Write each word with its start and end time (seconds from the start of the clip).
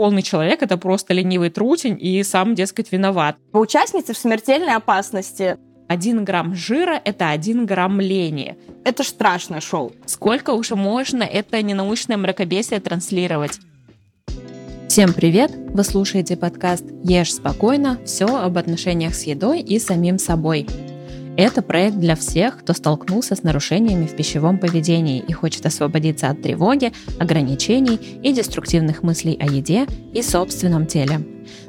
полный 0.00 0.22
человек, 0.22 0.62
это 0.62 0.78
просто 0.78 1.12
ленивый 1.12 1.50
трутень 1.50 1.98
и 2.00 2.22
сам, 2.22 2.54
дескать, 2.54 2.90
виноват. 2.90 3.36
Участницы 3.52 4.14
в 4.14 4.16
смертельной 4.16 4.74
опасности. 4.74 5.58
Один 5.88 6.24
грамм 6.24 6.54
жира– 6.54 6.98
это 7.04 7.28
один 7.28 7.66
грамм 7.66 8.00
лени. 8.00 8.56
Это 8.82 9.02
ж 9.02 9.08
страшное 9.08 9.60
шоу. 9.60 9.92
Сколько 10.06 10.52
уже 10.52 10.74
можно 10.74 11.22
это 11.22 11.60
ненаучное 11.60 12.16
мракобесие 12.16 12.80
транслировать? 12.80 13.58
Всем 14.88 15.12
привет! 15.12 15.52
Вы 15.54 15.84
слушаете 15.84 16.34
подкаст 16.34 16.86
«Ешь 17.04 17.34
спокойно. 17.34 17.98
Все 18.06 18.24
об 18.24 18.56
отношениях 18.56 19.14
с 19.14 19.24
едой 19.24 19.60
и 19.60 19.78
самим 19.78 20.18
собой». 20.18 20.66
Это 21.36 21.62
проект 21.62 21.96
для 21.96 22.16
всех, 22.16 22.58
кто 22.58 22.72
столкнулся 22.72 23.34
с 23.34 23.42
нарушениями 23.42 24.06
в 24.06 24.16
пищевом 24.16 24.58
поведении 24.58 25.24
и 25.26 25.32
хочет 25.32 25.64
освободиться 25.64 26.28
от 26.28 26.42
тревоги, 26.42 26.92
ограничений 27.18 27.98
и 28.22 28.32
деструктивных 28.32 29.02
мыслей 29.02 29.38
о 29.40 29.46
еде 29.46 29.86
и 30.12 30.22
собственном 30.22 30.86
теле. 30.86 31.20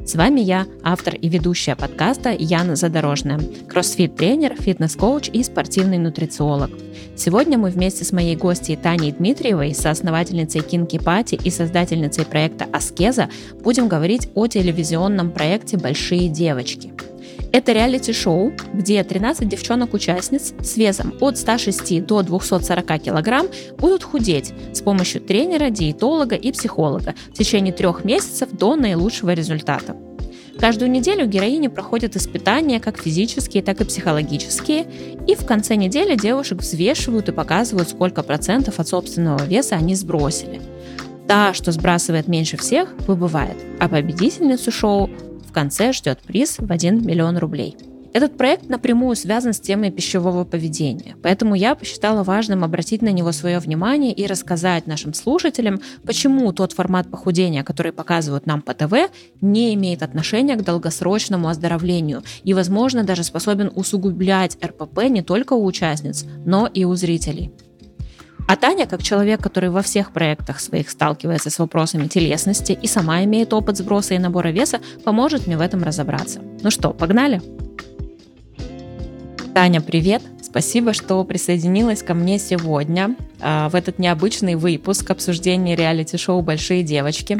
С 0.05 0.15
вами 0.15 0.41
я, 0.41 0.65
автор 0.83 1.15
и 1.15 1.29
ведущая 1.29 1.75
подкаста 1.75 2.35
Яна 2.37 2.75
Задорожная, 2.75 3.39
кроссфит-тренер, 3.67 4.55
фитнес-коуч 4.59 5.29
и 5.29 5.43
спортивный 5.43 5.97
нутрициолог. 5.97 6.71
Сегодня 7.15 7.57
мы 7.57 7.69
вместе 7.69 8.03
с 8.03 8.11
моей 8.11 8.35
гостьей 8.35 8.77
Таней 8.77 9.11
Дмитриевой, 9.11 9.73
соосновательницей 9.73 10.61
Кинки 10.61 10.97
Пати 10.97 11.35
и 11.35 11.49
создательницей 11.49 12.25
проекта 12.25 12.65
Аскеза, 12.73 13.29
будем 13.63 13.87
говорить 13.87 14.29
о 14.33 14.47
телевизионном 14.47 15.31
проекте 15.31 15.77
«Большие 15.77 16.29
девочки». 16.29 16.91
Это 17.51 17.73
реалити-шоу, 17.73 18.53
где 18.73 19.03
13 19.03 19.47
девчонок-участниц 19.47 20.53
с 20.61 20.77
весом 20.77 21.13
от 21.19 21.37
106 21.37 22.05
до 22.05 22.21
240 22.23 23.01
килограмм 23.01 23.47
будут 23.77 24.03
худеть 24.03 24.53
с 24.73 24.81
помощью 24.81 25.21
тренера, 25.21 25.69
диетолога 25.69 26.35
и 26.35 26.51
психолога 26.51 27.13
в 27.29 27.37
течение 27.37 27.73
трех 27.73 28.05
месяцев 28.05 28.49
до 28.51 28.75
наилучшего 28.75 29.33
результата. 29.33 29.95
Каждую 30.59 30.91
неделю 30.91 31.25
героини 31.25 31.67
проходят 31.67 32.15
испытания 32.15 32.79
как 32.79 33.01
физические, 33.01 33.63
так 33.63 33.81
и 33.81 33.85
психологические, 33.85 34.85
и 35.27 35.33
в 35.33 35.45
конце 35.45 35.75
недели 35.75 36.15
девушек 36.15 36.59
взвешивают 36.59 37.29
и 37.29 37.31
показывают, 37.31 37.89
сколько 37.89 38.21
процентов 38.21 38.79
от 38.79 38.87
собственного 38.87 39.43
веса 39.45 39.75
они 39.75 39.95
сбросили. 39.95 40.61
Та, 41.31 41.53
что 41.53 41.71
сбрасывает 41.71 42.27
меньше 42.27 42.57
всех, 42.57 42.93
выбывает, 43.07 43.55
а 43.79 43.87
победительницу 43.87 44.69
шоу 44.69 45.09
в 45.47 45.53
конце 45.53 45.93
ждет 45.93 46.19
приз 46.19 46.57
в 46.59 46.69
1 46.69 47.07
миллион 47.07 47.37
рублей. 47.37 47.77
Этот 48.11 48.35
проект 48.37 48.67
напрямую 48.67 49.15
связан 49.15 49.53
с 49.53 49.61
темой 49.61 49.91
пищевого 49.91 50.43
поведения, 50.43 51.15
поэтому 51.23 51.55
я 51.55 51.75
посчитала 51.75 52.23
важным 52.23 52.65
обратить 52.65 53.01
на 53.01 53.13
него 53.13 53.31
свое 53.31 53.59
внимание 53.59 54.11
и 54.11 54.27
рассказать 54.27 54.87
нашим 54.87 55.13
слушателям, 55.13 55.79
почему 56.05 56.51
тот 56.51 56.73
формат 56.73 57.09
похудения, 57.09 57.63
который 57.63 57.93
показывают 57.93 58.45
нам 58.45 58.61
по 58.61 58.73
ТВ, 58.73 59.09
не 59.39 59.73
имеет 59.75 60.03
отношения 60.03 60.57
к 60.57 60.65
долгосрочному 60.65 61.47
оздоровлению 61.47 62.23
и, 62.43 62.53
возможно, 62.53 63.05
даже 63.05 63.23
способен 63.23 63.71
усугублять 63.73 64.57
РПП 64.61 65.03
не 65.03 65.21
только 65.21 65.53
у 65.53 65.63
участниц, 65.63 66.25
но 66.43 66.67
и 66.67 66.83
у 66.83 66.93
зрителей. 66.95 67.53
А 68.51 68.57
Таня, 68.57 68.85
как 68.85 69.01
человек, 69.01 69.41
который 69.41 69.69
во 69.69 69.81
всех 69.81 70.11
проектах 70.11 70.59
своих 70.59 70.89
сталкивается 70.89 71.49
с 71.49 71.57
вопросами 71.57 72.09
телесности 72.09 72.73
и 72.73 72.85
сама 72.85 73.23
имеет 73.23 73.53
опыт 73.53 73.77
сброса 73.77 74.13
и 74.13 74.19
набора 74.19 74.49
веса, 74.49 74.81
поможет 75.05 75.47
мне 75.47 75.57
в 75.57 75.61
этом 75.61 75.83
разобраться. 75.83 76.41
Ну 76.61 76.69
что, 76.69 76.89
погнали? 76.89 77.41
Таня, 79.53 79.79
привет! 79.79 80.21
Спасибо, 80.41 80.91
что 80.91 81.23
присоединилась 81.23 82.03
ко 82.03 82.13
мне 82.13 82.39
сегодня 82.39 83.15
а, 83.39 83.69
в 83.69 83.75
этот 83.75 83.99
необычный 83.99 84.55
выпуск 84.55 85.09
обсуждения 85.09 85.77
реалити-шоу 85.77 86.41
«Большие 86.41 86.83
девочки». 86.83 87.39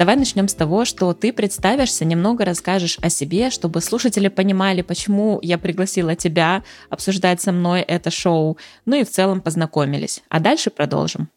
Давай 0.00 0.16
начнем 0.16 0.48
с 0.48 0.54
того, 0.54 0.86
что 0.86 1.12
ты 1.12 1.30
представишься, 1.30 2.06
немного 2.06 2.46
расскажешь 2.46 2.98
о 3.02 3.10
себе, 3.10 3.50
чтобы 3.50 3.82
слушатели 3.82 4.28
понимали, 4.28 4.80
почему 4.80 5.38
я 5.42 5.58
пригласила 5.58 6.16
тебя 6.16 6.62
обсуждать 6.88 7.42
со 7.42 7.52
мной 7.52 7.82
это 7.82 8.10
шоу, 8.10 8.56
ну 8.86 8.96
и 8.96 9.04
в 9.04 9.10
целом 9.10 9.42
познакомились. 9.42 10.22
А 10.30 10.40
дальше 10.40 10.70
продолжим. 10.70 11.28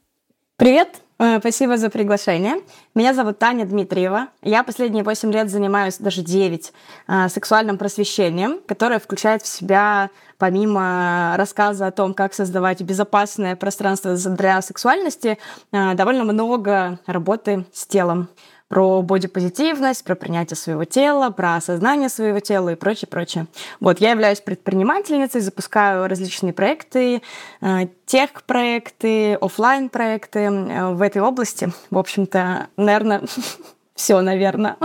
Привет, 0.56 0.88
э, 1.20 1.40
Спасибо 1.40 1.76
за 1.76 1.90
приглашение. 1.90 2.56
Меня 2.96 3.14
зовут 3.14 3.38
Таня 3.38 3.66
Дмитриева. 3.66 4.28
Я 4.42 4.64
последние 4.64 5.04
8 5.04 5.34
лет 5.34 5.50
занимаюсь, 5.50 5.98
даже 5.98 6.22
9, 6.22 6.72
э, 7.10 7.28
сексуальным 7.28 7.78
просвещением, 7.78 8.62
которое 8.66 9.00
включает 9.00 9.42
в 9.42 9.48
себя, 9.48 10.10
помимо 10.38 11.34
рассказа 11.36 11.88
о 11.88 11.92
том, 11.92 12.14
как 12.14 12.34
создавать 12.34 12.82
безопасное 12.82 13.58
пространство 13.58 14.16
для 14.16 14.62
сексуальности, 14.62 15.38
э, 15.74 15.94
довольно 15.96 16.24
много 16.24 17.00
работы 17.08 17.66
с 17.74 17.86
телом 17.86 18.30
про 18.74 19.04
бодипозитивность, 19.04 20.04
про 20.04 20.16
принятие 20.16 20.58
своего 20.58 20.84
тела, 20.84 21.30
про 21.30 21.58
осознание 21.58 22.10
своего 22.10 22.40
тела 22.40 22.70
и 22.70 22.76
прочее, 22.76 23.08
прочее. 23.08 23.46
Вот, 23.80 24.00
я 24.00 24.10
являюсь 24.10 24.42
предпринимательницей, 24.42 25.42
запускаю 25.42 26.08
различные 26.08 26.54
проекты, 26.54 27.22
э, 27.62 27.88
тех-проекты, 28.08 29.36
офлайн 29.36 29.90
проекты 29.90 30.40
э, 30.40 30.92
в 30.92 31.04
этой 31.04 31.22
области. 31.22 31.72
В 31.92 32.00
общем-то, 32.00 32.70
наверное, 32.76 33.22
все, 33.94 34.20
наверное. 34.22 34.78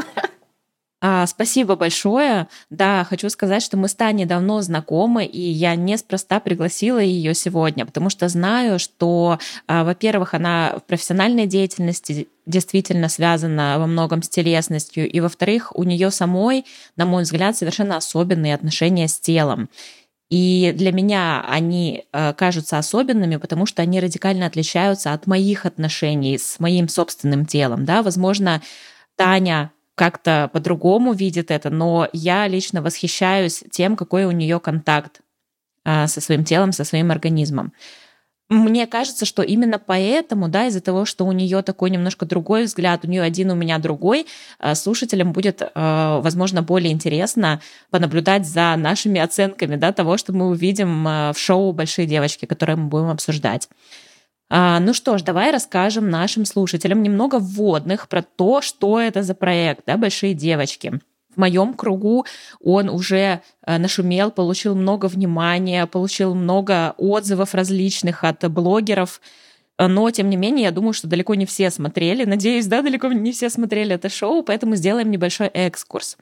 А, 1.00 1.26
спасибо 1.28 1.76
большое. 1.76 2.48
Да, 2.70 3.04
хочу 3.04 3.30
сказать, 3.30 3.62
что 3.62 3.76
мы 3.76 3.86
с 3.86 3.94
Таней 3.94 4.24
давно 4.24 4.60
знакомы, 4.62 5.24
и 5.24 5.40
я 5.40 5.76
неспроста 5.76 6.40
пригласила 6.40 6.98
ее 6.98 7.34
сегодня, 7.34 7.86
потому 7.86 8.10
что 8.10 8.28
знаю, 8.28 8.80
что, 8.80 9.38
а, 9.68 9.84
во-первых, 9.84 10.34
она 10.34 10.74
в 10.78 10.82
профессиональной 10.82 11.46
деятельности 11.46 12.26
действительно 12.46 13.08
связана 13.08 13.76
во 13.78 13.86
многом 13.86 14.22
с 14.22 14.28
телесностью, 14.28 15.08
и, 15.08 15.20
во-вторых, 15.20 15.70
у 15.76 15.84
нее 15.84 16.10
самой, 16.10 16.64
на 16.96 17.06
мой 17.06 17.22
взгляд, 17.22 17.56
совершенно 17.56 17.96
особенные 17.96 18.54
отношения 18.54 19.06
с 19.06 19.20
телом. 19.20 19.68
И 20.30 20.74
для 20.76 20.92
меня 20.92 21.44
они 21.48 22.04
э, 22.12 22.32
кажутся 22.34 22.76
особенными, 22.76 23.36
потому 23.36 23.66
что 23.66 23.82
они 23.82 24.00
радикально 24.00 24.46
отличаются 24.46 25.12
от 25.12 25.26
моих 25.26 25.64
отношений 25.64 26.38
с 26.38 26.58
моим 26.58 26.88
собственным 26.88 27.46
телом. 27.46 27.84
Да? 27.84 28.02
Возможно, 28.02 28.60
Таня 29.16 29.72
как-то 29.98 30.48
по-другому 30.52 31.12
видит 31.12 31.50
это, 31.50 31.68
но 31.68 32.08
я 32.12 32.46
лично 32.46 32.80
восхищаюсь 32.80 33.64
тем, 33.70 33.96
какой 33.96 34.24
у 34.24 34.30
нее 34.30 34.60
контакт 34.60 35.20
а, 35.84 36.06
со 36.06 36.20
своим 36.20 36.44
телом, 36.44 36.72
со 36.72 36.84
своим 36.84 37.10
организмом. 37.10 37.72
Мне 38.48 38.86
кажется, 38.86 39.26
что 39.26 39.42
именно 39.42 39.78
поэтому, 39.78 40.48
да, 40.48 40.66
из-за 40.68 40.80
того, 40.80 41.04
что 41.04 41.26
у 41.26 41.32
нее 41.32 41.62
такой 41.62 41.90
немножко 41.90 42.24
другой 42.24 42.64
взгляд, 42.64 43.04
у 43.04 43.08
нее 43.08 43.22
один, 43.22 43.50
у 43.50 43.54
меня 43.54 43.78
другой, 43.78 44.26
а, 44.58 44.74
слушателям 44.74 45.32
будет, 45.32 45.60
а, 45.74 46.20
возможно, 46.20 46.62
более 46.62 46.92
интересно 46.92 47.60
понаблюдать 47.90 48.46
за 48.46 48.76
нашими 48.76 49.20
оценками, 49.20 49.76
да, 49.76 49.92
того, 49.92 50.16
что 50.16 50.32
мы 50.32 50.48
увидим 50.48 51.04
в 51.04 51.36
шоу 51.36 51.72
«Большие 51.72 52.06
девочки», 52.06 52.46
которое 52.46 52.76
мы 52.76 52.88
будем 52.88 53.10
обсуждать. 53.10 53.68
А, 54.50 54.80
ну 54.80 54.94
что 54.94 55.18
ж, 55.18 55.22
давай 55.22 55.50
расскажем 55.50 56.08
нашим 56.08 56.44
слушателям 56.44 57.02
немного 57.02 57.38
вводных 57.38 58.08
про 58.08 58.22
то, 58.22 58.62
что 58.62 58.98
это 58.98 59.22
за 59.22 59.34
проект, 59.34 59.82
да, 59.86 59.96
«Большие 59.96 60.34
девочки». 60.34 61.00
В 61.34 61.40
моем 61.40 61.74
кругу 61.74 62.26
он 62.60 62.88
уже 62.88 63.42
э, 63.64 63.78
нашумел, 63.78 64.32
получил 64.32 64.74
много 64.74 65.06
внимания, 65.06 65.86
получил 65.86 66.34
много 66.34 66.94
отзывов 66.96 67.54
различных 67.54 68.24
от 68.24 68.50
блогеров, 68.50 69.20
но, 69.78 70.10
тем 70.10 70.28
не 70.28 70.36
менее, 70.36 70.64
я 70.64 70.70
думаю, 70.72 70.92
что 70.92 71.06
далеко 71.06 71.36
не 71.36 71.46
все 71.46 71.70
смотрели. 71.70 72.24
Надеюсь, 72.24 72.66
да, 72.66 72.82
далеко 72.82 73.06
не 73.08 73.30
все 73.30 73.48
смотрели 73.48 73.94
это 73.94 74.08
шоу, 74.08 74.42
поэтому 74.42 74.74
сделаем 74.74 75.10
небольшой 75.10 75.46
экскурс. 75.46 76.16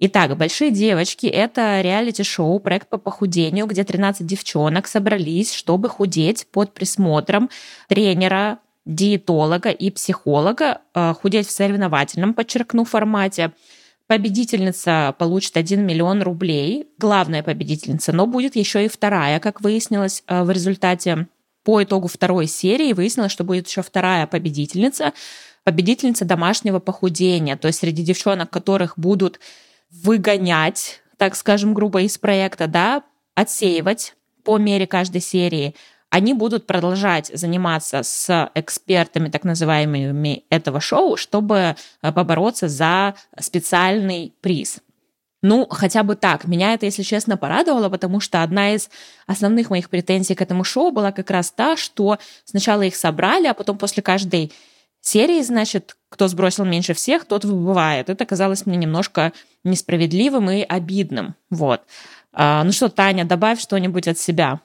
Итак, 0.00 0.36
«Большие 0.36 0.70
девочки»— 0.70 1.26
это 1.26 1.80
реалити-шоу, 1.80 2.60
проект 2.60 2.88
по 2.88 2.98
похудению, 2.98 3.66
где 3.66 3.82
13 3.82 4.24
девчонок 4.24 4.86
собрались, 4.86 5.52
чтобы 5.52 5.88
худеть 5.88 6.46
под 6.52 6.72
присмотром 6.72 7.50
тренера, 7.88 8.60
диетолога 8.86 9.70
и 9.70 9.90
психолога, 9.90 10.82
э, 10.94 11.14
худеть 11.20 11.48
в 11.48 11.50
соревновательном, 11.50 12.32
подчеркну, 12.32 12.84
формате. 12.84 13.50
Победительница 14.06 15.16
получит 15.18 15.56
1 15.56 15.84
миллион 15.84 16.22
рублей, 16.22 16.86
главная 16.96 17.42
победительница, 17.42 18.12
но 18.12 18.28
будет 18.28 18.54
еще 18.54 18.84
и 18.84 18.88
вторая, 18.88 19.40
как 19.40 19.60
выяснилось 19.60 20.22
э, 20.28 20.44
в 20.44 20.50
результате. 20.52 21.26
По 21.64 21.82
итогу 21.82 22.06
второй 22.06 22.46
серии 22.46 22.92
выяснилось, 22.92 23.32
что 23.32 23.42
будет 23.42 23.66
еще 23.66 23.82
вторая 23.82 24.28
победительница, 24.28 25.12
победительница 25.64 26.24
домашнего 26.24 26.78
похудения, 26.78 27.56
то 27.56 27.66
есть 27.66 27.80
среди 27.80 28.04
девчонок, 28.04 28.48
которых 28.48 28.96
будут 28.96 29.40
выгонять, 29.90 31.02
так 31.16 31.34
скажем, 31.36 31.74
грубо 31.74 32.02
из 32.02 32.18
проекта, 32.18 32.66
да, 32.66 33.02
отсеивать 33.34 34.14
по 34.44 34.58
мере 34.58 34.86
каждой 34.86 35.20
серии, 35.20 35.74
они 36.10 36.32
будут 36.32 36.66
продолжать 36.66 37.30
заниматься 37.34 38.02
с 38.02 38.50
экспертами, 38.54 39.28
так 39.28 39.44
называемыми, 39.44 40.44
этого 40.48 40.80
шоу, 40.80 41.16
чтобы 41.16 41.76
э, 42.02 42.12
побороться 42.12 42.68
за 42.68 43.14
специальный 43.38 44.32
приз. 44.40 44.80
Ну, 45.42 45.66
хотя 45.70 46.02
бы 46.02 46.16
так. 46.16 46.46
Меня 46.46 46.74
это, 46.74 46.86
если 46.86 47.02
честно, 47.02 47.36
порадовало, 47.36 47.88
потому 47.90 48.20
что 48.20 48.42
одна 48.42 48.74
из 48.74 48.90
основных 49.26 49.70
моих 49.70 49.88
претензий 49.88 50.34
к 50.34 50.42
этому 50.42 50.64
шоу 50.64 50.90
была 50.90 51.12
как 51.12 51.30
раз 51.30 51.50
та, 51.50 51.76
что 51.76 52.18
сначала 52.44 52.82
их 52.82 52.96
собрали, 52.96 53.46
а 53.46 53.54
потом 53.54 53.78
после 53.78 54.02
каждой 54.02 54.52
серии, 55.08 55.42
значит, 55.42 55.96
кто 56.08 56.28
сбросил 56.28 56.64
меньше 56.64 56.94
всех, 56.94 57.24
тот 57.24 57.44
выбывает. 57.44 58.10
Это 58.10 58.24
казалось 58.24 58.66
мне 58.66 58.76
немножко 58.76 59.32
несправедливым 59.64 60.50
и 60.50 60.62
обидным. 60.62 61.34
Вот. 61.50 61.82
А, 62.32 62.62
ну 62.64 62.72
что, 62.72 62.88
Таня, 62.88 63.24
добавь 63.24 63.60
что-нибудь 63.60 64.08
от 64.08 64.18
себя. 64.18 64.60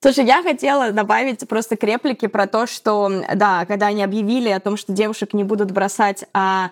Слушай, 0.00 0.26
я 0.26 0.42
хотела 0.42 0.92
добавить 0.92 1.46
просто 1.48 1.76
к 1.76 1.82
реплике 1.82 2.28
про 2.28 2.46
то, 2.46 2.68
что, 2.68 3.10
да, 3.34 3.64
когда 3.66 3.88
они 3.88 4.04
объявили 4.04 4.48
о 4.48 4.60
том, 4.60 4.76
что 4.76 4.92
девушек 4.92 5.34
не 5.34 5.42
будут 5.42 5.72
бросать, 5.72 6.24
а 6.32 6.70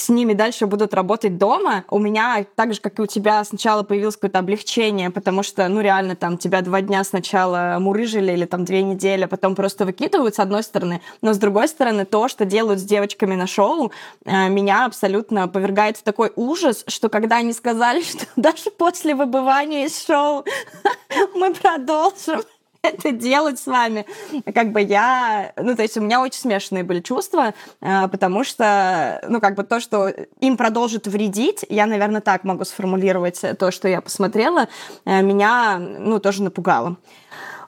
с 0.00 0.08
ними 0.08 0.32
дальше 0.32 0.66
будут 0.66 0.94
работать 0.94 1.38
дома, 1.38 1.84
у 1.90 1.98
меня, 1.98 2.46
так 2.54 2.72
же, 2.72 2.80
как 2.80 2.98
и 2.98 3.02
у 3.02 3.06
тебя, 3.06 3.42
сначала 3.44 3.82
появилось 3.82 4.14
какое-то 4.14 4.38
облегчение, 4.38 5.10
потому 5.10 5.42
что, 5.42 5.66
ну, 5.68 5.80
реально, 5.80 6.14
там, 6.14 6.38
тебя 6.38 6.62
два 6.62 6.80
дня 6.80 7.02
сначала 7.02 7.76
мурыжили 7.80 8.32
или 8.32 8.44
там 8.44 8.64
две 8.64 8.82
недели, 8.82 9.24
а 9.24 9.28
потом 9.28 9.54
просто 9.54 9.84
выкидывают, 9.84 10.36
с 10.36 10.38
одной 10.38 10.62
стороны, 10.62 11.02
но 11.20 11.32
с 11.32 11.38
другой 11.38 11.68
стороны, 11.68 12.04
то, 12.04 12.28
что 12.28 12.44
делают 12.44 12.80
с 12.80 12.84
девочками 12.84 13.34
на 13.34 13.46
шоу, 13.46 13.90
э, 14.24 14.48
меня 14.48 14.86
абсолютно 14.86 15.48
повергает 15.48 15.96
в 15.96 16.02
такой 16.02 16.32
ужас, 16.36 16.84
что 16.86 17.08
когда 17.08 17.36
они 17.36 17.52
сказали, 17.52 18.02
что 18.08 18.24
даже 18.36 18.70
после 18.70 19.14
выбывания 19.14 19.86
из 19.86 20.04
шоу 20.04 20.44
мы 21.34 21.54
продолжим, 21.54 22.42
это 22.82 23.12
делать 23.12 23.58
с 23.58 23.66
вами. 23.66 24.06
Как 24.54 24.72
бы 24.72 24.80
я... 24.80 25.52
Ну, 25.56 25.74
то 25.74 25.82
есть 25.82 25.96
у 25.96 26.00
меня 26.00 26.20
очень 26.20 26.40
смешанные 26.40 26.84
были 26.84 27.00
чувства, 27.00 27.54
э, 27.80 28.08
потому 28.08 28.44
что, 28.44 29.20
ну, 29.28 29.40
как 29.40 29.54
бы 29.54 29.64
то, 29.64 29.80
что 29.80 30.08
им 30.40 30.56
продолжит 30.56 31.06
вредить, 31.06 31.64
я, 31.68 31.86
наверное, 31.86 32.20
так 32.20 32.44
могу 32.44 32.64
сформулировать 32.64 33.40
то, 33.58 33.70
что 33.70 33.88
я 33.88 34.00
посмотрела, 34.00 34.68
э, 35.04 35.22
меня, 35.22 35.78
ну, 35.78 36.18
тоже 36.18 36.42
напугало. 36.42 36.96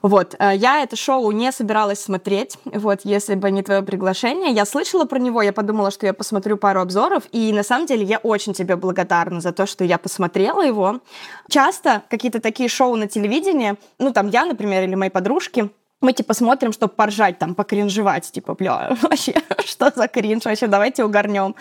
Вот, 0.01 0.35
э, 0.39 0.53
я 0.55 0.81
это 0.81 0.95
шоу 0.95 1.31
не 1.31 1.51
собиралась 1.51 1.99
смотреть, 1.99 2.57
вот, 2.65 3.01
если 3.03 3.35
бы 3.35 3.51
не 3.51 3.61
твое 3.61 3.81
приглашение. 3.81 4.51
Я 4.51 4.65
слышала 4.65 5.05
про 5.05 5.19
него, 5.19 5.41
я 5.41 5.53
подумала, 5.53 5.91
что 5.91 6.05
я 6.05 6.13
посмотрю 6.13 6.57
пару 6.57 6.81
обзоров, 6.81 7.23
и 7.31 7.53
на 7.53 7.63
самом 7.63 7.85
деле 7.85 8.03
я 8.03 8.17
очень 8.17 8.53
тебе 8.53 8.75
благодарна 8.75 9.41
за 9.41 9.51
то, 9.51 9.65
что 9.65 9.83
я 9.83 9.97
посмотрела 9.97 10.61
его. 10.61 10.99
Часто 11.49 12.01
какие-то 12.09 12.39
такие 12.39 12.69
шоу 12.69 12.95
на 12.95 13.07
телевидении, 13.07 13.75
ну, 13.99 14.11
там 14.11 14.29
я, 14.29 14.45
например, 14.45 14.83
или 14.83 14.95
мои 14.95 15.09
подружки, 15.09 15.69
мы 16.01 16.13
типа 16.13 16.33
смотрим, 16.33 16.73
чтобы 16.73 16.93
поржать, 16.93 17.37
там, 17.37 17.55
покринжевать, 17.55 18.29
типа, 18.31 18.55
бля, 18.55 18.97
вообще, 19.01 19.35
что 19.65 19.91
за 19.95 20.07
кринж, 20.07 20.45
вообще, 20.45 20.67
давайте 20.67 21.05
угорнем. 21.05 21.55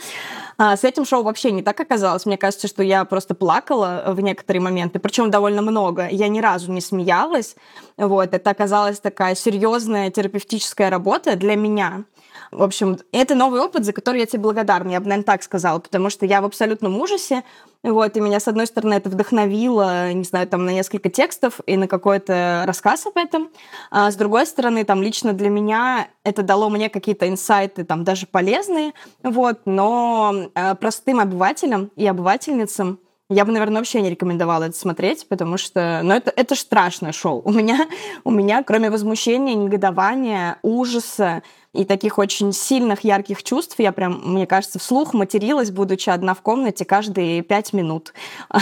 А 0.57 0.77
с 0.77 0.85
этим 0.85 1.05
шоу 1.05 1.23
вообще 1.23 1.53
не 1.53 1.63
так 1.63 1.79
оказалось. 1.79 2.27
Мне 2.27 2.39
кажется, 2.39 2.67
что 2.67 2.83
я 2.83 3.05
просто 3.05 3.35
плакала 3.35 4.05
в 4.09 4.21
некоторые 4.21 4.63
моменты, 4.63 4.99
причем 4.99 5.31
довольно 5.31 5.63
много. 5.63 6.09
Я 6.09 6.29
ни 6.29 6.41
разу 6.41 6.73
не 6.73 6.81
смеялась. 6.81 7.55
Вот, 7.97 8.35
это 8.35 8.51
оказалась 8.51 8.99
такая 8.99 9.35
серьезная 9.35 10.11
терапевтическая 10.11 10.91
работа 10.91 11.37
для 11.37 11.55
меня. 11.55 12.05
В 12.51 12.63
общем, 12.63 12.99
это 13.13 13.37
новый 13.37 13.61
опыт, 13.61 13.85
за 13.85 13.93
который 13.93 14.21
я 14.21 14.27
тебе 14.27 14.43
благодарна, 14.43 14.91
я 14.91 15.01
бы, 15.01 15.07
наверное, 15.07 15.25
так 15.25 15.43
сказала, 15.43 15.79
потому 15.79 16.11
что 16.11 16.27
я 16.27 16.41
в 16.41 16.45
абсолютном 16.45 16.99
ужасе, 17.01 17.45
вот, 17.83 18.17
и 18.17 18.21
меня, 18.21 18.41
с 18.41 18.49
одной 18.49 18.67
стороны, 18.67 18.95
это 18.95 19.09
вдохновило, 19.09 20.13
не 20.13 20.25
знаю, 20.25 20.49
там, 20.49 20.65
на 20.65 20.71
несколько 20.71 21.11
текстов 21.11 21.61
и 21.67 21.77
на 21.77 21.87
какой-то 21.87 22.65
рассказ 22.67 23.07
об 23.07 23.17
этом, 23.17 23.51
а 23.91 24.11
с 24.11 24.17
другой 24.17 24.47
стороны, 24.47 24.85
там, 24.85 25.01
лично 25.01 25.33
для 25.33 25.49
меня 25.49 26.09
это 26.25 26.43
дало 26.43 26.71
мне 26.71 26.91
какие-то 26.91 27.29
инсайты, 27.29 27.85
там, 27.85 28.03
даже 28.03 28.27
полезные, 28.27 28.95
вот, 29.23 29.61
но 29.65 30.51
э, 30.55 30.75
простым 30.75 31.21
обывателям 31.21 31.93
и 31.95 32.07
обывательницам 32.07 32.99
я 33.31 33.45
бы, 33.45 33.53
наверное, 33.53 33.79
вообще 33.79 34.03
не 34.03 34.11
рекомендовала 34.11 34.65
это 34.65 34.77
смотреть, 34.77 35.27
потому 35.29 35.57
что, 35.57 36.01
ну, 36.03 36.13
это, 36.15 36.33
это 36.35 36.57
страшное 36.57 37.13
шоу. 37.13 37.41
У 37.45 37.53
меня, 37.53 37.89
у 38.25 38.31
меня, 38.31 38.63
кроме 38.65 38.91
возмущения, 38.91 39.55
негодования, 39.55 40.59
ужаса, 40.63 41.43
и 41.73 41.85
таких 41.85 42.19
очень 42.19 42.53
сильных, 42.53 43.05
ярких 43.05 43.45
чувств. 43.45 43.77
Я 43.79 43.93
прям, 43.93 44.21
мне 44.25 44.45
кажется, 44.49 44.81
вслух 44.81 45.15
материлась, 45.15 45.71
будучи 45.71 46.11
одна 46.11 46.35
в 46.35 46.43
комнате 46.43 46.85
каждые 46.85 47.43
пять 47.43 47.73
минут. 47.73 48.13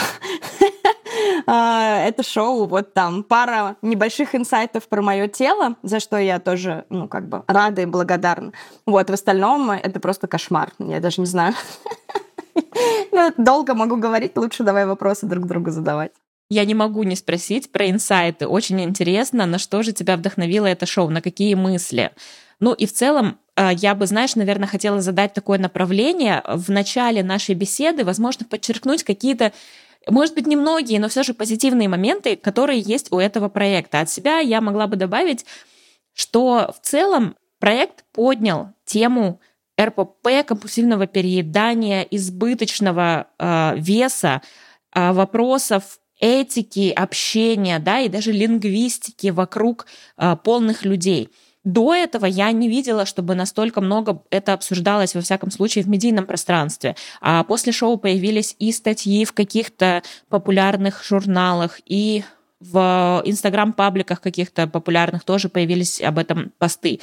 А, 1.47 2.05
это 2.05 2.23
шоу, 2.23 2.67
вот 2.67 2.93
там 2.93 3.23
пара 3.23 3.76
небольших 3.81 4.35
инсайтов 4.35 4.87
про 4.87 5.00
мое 5.00 5.29
тело, 5.29 5.76
за 5.82 5.99
что 5.99 6.19
я 6.19 6.38
тоже, 6.38 6.85
ну, 6.91 7.09
как 7.09 7.26
бы 7.26 7.43
рада 7.47 7.82
и 7.82 7.87
благодарна. 7.87 8.53
Вот, 8.85 9.09
в 9.09 9.12
остальном 9.14 9.71
это 9.71 9.99
просто 9.99 10.26
кошмар. 10.26 10.73
Я 10.79 11.00
даже 11.00 11.23
не 11.23 11.26
знаю. 11.26 11.55
Ну, 13.13 13.33
долго 13.37 13.75
могу 13.75 13.97
говорить, 13.97 14.37
лучше 14.37 14.63
давай 14.63 14.87
вопросы 14.87 15.27
друг 15.27 15.47
другу 15.47 15.71
задавать. 15.71 16.13
Я 16.51 16.65
не 16.65 16.75
могу 16.75 17.03
не 17.03 17.17
спросить 17.17 17.73
про 17.73 17.91
инсайты. 17.91 18.47
Очень 18.47 18.81
интересно, 18.81 19.47
на 19.47 19.59
что 19.59 19.83
же 19.83 19.93
тебя 19.93 20.17
вдохновило 20.17 20.67
это 20.67 20.87
шоу, 20.87 21.11
на 21.11 21.21
какие 21.21 21.55
мысли? 21.55 22.13
Ну 22.61 22.73
и 22.73 22.87
в 22.87 22.93
целом 22.93 23.39
а, 23.57 23.73
я 23.73 23.95
бы, 23.95 24.07
знаешь, 24.07 24.37
наверное, 24.37 24.69
хотела 24.69 25.01
задать 25.01 25.35
такое 25.35 25.59
направление 25.59 26.43
в 26.47 26.71
начале 26.71 27.23
нашей 27.23 27.55
беседы, 27.55 28.05
возможно, 28.05 28.47
подчеркнуть 28.47 29.03
какие-то 29.03 29.53
может 30.09 30.35
быть, 30.35 30.47
немногие, 30.47 31.01
но 31.01 31.09
все 31.09 31.23
же 31.23 31.35
позитивные 31.35 31.89
моменты, 31.89 32.37
которые 32.37 32.81
есть 32.81 33.13
у 33.13 33.19
этого 33.19 33.49
проекта. 33.49 34.01
От 34.01 34.09
себя 34.09 34.39
я 34.39 34.61
могла 34.61 34.87
бы 34.87 34.97
добавить, 34.97 35.45
что 36.15 36.75
в 36.75 36.87
целом 36.87 37.37
проект 37.59 38.05
поднял 38.13 38.73
тему 38.85 39.41
РПП, 39.81 40.45
компульсивного 40.47 41.07
переедания, 41.07 42.03
избыточного 42.11 43.29
э, 43.39 43.75
веса, 43.77 44.43
э, 44.95 45.13
вопросов 45.13 45.99
этики, 46.21 46.91
общения, 46.91 47.79
да, 47.79 48.01
и 48.01 48.09
даже 48.09 48.33
лингвистики 48.33 49.29
вокруг 49.29 49.87
э, 50.17 50.37
полных 50.43 50.85
людей– 50.85 51.31
до 51.69 51.95
этого 51.95 52.25
я 52.25 52.51
не 52.53 52.67
видела, 52.67 53.05
чтобы 53.05 53.35
настолько 53.35 53.83
много 53.83 54.23
это 54.31 54.55
обсуждалось, 54.55 55.15
во 55.15 55.21
всяком 55.21 55.51
случае, 55.51 55.85
в 55.85 55.89
медийном 55.89 56.25
пространстве. 56.25 56.97
А 57.21 57.45
после 57.45 57.73
шоу 57.73 57.99
появились 57.99 58.57
и 58.59 58.73
статьи 58.73 59.27
в 59.27 59.35
каких-то 59.35 60.03
популярных 60.31 61.05
журналах, 61.05 61.81
и 61.85 62.25
в 62.61 63.23
инстаграм-пабликах 63.25 64.21
каких-то 64.21 64.67
популярных 64.67 65.25
тоже 65.25 65.51
появились 65.51 66.01
об 66.01 66.19
этом 66.19 66.53
посты. 66.59 67.01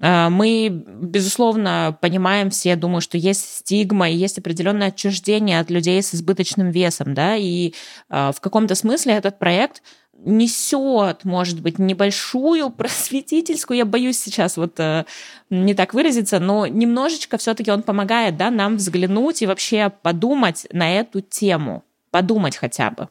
А, 0.00 0.30
мы, 0.30 0.68
безусловно, 0.68 1.96
понимаем 2.00 2.50
все, 2.50 2.76
думаю, 2.76 3.00
что 3.00 3.18
есть 3.18 3.58
стигма 3.58 4.10
и 4.10 4.16
есть 4.16 4.38
определенное 4.38 4.88
отчуждение 4.88 5.60
от 5.60 5.70
людей 5.70 6.02
с 6.02 6.14
избыточным 6.14 6.70
весом, 6.70 7.14
да, 7.14 7.36
и 7.36 7.74
а, 8.08 8.32
в 8.32 8.40
каком-то 8.40 8.74
смысле 8.74 9.14
этот 9.14 9.38
проект 9.38 9.82
несет, 10.24 11.24
может 11.24 11.60
быть, 11.60 11.78
небольшую 11.78 12.70
просветительскую, 12.76 13.78
я 13.78 13.84
боюсь 13.84 14.18
сейчас 14.18 14.56
вот 14.56 14.78
э, 14.78 15.04
не 15.50 15.74
так 15.74 15.94
выразиться, 15.94 16.40
но 16.40 16.66
немножечко 16.66 17.38
все-таки 17.38 17.70
он 17.70 17.82
помогает, 17.82 18.36
да, 18.36 18.50
нам 18.50 18.76
взглянуть 18.76 19.42
и 19.42 19.46
вообще 19.46 19.92
подумать 20.02 20.66
на 20.72 20.90
эту 20.92 21.20
тему, 21.20 21.84
подумать 22.10 22.56
хотя 22.56 22.90
бы. 22.90 23.08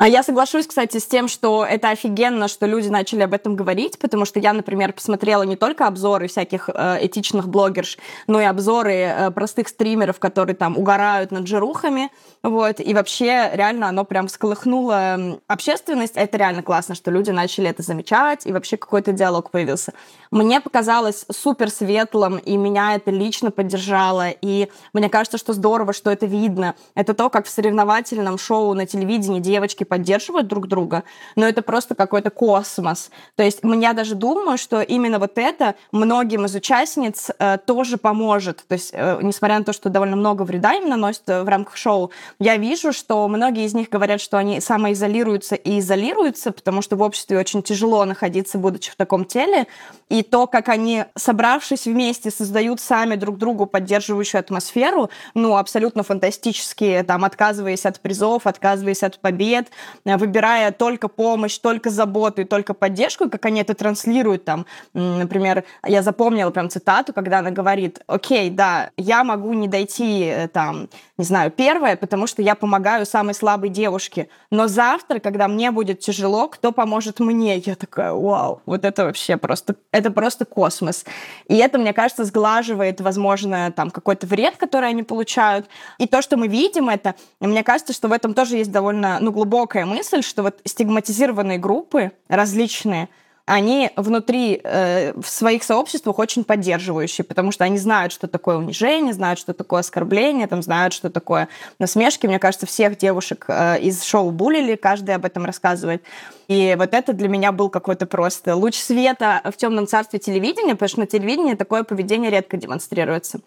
А 0.00 0.08
я 0.08 0.22
соглашусь, 0.22 0.66
кстати, 0.66 0.96
с 0.96 1.04
тем, 1.04 1.28
что 1.28 1.62
это 1.62 1.90
офигенно, 1.90 2.48
что 2.48 2.64
люди 2.64 2.88
начали 2.88 3.20
об 3.20 3.34
этом 3.34 3.54
говорить, 3.54 3.98
потому 3.98 4.24
что 4.24 4.40
я, 4.40 4.54
например, 4.54 4.94
посмотрела 4.94 5.42
не 5.42 5.56
только 5.56 5.86
обзоры 5.86 6.26
всяких 6.26 6.70
э, 6.72 7.00
этичных 7.02 7.48
блогерш, 7.48 7.98
но 8.26 8.40
и 8.40 8.44
обзоры 8.44 8.94
э, 8.94 9.30
простых 9.30 9.68
стримеров, 9.68 10.18
которые 10.18 10.56
там 10.56 10.78
угорают 10.78 11.32
над 11.32 11.46
жирухами, 11.46 12.08
вот, 12.42 12.80
и 12.80 12.94
вообще 12.94 13.50
реально 13.52 13.90
оно 13.90 14.06
прям 14.06 14.28
всколыхнуло 14.28 15.38
общественность. 15.46 16.16
Это 16.16 16.38
реально 16.38 16.62
классно, 16.62 16.94
что 16.94 17.10
люди 17.10 17.30
начали 17.30 17.68
это 17.68 17.82
замечать, 17.82 18.46
и 18.46 18.52
вообще 18.52 18.78
какой-то 18.78 19.12
диалог 19.12 19.50
появился. 19.50 19.92
Мне 20.30 20.62
показалось 20.62 21.26
супер 21.30 21.68
светлым, 21.68 22.38
и 22.38 22.56
меня 22.56 22.94
это 22.94 23.10
лично 23.10 23.50
поддержало, 23.50 24.30
и 24.30 24.70
мне 24.94 25.10
кажется, 25.10 25.36
что 25.36 25.52
здорово, 25.52 25.92
что 25.92 26.10
это 26.10 26.24
видно. 26.24 26.74
Это 26.94 27.12
то, 27.12 27.28
как 27.28 27.44
в 27.44 27.50
соревновательном 27.50 28.38
шоу 28.38 28.72
на 28.72 28.86
телевидении 28.86 29.40
девочки 29.40 29.84
поддерживают 29.90 30.46
друг 30.46 30.68
друга, 30.68 31.02
но 31.36 31.46
это 31.46 31.62
просто 31.62 31.94
какой-то 31.94 32.30
космос. 32.30 33.10
То 33.34 33.42
есть 33.42 33.58
я 33.62 33.92
даже 33.92 34.14
думаю, 34.14 34.56
что 34.56 34.80
именно 34.80 35.18
вот 35.18 35.36
это 35.36 35.74
многим 35.92 36.46
из 36.46 36.54
участниц 36.54 37.30
э, 37.38 37.58
тоже 37.66 37.98
поможет. 37.98 38.64
То 38.68 38.74
есть, 38.74 38.90
э, 38.92 39.18
несмотря 39.20 39.58
на 39.58 39.64
то, 39.64 39.72
что 39.72 39.90
довольно 39.90 40.16
много 40.16 40.42
вреда 40.42 40.74
им 40.74 40.88
наносит 40.88 41.28
э, 41.28 41.42
в 41.42 41.48
рамках 41.48 41.76
шоу, 41.76 42.12
я 42.38 42.56
вижу, 42.56 42.92
что 42.92 43.26
многие 43.26 43.64
из 43.64 43.74
них 43.74 43.88
говорят, 43.88 44.20
что 44.20 44.38
они 44.38 44.60
самоизолируются 44.60 45.56
и 45.56 45.80
изолируются, 45.80 46.52
потому 46.52 46.82
что 46.82 46.94
в 46.94 47.02
обществе 47.02 47.36
очень 47.36 47.62
тяжело 47.62 48.04
находиться, 48.04 48.56
будучи 48.58 48.92
в 48.92 48.96
таком 48.96 49.24
теле. 49.24 49.66
И 50.08 50.22
то, 50.22 50.46
как 50.46 50.68
они, 50.68 51.04
собравшись 51.16 51.86
вместе, 51.86 52.30
создают 52.30 52.80
сами 52.80 53.16
друг 53.16 53.38
другу 53.38 53.66
поддерживающую 53.66 54.38
атмосферу, 54.38 55.10
ну, 55.34 55.56
абсолютно 55.56 56.04
фантастические, 56.04 57.02
там, 57.02 57.24
отказываясь 57.24 57.86
от 57.86 57.98
призов, 57.98 58.46
отказываясь 58.46 59.02
от 59.02 59.18
побед, 59.18 59.66
выбирая 60.04 60.72
только 60.72 61.08
помощь, 61.08 61.58
только 61.58 61.90
заботу 61.90 62.42
и 62.42 62.44
только 62.44 62.74
поддержку, 62.74 63.28
как 63.28 63.44
они 63.46 63.60
это 63.60 63.74
транслируют 63.74 64.44
там. 64.44 64.66
Например, 64.94 65.64
я 65.86 66.02
запомнила 66.02 66.50
прям 66.50 66.70
цитату, 66.70 67.12
когда 67.12 67.38
она 67.38 67.50
говорит, 67.50 68.00
окей, 68.06 68.50
да, 68.50 68.90
я 68.96 69.24
могу 69.24 69.52
не 69.52 69.68
дойти 69.68 70.24
э, 70.24 70.48
там, 70.48 70.88
не 71.16 71.24
знаю, 71.24 71.50
первое, 71.50 71.96
потому 71.96 72.26
что 72.26 72.42
я 72.42 72.54
помогаю 72.54 73.06
самой 73.06 73.34
слабой 73.34 73.68
девушке, 73.68 74.28
но 74.50 74.66
завтра, 74.66 75.18
когда 75.18 75.48
мне 75.48 75.70
будет 75.70 76.00
тяжело, 76.00 76.48
кто 76.48 76.72
поможет 76.72 77.20
мне? 77.20 77.58
Я 77.58 77.74
такая, 77.74 78.12
вау, 78.12 78.62
вот 78.66 78.84
это 78.84 79.04
вообще 79.04 79.36
просто, 79.36 79.76
это 79.92 80.10
просто 80.10 80.44
космос. 80.44 81.04
И 81.48 81.56
это, 81.56 81.78
мне 81.78 81.92
кажется, 81.92 82.24
сглаживает, 82.24 83.00
возможно, 83.00 83.72
там 83.72 83.90
какой-то 83.90 84.26
вред, 84.26 84.56
который 84.56 84.88
они 84.88 85.02
получают. 85.02 85.66
И 85.98 86.06
то, 86.06 86.22
что 86.22 86.36
мы 86.36 86.48
видим 86.48 86.88
это, 86.88 87.14
мне 87.40 87.62
кажется, 87.62 87.92
что 87.92 88.08
в 88.08 88.12
этом 88.12 88.34
тоже 88.34 88.56
есть 88.56 88.72
довольно 88.72 89.18
ну, 89.20 89.32
глубокая 89.32 89.69
мысль, 89.74 90.22
что 90.22 90.42
вот 90.42 90.60
стигматизированные 90.64 91.58
группы 91.58 92.12
различные, 92.28 93.08
они 93.50 93.90
внутри 93.96 94.60
э, 94.62 95.12
в 95.20 95.28
своих 95.28 95.64
сообществах 95.64 96.20
очень 96.20 96.44
поддерживающие, 96.44 97.24
потому 97.24 97.50
что 97.50 97.64
они 97.64 97.78
знают, 97.78 98.12
что 98.12 98.28
такое 98.28 98.56
унижение, 98.56 99.12
знают, 99.12 99.40
что 99.40 99.52
такое 99.52 99.80
оскорбление, 99.80 100.46
там, 100.46 100.62
знают, 100.62 100.92
что 100.94 101.10
такое 101.10 101.48
насмешки. 101.80 102.28
Мне 102.28 102.38
кажется, 102.38 102.66
всех 102.66 102.96
девушек 102.96 103.46
э, 103.48 103.80
из 103.80 104.04
шоу 104.04 104.30
булили, 104.30 104.76
каждый 104.76 105.16
об 105.16 105.24
этом 105.24 105.44
рассказывает. 105.44 106.04
И 106.46 106.76
вот 106.78 106.94
это 106.94 107.12
для 107.12 107.28
меня 107.28 107.50
был 107.50 107.70
какой-то 107.70 108.06
просто 108.06 108.54
луч 108.54 108.76
света 108.76 109.40
в 109.44 109.56
темном 109.56 109.88
царстве 109.88 110.20
телевидения, 110.20 110.74
потому 110.74 110.88
что 110.88 111.00
на 111.00 111.06
телевидении 111.06 111.54
такое 111.54 111.82
поведение 111.82 112.30
редко 112.30 112.56
демонстрируется. 112.56 113.40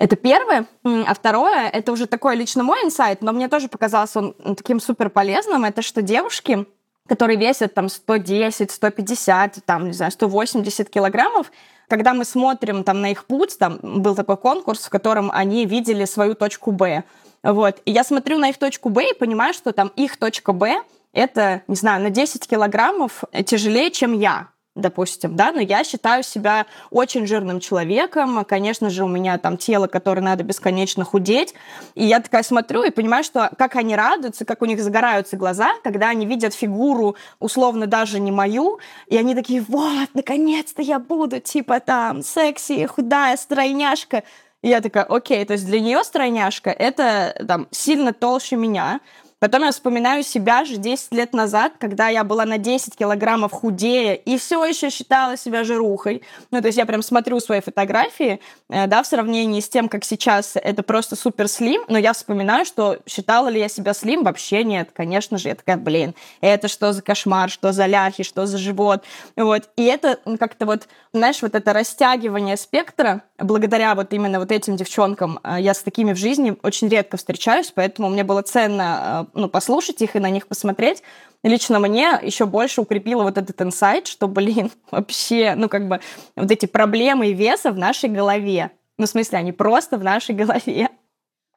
Это 0.00 0.16
первое. 0.16 0.64
А 0.82 1.12
второе, 1.12 1.68
это 1.68 1.92
уже 1.92 2.06
такой 2.06 2.34
лично 2.34 2.62
мой 2.62 2.82
инсайт, 2.84 3.20
но 3.20 3.32
мне 3.32 3.48
тоже 3.48 3.68
показался 3.68 4.20
он 4.20 4.56
таким 4.56 4.80
супер 4.80 5.10
полезным, 5.10 5.66
это 5.66 5.82
что 5.82 6.00
девушки, 6.00 6.64
которые 7.06 7.38
весят 7.38 7.74
там 7.74 7.90
110, 7.90 8.70
150, 8.70 9.58
там, 9.66 9.88
не 9.88 9.92
знаю, 9.92 10.10
180 10.10 10.88
килограммов, 10.88 11.52
когда 11.86 12.14
мы 12.14 12.24
смотрим 12.24 12.82
там 12.82 13.02
на 13.02 13.10
их 13.10 13.26
путь, 13.26 13.58
там 13.58 13.78
был 13.82 14.14
такой 14.14 14.38
конкурс, 14.38 14.86
в 14.86 14.88
котором 14.88 15.30
они 15.30 15.66
видели 15.66 16.06
свою 16.06 16.34
точку 16.34 16.72
Б. 16.72 17.04
Вот. 17.42 17.82
И 17.84 17.90
я 17.90 18.02
смотрю 18.02 18.38
на 18.38 18.48
их 18.48 18.56
точку 18.56 18.88
Б 18.88 19.10
и 19.10 19.14
понимаю, 19.14 19.52
что 19.52 19.72
там 19.72 19.88
их 19.96 20.16
точка 20.16 20.54
Б 20.54 20.82
это, 21.12 21.60
не 21.68 21.76
знаю, 21.76 22.02
на 22.02 22.08
10 22.08 22.48
килограммов 22.48 23.24
тяжелее, 23.44 23.90
чем 23.90 24.18
я 24.18 24.48
допустим, 24.76 25.34
да, 25.36 25.52
но 25.52 25.60
я 25.60 25.82
считаю 25.82 26.22
себя 26.22 26.66
очень 26.90 27.26
жирным 27.26 27.60
человеком, 27.60 28.44
конечно 28.44 28.88
же, 28.88 29.04
у 29.04 29.08
меня 29.08 29.36
там 29.38 29.56
тело, 29.56 29.86
которое 29.88 30.20
надо 30.20 30.44
бесконечно 30.44 31.04
худеть, 31.04 31.54
и 31.94 32.04
я 32.04 32.20
такая 32.20 32.42
смотрю 32.42 32.84
и 32.84 32.90
понимаю, 32.90 33.24
что 33.24 33.50
как 33.58 33.76
они 33.76 33.96
радуются, 33.96 34.44
как 34.44 34.62
у 34.62 34.66
них 34.66 34.80
загораются 34.80 35.36
глаза, 35.36 35.70
когда 35.82 36.08
они 36.08 36.24
видят 36.24 36.54
фигуру, 36.54 37.16
условно, 37.40 37.86
даже 37.86 38.20
не 38.20 38.30
мою, 38.30 38.78
и 39.08 39.16
они 39.16 39.34
такие, 39.34 39.60
вот, 39.60 40.08
наконец-то 40.14 40.82
я 40.82 40.98
буду, 40.98 41.40
типа, 41.40 41.80
там, 41.80 42.22
секси, 42.22 42.86
худая, 42.86 43.36
стройняшка, 43.36 44.22
и 44.62 44.68
я 44.68 44.80
такая, 44.80 45.04
окей, 45.04 45.44
то 45.44 45.54
есть 45.54 45.66
для 45.66 45.80
нее 45.80 46.04
стройняшка 46.04 46.70
это 46.70 47.34
там 47.46 47.66
сильно 47.70 48.12
толще 48.12 48.56
меня, 48.56 49.00
Потом 49.40 49.64
я 49.64 49.72
вспоминаю 49.72 50.22
себя 50.22 50.66
же 50.66 50.76
10 50.76 51.12
лет 51.12 51.32
назад, 51.32 51.72
когда 51.78 52.08
я 52.08 52.24
была 52.24 52.44
на 52.44 52.58
10 52.58 52.94
килограммов 52.94 53.52
худее 53.52 54.14
и 54.14 54.36
все 54.36 54.62
еще 54.66 54.90
считала 54.90 55.38
себя 55.38 55.64
жирухой. 55.64 56.22
Ну, 56.50 56.60
то 56.60 56.66
есть 56.66 56.76
я 56.76 56.84
прям 56.84 57.02
смотрю 57.02 57.40
свои 57.40 57.60
фотографии, 57.60 58.38
э, 58.68 58.86
да, 58.86 59.02
в 59.02 59.06
сравнении 59.06 59.60
с 59.60 59.68
тем, 59.68 59.88
как 59.88 60.04
сейчас 60.04 60.56
это 60.56 60.82
просто 60.82 61.16
супер 61.16 61.48
слим, 61.48 61.82
но 61.88 61.96
я 61.96 62.12
вспоминаю, 62.12 62.66
что 62.66 62.98
считала 63.06 63.48
ли 63.48 63.58
я 63.58 63.70
себя 63.70 63.94
слим? 63.94 64.24
Вообще 64.24 64.62
нет, 64.62 64.90
конечно 64.92 65.38
же. 65.38 65.48
Я 65.48 65.54
такая, 65.54 65.78
блин, 65.78 66.14
это 66.42 66.68
что 66.68 66.92
за 66.92 67.00
кошмар, 67.00 67.48
что 67.48 67.72
за 67.72 67.86
ляхи, 67.86 68.22
что 68.22 68.44
за 68.44 68.58
живот. 68.58 69.04
Вот. 69.36 69.70
И 69.76 69.84
это 69.84 70.18
как-то 70.38 70.66
вот, 70.66 70.86
знаешь, 71.14 71.40
вот 71.40 71.54
это 71.54 71.72
растягивание 71.72 72.58
спектра, 72.58 73.22
благодаря 73.38 73.94
вот 73.94 74.12
именно 74.12 74.38
вот 74.38 74.52
этим 74.52 74.76
девчонкам, 74.76 75.40
э, 75.42 75.56
я 75.60 75.72
с 75.72 75.82
такими 75.82 76.12
в 76.12 76.18
жизни 76.18 76.56
очень 76.62 76.88
редко 76.88 77.16
встречаюсь, 77.16 77.72
поэтому 77.74 78.10
мне 78.10 78.22
было 78.22 78.42
ценно 78.42 79.26
э, 79.29 79.29
ну, 79.34 79.48
послушать 79.48 80.02
их 80.02 80.16
и 80.16 80.20
на 80.20 80.30
них 80.30 80.46
посмотреть, 80.46 81.02
лично 81.42 81.78
мне 81.78 82.18
еще 82.22 82.46
больше 82.46 82.80
укрепило 82.80 83.22
вот 83.22 83.38
этот 83.38 83.60
инсайт, 83.62 84.06
что, 84.06 84.28
блин, 84.28 84.70
вообще, 84.90 85.54
ну, 85.56 85.68
как 85.68 85.88
бы 85.88 86.00
вот 86.36 86.50
эти 86.50 86.66
проблемы 86.66 87.32
веса 87.32 87.72
в 87.72 87.78
нашей 87.78 88.08
голове. 88.08 88.70
Ну, 88.98 89.06
в 89.06 89.08
смысле, 89.08 89.38
они 89.38 89.52
просто 89.52 89.96
в 89.96 90.04
нашей 90.04 90.34
голове. 90.34 90.90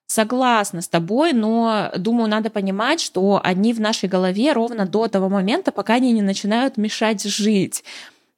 Согласна 0.06 0.82
с 0.82 0.88
тобой, 0.88 1.34
но 1.34 1.90
думаю, 1.98 2.30
надо 2.30 2.50
понимать, 2.50 3.02
что 3.02 3.40
они 3.44 3.74
в 3.74 3.80
нашей 3.80 4.08
голове 4.10 4.52
ровно 4.52 4.86
до 4.86 5.08
того 5.08 5.30
момента, 5.30 5.72
пока 5.72 5.96
они 5.96 6.12
не 6.12 6.22
начинают 6.22 6.78
мешать 6.78 7.24
жить. 7.24 7.84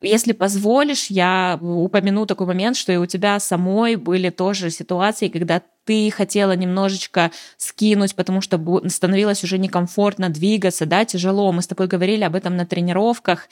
Если 0.06 0.34
позволишь, 0.34 1.08
я 1.08 1.58
упомяну 1.62 2.26
такой 2.26 2.48
момент, 2.48 2.78
что 2.78 2.92
и 2.92 2.98
у 2.98 3.06
тебя 3.06 3.40
самой 3.40 3.96
были 3.96 4.30
тоже 4.30 4.70
ситуации, 4.70 5.28
когда 5.28 5.62
ты 5.86 6.12
хотела 6.12 6.56
немножечко 6.56 7.32
скинуть, 7.58 8.16
потому 8.16 8.42
что 8.42 8.60
становилось 8.88 9.44
уже 9.44 9.58
некомфортно 9.58 10.30
двигаться, 10.30 10.86
да, 10.86 11.06
тяжело. 11.06 11.52
Мы 11.52 11.62
с 11.62 11.68
тобой 11.68 11.88
говорили 11.88 12.24
об 12.24 12.36
этом 12.36 12.56
на 12.56 12.66
тренировках. 12.66 13.48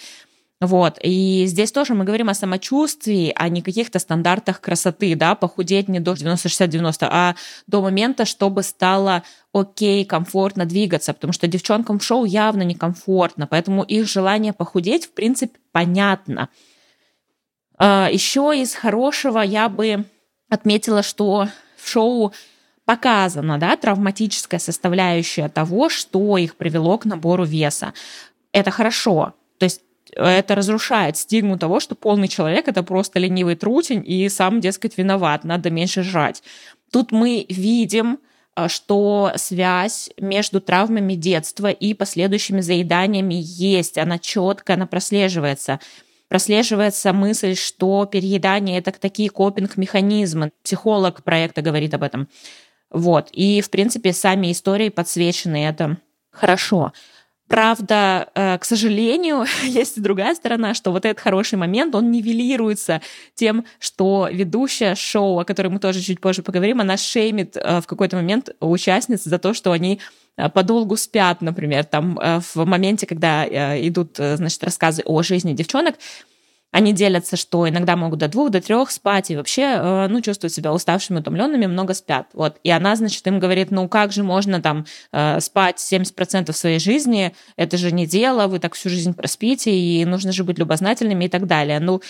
Вот. 0.62 0.98
И 1.02 1.44
здесь 1.48 1.72
тоже 1.72 1.94
мы 1.94 2.06
говорим 2.06 2.30
о 2.30 2.34
самочувствии, 2.34 3.34
а 3.36 3.50
не 3.50 3.62
каких-то 3.62 4.00
стандартах 4.00 4.62
красоты, 4.62 5.14
да, 5.16 5.36
похудеть 5.36 5.90
не 5.90 6.00
до 6.00 6.14
90-60-90, 6.14 7.08
а 7.12 7.36
до 7.68 7.82
момента, 7.82 8.26
чтобы 8.26 8.64
стало 8.64 9.24
окей, 9.54 10.04
комфортно 10.04 10.66
двигаться, 10.66 11.14
потому 11.14 11.32
что 11.32 11.48
девчонкам 11.48 12.00
в 12.00 12.04
шоу 12.04 12.26
явно 12.26 12.64
некомфортно, 12.64 13.48
поэтому 13.48 13.84
их 13.84 14.08
желание 14.10 14.52
похудеть, 14.52 15.06
в 15.06 15.14
принципе, 15.14 15.60
понятно. 15.72 16.50
А, 17.78 18.10
Еще 18.12 18.52
из 18.56 18.74
хорошего 18.74 19.40
я 19.40 19.70
бы 19.70 20.06
отметила, 20.50 21.04
что 21.04 21.48
в 21.78 21.88
шоу 21.88 22.34
показана 22.86 23.60
да, 23.60 23.78
травматическая 23.78 24.60
составляющая 24.60 25.48
того, 25.48 25.88
что 25.90 26.38
их 26.38 26.56
привело 26.56 26.98
к 26.98 27.06
набору 27.06 27.46
веса. 27.46 27.94
Это 28.52 28.72
хорошо. 28.72 29.34
То 29.60 29.66
есть 29.66 29.82
это 30.16 30.56
разрушает 30.56 31.16
стигму 31.18 31.58
того, 31.58 31.80
что 31.80 31.96
полный 31.96 32.28
человек 32.28 32.68
это 32.68 32.84
просто 32.84 33.20
ленивый 33.20 33.56
трутень 33.56 34.04
и 34.06 34.28
сам, 34.30 34.60
дескать, 34.62 34.98
виноват, 34.98 35.44
надо 35.44 35.70
меньше 35.70 36.04
жрать. 36.04 36.44
Тут 36.92 37.12
мы 37.12 37.46
видим, 37.50 38.16
э, 38.16 38.33
что 38.68 39.32
связь 39.36 40.10
между 40.18 40.62
травмами 40.62 41.16
детства 41.16 41.72
и 41.72 41.94
последующими 41.94 42.62
заеданиями 42.62 43.36
есть, 43.40 43.98
она 43.98 44.20
четко, 44.20 44.74
она 44.74 44.86
прослеживается. 44.86 45.80
Прослеживается 46.28 47.14
мысль, 47.14 47.56
что 47.56 48.06
переедание 48.06 48.80
это 48.80 48.92
такие 48.92 49.30
копинг-механизмы. 49.30 50.52
Психолог 50.64 51.24
проекта 51.24 51.62
говорит 51.62 51.94
об 51.94 52.04
этом. 52.04 52.28
Вот. 52.90 53.30
И, 53.32 53.62
в 53.62 53.70
принципе, 53.70 54.14
сами 54.14 54.52
истории 54.52 54.90
подсвечены 54.90 55.66
это 55.66 55.98
хорошо. 56.32 56.94
Правда, 57.48 58.30
э, 58.34 58.58
к 58.58 58.66
сожалению, 58.66 59.46
есть 59.64 59.98
и 59.98 60.02
другая 60.02 60.34
сторона, 60.36 60.74
что 60.74 60.92
вот 60.92 61.06
этот 61.06 61.22
хороший 61.22 61.56
момент, 61.58 61.94
он 61.94 62.10
нивелируется 62.12 63.02
тем, 63.36 63.66
что 63.80 64.30
ведущая 64.32 64.96
шоу, 64.96 65.40
о 65.40 65.46
которой 65.46 65.68
мы 65.68 65.80
тоже 65.80 66.02
чуть 66.02 66.22
позже 66.22 66.42
поговорим, 66.42 66.82
она 66.82 66.98
шеймит 66.98 67.58
э, 67.58 67.82
в 67.82 67.88
какой-то 67.88 68.16
момент 68.16 68.50
участниц 68.60 69.24
за 69.24 69.38
то, 69.40 69.54
что 69.54 69.72
они 69.72 70.00
э, 70.38 70.50
подолгу 70.50 70.96
спят, 70.96 71.42
например, 71.42 71.84
там 71.84 72.18
в 72.18 72.66
моменте, 72.66 73.06
когда 73.06 73.46
идут, 73.88 74.18
значит, 74.18 74.64
рассказы 74.64 75.04
о 75.06 75.22
жизни 75.22 75.54
девчонок, 75.54 75.96
они 76.74 76.92
делятся, 76.92 77.38
что 77.38 77.70
иногда 77.70 77.96
могут 77.96 78.18
до 78.18 78.28
двух, 78.28 78.50
до 78.50 78.60
трех 78.60 78.90
спать 78.90 79.30
и 79.30 79.36
вообще, 79.36 79.62
э, 79.62 80.08
ну, 80.10 80.22
чувствуют 80.22 80.54
себя 80.54 80.74
уставшими, 80.74 81.20
утомленными, 81.20 81.68
много 81.68 81.94
спят. 81.94 82.26
Вот. 82.34 82.58
И 82.64 82.72
она, 82.72 82.96
значит, 82.96 83.26
им 83.28 83.40
говорит, 83.40 83.70
ну, 83.70 83.88
как 83.88 84.12
же 84.12 84.24
можно 84.24 84.60
там 84.60 84.88
э, 85.12 85.40
спать 85.40 85.78
70% 85.78 86.52
своей 86.52 86.80
жизни, 86.80 87.36
это 87.58 87.78
же 87.78 87.92
не 87.92 88.08
дело, 88.08 88.48
вы 88.48 88.58
так 88.58 88.74
всю 88.74 88.90
жизнь 88.90 89.14
проспите, 89.14 89.72
и 89.72 90.04
нужно 90.04 90.32
же 90.32 90.44
быть 90.44 90.58
любознательными 90.58 91.26
и 91.26 91.30
так 91.30 91.46
далее. 91.46 91.80
Ну, 91.80 92.02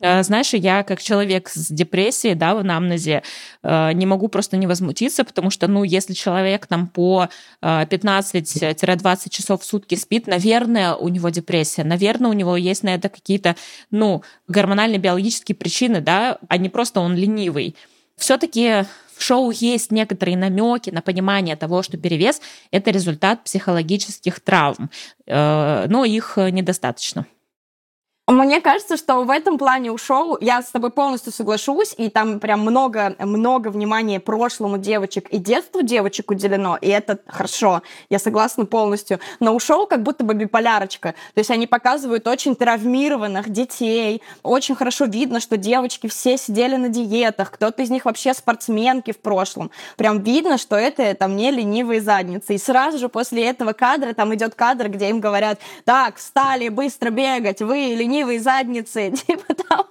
знаешь, 0.00 0.52
я 0.52 0.82
как 0.82 1.02
человек 1.02 1.48
с 1.48 1.70
депрессией, 1.70 2.34
да, 2.34 2.54
в 2.54 2.58
анамнезе, 2.58 3.22
э, 3.62 3.92
не 3.92 4.06
могу 4.06 4.28
просто 4.28 4.56
не 4.56 4.66
возмутиться, 4.66 5.24
потому 5.24 5.50
что, 5.50 5.68
ну, 5.68 5.84
если 5.84 6.12
человек 6.12 6.66
там 6.66 6.86
по 6.86 7.28
15-20 7.62 9.30
часов 9.30 9.62
в 9.62 9.64
сутки 9.64 9.94
спит, 9.94 10.26
наверное, 10.26 10.94
у 10.94 11.08
него 11.08 11.30
депрессия, 11.30 11.84
наверное, 11.84 12.30
у 12.30 12.34
него 12.34 12.56
есть 12.56 12.82
на 12.82 12.94
это 12.94 13.08
какие-то, 13.08 13.56
ну, 13.90 14.22
гормональные 14.48 14.98
биологические 14.98 15.56
причины, 15.56 16.00
да, 16.00 16.38
а 16.48 16.56
не 16.58 16.68
просто 16.68 17.00
он 17.00 17.14
ленивый. 17.14 17.74
Все-таки 18.16 18.84
в 19.16 19.22
шоу 19.22 19.50
есть 19.50 19.90
некоторые 19.90 20.36
намеки 20.36 20.90
на 20.90 21.00
понимание 21.00 21.56
того, 21.56 21.82
что 21.82 21.96
перевес– 21.96 22.40
это 22.70 22.90
результат 22.90 23.44
психологических 23.44 24.40
травм, 24.40 24.90
э, 25.26 25.86
но 25.88 26.04
их 26.04 26.36
недостаточно. 26.36 27.26
Мне 28.28 28.60
кажется, 28.60 28.96
что 28.96 29.22
в 29.22 29.30
этом 29.30 29.56
плане 29.56 29.92
у 29.92 29.98
шоу 29.98 30.36
я 30.40 30.60
с 30.60 30.72
тобой 30.72 30.90
полностью 30.90 31.32
соглашусь, 31.32 31.94
и 31.96 32.10
там 32.10 32.40
прям 32.40 32.58
много, 32.58 33.14
много 33.20 33.68
внимания 33.68 34.18
прошлому 34.18 34.78
девочек 34.78 35.28
и 35.28 35.38
детству 35.38 35.82
девочек 35.82 36.32
уделено, 36.32 36.76
и 36.80 36.88
это 36.88 37.20
хорошо, 37.28 37.82
я 38.10 38.18
согласна 38.18 38.66
полностью. 38.66 39.20
Но 39.38 39.54
у 39.54 39.60
шоу 39.60 39.86
как 39.86 40.02
будто 40.02 40.24
бы 40.24 40.34
биполярочка, 40.34 41.12
то 41.34 41.38
есть 41.38 41.52
они 41.52 41.68
показывают 41.68 42.26
очень 42.26 42.56
травмированных 42.56 43.48
детей, 43.48 44.20
очень 44.42 44.74
хорошо 44.74 45.04
видно, 45.04 45.38
что 45.38 45.56
девочки 45.56 46.08
все 46.08 46.36
сидели 46.36 46.74
на 46.74 46.88
диетах, 46.88 47.52
кто-то 47.52 47.82
из 47.82 47.90
них 47.90 48.06
вообще 48.06 48.34
спортсменки 48.34 49.12
в 49.12 49.20
прошлом. 49.20 49.70
Прям 49.96 50.18
видно, 50.24 50.58
что 50.58 50.74
это 50.74 51.14
там 51.14 51.36
не 51.36 51.52
ленивые 51.52 52.00
задницы. 52.00 52.56
И 52.56 52.58
сразу 52.58 52.98
же 52.98 53.08
после 53.08 53.44
этого 53.46 53.72
кадра 53.72 54.14
там 54.14 54.34
идет 54.34 54.56
кадр, 54.56 54.88
где 54.88 55.10
им 55.10 55.20
говорят, 55.20 55.60
так, 55.84 56.16
встали, 56.16 56.70
быстро 56.70 57.10
бегать, 57.10 57.62
вы 57.62 57.94
ленивые 57.94 58.15
ленивые 58.16 58.40
задницы, 58.40 59.10
типа 59.26 59.54
там. 59.54 59.86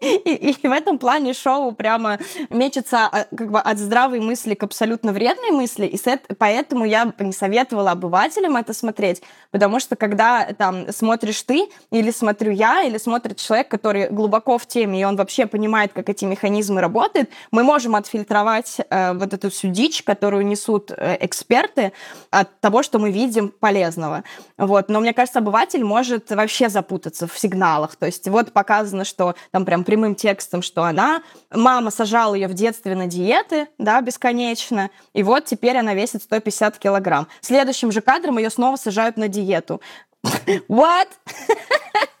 И, 0.00 0.52
и 0.62 0.66
в 0.66 0.70
этом 0.70 0.98
плане 0.98 1.32
шоу 1.32 1.72
прямо 1.72 2.18
мечется 2.50 3.06
а, 3.06 3.26
как 3.36 3.50
бы 3.50 3.58
от 3.58 3.78
здравой 3.78 4.20
мысли 4.20 4.54
к 4.54 4.62
абсолютно 4.62 5.12
вредной 5.12 5.50
мысли, 5.50 5.86
и 5.86 5.98
поэтому 6.38 6.84
я 6.84 7.06
бы 7.06 7.24
не 7.24 7.32
советовала 7.32 7.92
обывателям 7.92 8.56
это 8.56 8.72
смотреть, 8.72 9.22
потому 9.50 9.80
что 9.80 9.96
когда 9.96 10.52
там 10.52 10.92
смотришь 10.92 11.42
ты, 11.42 11.66
или 11.90 12.10
смотрю 12.10 12.52
я, 12.52 12.82
или 12.82 12.98
смотрит 12.98 13.38
человек, 13.38 13.68
который 13.68 14.08
глубоко 14.08 14.58
в 14.58 14.66
теме, 14.66 15.00
и 15.00 15.04
он 15.04 15.16
вообще 15.16 15.46
понимает, 15.46 15.92
как 15.92 16.08
эти 16.08 16.24
механизмы 16.24 16.80
работают, 16.80 17.30
мы 17.50 17.64
можем 17.64 17.96
отфильтровать 17.96 18.76
э, 18.90 19.12
вот 19.14 19.32
эту 19.32 19.50
всю 19.50 19.68
дичь, 19.68 20.02
которую 20.02 20.46
несут 20.46 20.90
э, 20.90 21.16
эксперты, 21.20 21.92
от 22.30 22.60
того, 22.60 22.82
что 22.82 22.98
мы 22.98 23.10
видим 23.10 23.48
полезного. 23.48 24.24
Вот. 24.58 24.88
Но 24.88 25.00
мне 25.00 25.12
кажется, 25.12 25.40
обыватель 25.40 25.84
может 25.84 26.30
вообще 26.30 26.68
запутаться 26.68 27.25
в 27.26 27.38
сигналах. 27.38 27.96
То 27.96 28.06
есть 28.06 28.28
вот 28.28 28.52
показано, 28.52 29.04
что 29.04 29.34
там 29.50 29.64
прям 29.64 29.84
прямым 29.84 30.14
текстом, 30.14 30.62
что 30.62 30.84
она, 30.84 31.22
мама 31.50 31.90
сажала 31.90 32.34
ее 32.34 32.48
в 32.48 32.54
детстве 32.54 32.94
на 32.94 33.06
диеты, 33.06 33.68
да, 33.78 34.00
бесконечно, 34.00 34.90
и 35.12 35.22
вот 35.22 35.44
теперь 35.44 35.76
она 35.76 35.94
весит 35.94 36.22
150 36.22 36.78
килограмм. 36.78 37.28
Следующим 37.40 37.92
же 37.92 38.00
кадром 38.00 38.38
ее 38.38 38.50
снова 38.50 38.76
сажают 38.76 39.16
на 39.16 39.28
диету. 39.28 39.80
What? 40.68 41.08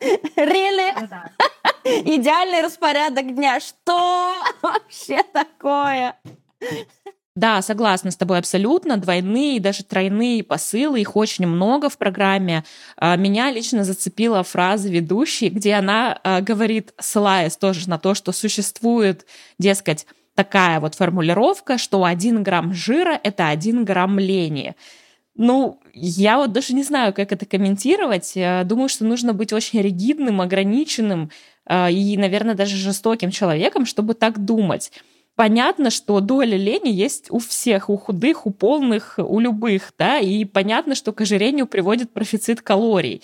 Really? 0.36 0.92
Идеальный 1.84 2.62
распорядок 2.62 3.34
дня. 3.34 3.60
Что 3.60 4.34
вообще 4.62 5.22
такое? 5.32 6.16
Да, 7.36 7.60
согласна 7.60 8.10
с 8.10 8.16
тобой 8.16 8.38
абсолютно. 8.38 8.96
Двойные, 8.96 9.60
даже 9.60 9.84
тройные 9.84 10.42
посылы, 10.42 11.02
их 11.02 11.16
очень 11.16 11.46
много 11.46 11.90
в 11.90 11.98
программе. 11.98 12.64
А, 12.96 13.14
меня 13.16 13.52
лично 13.52 13.84
зацепила 13.84 14.42
фраза 14.42 14.88
ведущей, 14.88 15.50
где 15.50 15.74
она 15.74 16.18
а, 16.24 16.40
говорит, 16.40 16.94
ссылаясь 16.98 17.58
тоже 17.58 17.90
на 17.90 17.98
то, 17.98 18.14
что 18.14 18.32
существует, 18.32 19.26
дескать, 19.58 20.06
такая 20.34 20.80
вот 20.80 20.94
формулировка, 20.94 21.76
что 21.76 22.04
один 22.04 22.42
грамм 22.42 22.72
жира— 22.72 23.20
это 23.22 23.48
один 23.48 23.84
грамм 23.84 24.18
лени. 24.18 24.74
Ну, 25.34 25.78
я 25.92 26.38
вот 26.38 26.52
даже 26.52 26.72
не 26.72 26.84
знаю, 26.84 27.12
как 27.12 27.32
это 27.32 27.44
комментировать. 27.44 28.32
Думаю, 28.66 28.88
что 28.88 29.04
нужно 29.04 29.34
быть 29.34 29.52
очень 29.52 29.82
ригидным, 29.82 30.40
ограниченным 30.40 31.30
а, 31.66 31.90
и, 31.90 32.16
наверное, 32.16 32.54
даже 32.54 32.76
жестоким 32.76 33.30
человеком, 33.30 33.84
чтобы 33.84 34.14
так 34.14 34.42
думать 34.42 34.90
понятно, 35.36 35.90
что 35.90 36.20
доля 36.20 36.56
лени 36.56 36.88
есть 36.88 37.30
у 37.30 37.38
всех, 37.38 37.88
у 37.88 37.96
худых, 37.96 38.46
у 38.46 38.50
полных, 38.50 39.18
у 39.18 39.38
любых, 39.38 39.92
да, 39.98 40.18
и 40.18 40.44
понятно, 40.44 40.94
что 40.94 41.12
к 41.12 41.20
ожирению 41.20 41.66
приводит 41.66 42.12
профицит 42.12 42.62
калорий. 42.62 43.22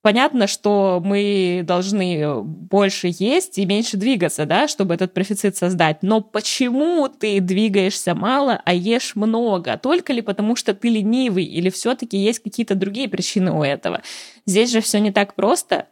Понятно, 0.00 0.46
что 0.46 1.02
мы 1.04 1.62
должны 1.64 2.40
больше 2.42 3.10
есть 3.10 3.58
и 3.58 3.66
меньше 3.66 3.96
двигаться, 3.96 4.46
да, 4.46 4.68
чтобы 4.68 4.94
этот 4.94 5.12
профицит 5.12 5.56
создать. 5.56 6.02
Но 6.02 6.20
почему 6.20 7.08
ты 7.08 7.40
двигаешься 7.40 8.14
мало, 8.14 8.62
а 8.64 8.72
ешь 8.74 9.16
много? 9.16 9.76
Только 9.76 10.12
ли 10.12 10.22
потому, 10.22 10.54
что 10.54 10.72
ты 10.72 10.88
ленивый, 10.88 11.44
или 11.44 11.68
все-таки 11.68 12.16
есть 12.16 12.38
какие-то 12.38 12.76
другие 12.76 13.08
причины 13.08 13.50
у 13.50 13.64
этого? 13.64 14.02
Здесь 14.46 14.70
же 14.70 14.80
все 14.80 15.00
не 15.00 15.10
так 15.10 15.34
просто. 15.34 15.88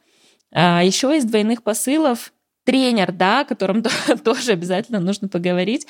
А 0.52 0.84
еще 0.84 1.16
из 1.16 1.24
двойных 1.24 1.64
посылов 1.64 2.32
тренер, 2.66 3.12
да, 3.12 3.40
о 3.40 3.44
котором 3.44 3.82
тоже 4.25 4.52
обязательно 4.52 5.00
нужно 5.00 5.28
поговорить, 5.28 5.87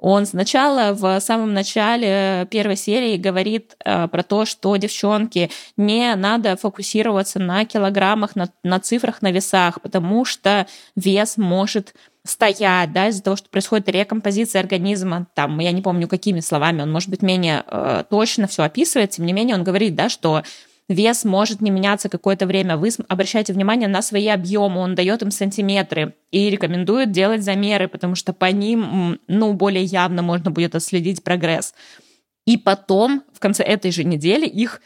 он 0.00 0.26
сначала 0.26 0.92
в 0.92 1.18
самом 1.20 1.52
начале 1.52 2.46
первой 2.50 2.76
серии 2.76 3.16
говорит 3.16 3.76
э, 3.84 4.06
про 4.06 4.22
то, 4.22 4.44
что 4.44 4.76
девчонки 4.76 5.50
не 5.76 6.14
надо 6.14 6.56
фокусироваться 6.56 7.40
на 7.40 7.64
килограммах, 7.64 8.36
на, 8.36 8.48
на 8.62 8.78
цифрах, 8.78 9.22
на 9.22 9.32
весах, 9.32 9.80
потому 9.82 10.24
что 10.24 10.68
вес 10.94 11.36
может 11.36 11.94
стоять, 12.24 12.92
да, 12.92 13.08
из-за 13.08 13.22
того, 13.22 13.36
что 13.36 13.48
происходит 13.48 13.88
рекомпозиция 13.88 14.60
организма, 14.60 15.26
там, 15.34 15.58
я 15.58 15.72
не 15.72 15.82
помню, 15.82 16.06
какими 16.06 16.40
словами, 16.40 16.82
он, 16.82 16.92
может 16.92 17.08
быть, 17.08 17.22
менее 17.22 17.64
э, 17.66 18.04
точно 18.08 18.46
все 18.46 18.62
описывает, 18.62 19.10
тем 19.10 19.26
не 19.26 19.32
менее, 19.32 19.56
он 19.56 19.64
говорит, 19.64 19.96
да, 19.96 20.08
что 20.08 20.42
вес 20.88 21.24
может 21.24 21.60
не 21.60 21.70
меняться 21.70 22.08
какое-то 22.08 22.46
время. 22.46 22.76
Вы 22.76 22.90
обращайте 23.08 23.52
внимание 23.52 23.88
на 23.88 24.02
свои 24.02 24.28
объемы, 24.28 24.80
он 24.80 24.94
дает 24.94 25.22
им 25.22 25.30
сантиметры 25.30 26.14
и 26.30 26.50
рекомендует 26.50 27.10
делать 27.10 27.42
замеры, 27.42 27.88
потому 27.88 28.14
что 28.14 28.32
по 28.32 28.46
ним, 28.46 29.20
ну, 29.28 29.52
более 29.52 29.84
явно 29.84 30.22
можно 30.22 30.50
будет 30.50 30.74
отследить 30.74 31.22
прогресс. 31.22 31.74
И 32.46 32.56
потом, 32.56 33.22
в 33.32 33.40
конце 33.40 33.62
этой 33.62 33.90
же 33.90 34.04
недели, 34.04 34.46
их, 34.46 34.80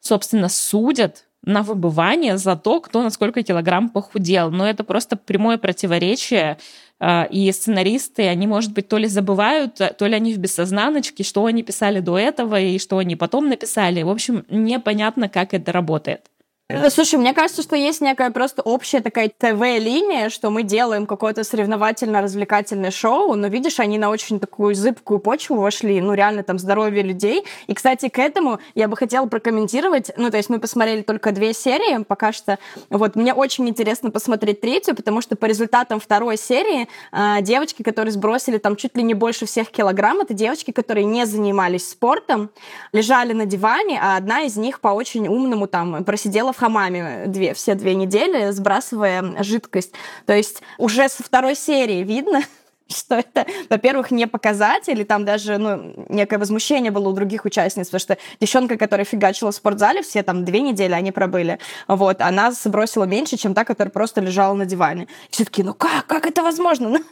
собственно, 0.00 0.48
судят 0.48 1.24
на 1.42 1.62
выбывание 1.62 2.36
за 2.36 2.56
то, 2.56 2.80
кто 2.80 3.02
на 3.02 3.10
сколько 3.10 3.42
килограмм 3.42 3.88
похудел. 3.88 4.50
Но 4.50 4.68
это 4.68 4.84
просто 4.84 5.16
прямое 5.16 5.58
противоречие 5.58 6.58
и 7.02 7.52
сценаристы, 7.52 8.26
они, 8.26 8.46
может 8.46 8.72
быть, 8.72 8.88
то 8.88 8.96
ли 8.96 9.06
забывают, 9.06 9.74
то 9.74 10.06
ли 10.06 10.14
они 10.14 10.32
в 10.32 10.38
бессознаночке, 10.38 11.24
что 11.24 11.44
они 11.44 11.62
писали 11.62 12.00
до 12.00 12.18
этого 12.18 12.58
и 12.60 12.78
что 12.78 12.98
они 12.98 13.16
потом 13.16 13.48
написали. 13.48 14.02
В 14.02 14.08
общем, 14.08 14.44
непонятно, 14.48 15.28
как 15.28 15.52
это 15.52 15.72
работает. 15.72 16.30
Э, 16.68 16.90
слушай, 16.90 17.14
мне 17.14 17.32
кажется, 17.32 17.62
что 17.62 17.76
есть 17.76 18.00
некая 18.00 18.30
просто 18.30 18.60
общая 18.60 19.00
такая 19.00 19.28
ТВ-линия, 19.28 20.30
что 20.30 20.50
мы 20.50 20.64
делаем 20.64 21.06
какое-то 21.06 21.42
соревновательно-развлекательное 21.42 22.90
шоу, 22.90 23.34
но, 23.34 23.46
видишь, 23.46 23.78
они 23.78 23.98
на 23.98 24.10
очень 24.10 24.40
такую 24.40 24.74
зыбкую 24.74 25.20
почву 25.20 25.60
вошли, 25.60 26.00
ну, 26.00 26.14
реально 26.14 26.42
там 26.42 26.58
здоровье 26.58 27.04
людей. 27.04 27.44
И, 27.68 27.74
кстати, 27.74 28.08
к 28.08 28.18
этому 28.18 28.58
я 28.74 28.88
бы 28.88 28.96
хотела 28.96 29.26
прокомментировать, 29.26 30.10
ну, 30.16 30.28
то 30.28 30.38
есть 30.38 30.48
мы 30.48 30.58
посмотрели 30.58 31.02
только 31.02 31.30
две 31.30 31.52
серии 31.54 32.02
пока 32.02 32.32
что. 32.32 32.58
Вот, 32.90 33.14
мне 33.14 33.32
очень 33.32 33.68
интересно 33.68 34.10
посмотреть 34.10 34.60
третью, 34.60 34.96
потому 34.96 35.20
что 35.20 35.36
по 35.36 35.46
результатам 35.46 36.00
второй 36.00 36.36
серии 36.36 36.88
э, 37.12 37.42
девочки, 37.42 37.84
которые 37.84 38.10
сбросили 38.10 38.58
там 38.58 38.74
чуть 38.74 38.96
ли 38.96 39.04
не 39.04 39.14
больше 39.14 39.46
всех 39.46 39.70
килограмм, 39.70 40.20
это 40.20 40.34
девочки, 40.34 40.72
которые 40.72 41.04
не 41.04 41.26
занимались 41.26 41.88
спортом, 41.88 42.50
лежали 42.92 43.34
на 43.34 43.46
диване, 43.46 44.00
а 44.02 44.16
одна 44.16 44.42
из 44.42 44.56
них 44.56 44.80
по 44.80 44.88
очень 44.88 45.28
умному 45.28 45.68
там 45.68 46.02
просидела 46.04 46.52
в 46.56 46.58
хамаме 46.58 47.24
две, 47.26 47.52
все 47.52 47.74
две 47.74 47.94
недели, 47.94 48.50
сбрасывая 48.50 49.42
жидкость. 49.42 49.92
То 50.24 50.34
есть 50.34 50.62
уже 50.78 51.08
со 51.08 51.22
второй 51.22 51.54
серии 51.54 52.02
видно, 52.02 52.40
что 52.88 53.16
это, 53.16 53.46
во-первых, 53.68 54.10
не 54.10 54.26
показатель, 54.26 55.00
и 55.00 55.04
там 55.04 55.26
даже 55.26 55.58
ну, 55.58 56.06
некое 56.08 56.38
возмущение 56.38 56.90
было 56.90 57.08
у 57.08 57.12
других 57.12 57.44
участниц, 57.44 57.88
потому 57.88 58.00
что 58.00 58.18
девчонка, 58.40 58.78
которая 58.78 59.04
фигачила 59.04 59.52
в 59.52 59.54
спортзале, 59.54 60.02
все 60.02 60.22
там 60.22 60.44
две 60.46 60.62
недели 60.62 60.92
они 60.92 61.12
пробыли, 61.12 61.58
вот, 61.88 62.22
она 62.22 62.52
сбросила 62.52 63.04
меньше, 63.04 63.36
чем 63.36 63.52
та, 63.52 63.64
которая 63.64 63.90
просто 63.90 64.22
лежала 64.22 64.54
на 64.54 64.64
диване. 64.64 65.08
все 65.30 65.44
таки 65.44 65.62
ну 65.62 65.74
как, 65.74 66.06
как 66.06 66.26
это 66.26 66.42
возможно? 66.42 66.88
Ну, 66.98 67.04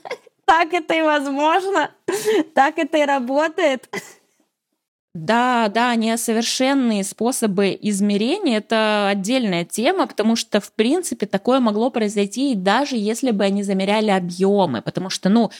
так 0.47 0.75
это 0.75 0.95
и 0.95 1.01
возможно, 1.01 1.91
так 2.55 2.79
это 2.79 2.99
и 2.99 3.05
работает. 3.05 3.89
Да, 5.15 5.69
да, 5.69 5.95
несовершенные 5.95 7.05
способы 7.05 7.79
измерения— 7.81 8.57
это 8.59 9.07
отдельная 9.09 9.65
тема, 9.65 10.09
потому 10.09 10.35
что, 10.35 10.61
в 10.61 10.73
принципе, 10.73 11.27
такое 11.27 11.61
могло 11.61 11.91
произойти, 11.91 12.57
даже 12.57 12.97
если 12.97 13.31
бы 13.31 13.45
они 13.45 13.63
замеряли 13.63 14.11
объемы, 14.11 14.83
потому 14.83 15.11
что, 15.11 15.29
ну, 15.29 15.53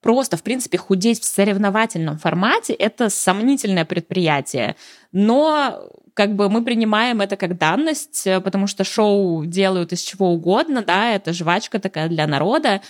просто, 0.00 0.38
в 0.38 0.42
принципе, 0.42 0.78
худеть 0.78 1.20
в 1.20 1.26
соревновательном 1.26 2.18
формате— 2.18 2.72
это 2.78 3.10
сомнительное 3.10 3.84
предприятие. 3.84 4.74
Но 5.12 5.90
как 6.14 6.34
бы 6.34 6.48
мы 6.48 6.64
принимаем 6.64 7.20
это 7.20 7.36
как 7.36 7.58
данность, 7.58 8.26
потому 8.42 8.66
что 8.66 8.84
шоу 8.84 9.44
делают 9.44 9.92
из 9.92 10.00
чего 10.00 10.30
угодно, 10.30 10.82
да, 10.82 11.10
это 11.10 11.34
жвачка 11.34 11.78
такая 11.78 12.08
для 12.08 12.26
народа, 12.26 12.80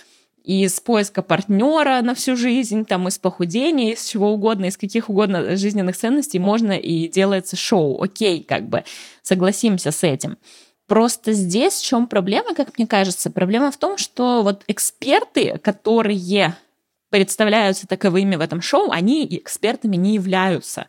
из 0.45 0.79
поиска 0.79 1.21
партнера 1.21 2.01
на 2.01 2.13
всю 2.13 2.35
жизнь, 2.35 2.85
там, 2.85 3.07
из 3.07 3.17
похудения, 3.17 3.93
из 3.93 4.05
чего 4.05 4.31
угодно, 4.31 4.65
из 4.65 4.77
каких 4.77 5.09
угодно 5.09 5.55
жизненных 5.55 5.97
ценностей 5.97 6.39
можно 6.39 6.73
и 6.73 7.07
делается 7.07 7.55
шоу. 7.55 8.01
Окей, 8.01 8.43
как 8.43 8.69
бы 8.69 8.83
согласимся 9.21 9.91
с 9.91 10.03
этим. 10.03 10.37
Просто 10.87 11.33
здесь 11.33 11.73
в 11.73 11.85
чем 11.85 12.07
проблема, 12.07 12.53
как 12.53 12.77
мне 12.77 12.85
кажется? 12.85 13.31
Проблема 13.31 13.71
в 13.71 13.77
том, 13.77 13.97
что 13.97 14.43
вот 14.43 14.63
эксперты, 14.67 15.57
которые 15.57 16.55
представляются 17.09 17.87
таковыми 17.87 18.35
в 18.35 18.41
этом 18.41 18.61
шоу, 18.61 18.91
они 18.91 19.25
экспертами 19.31 19.95
не 19.95 20.13
являются. 20.13 20.87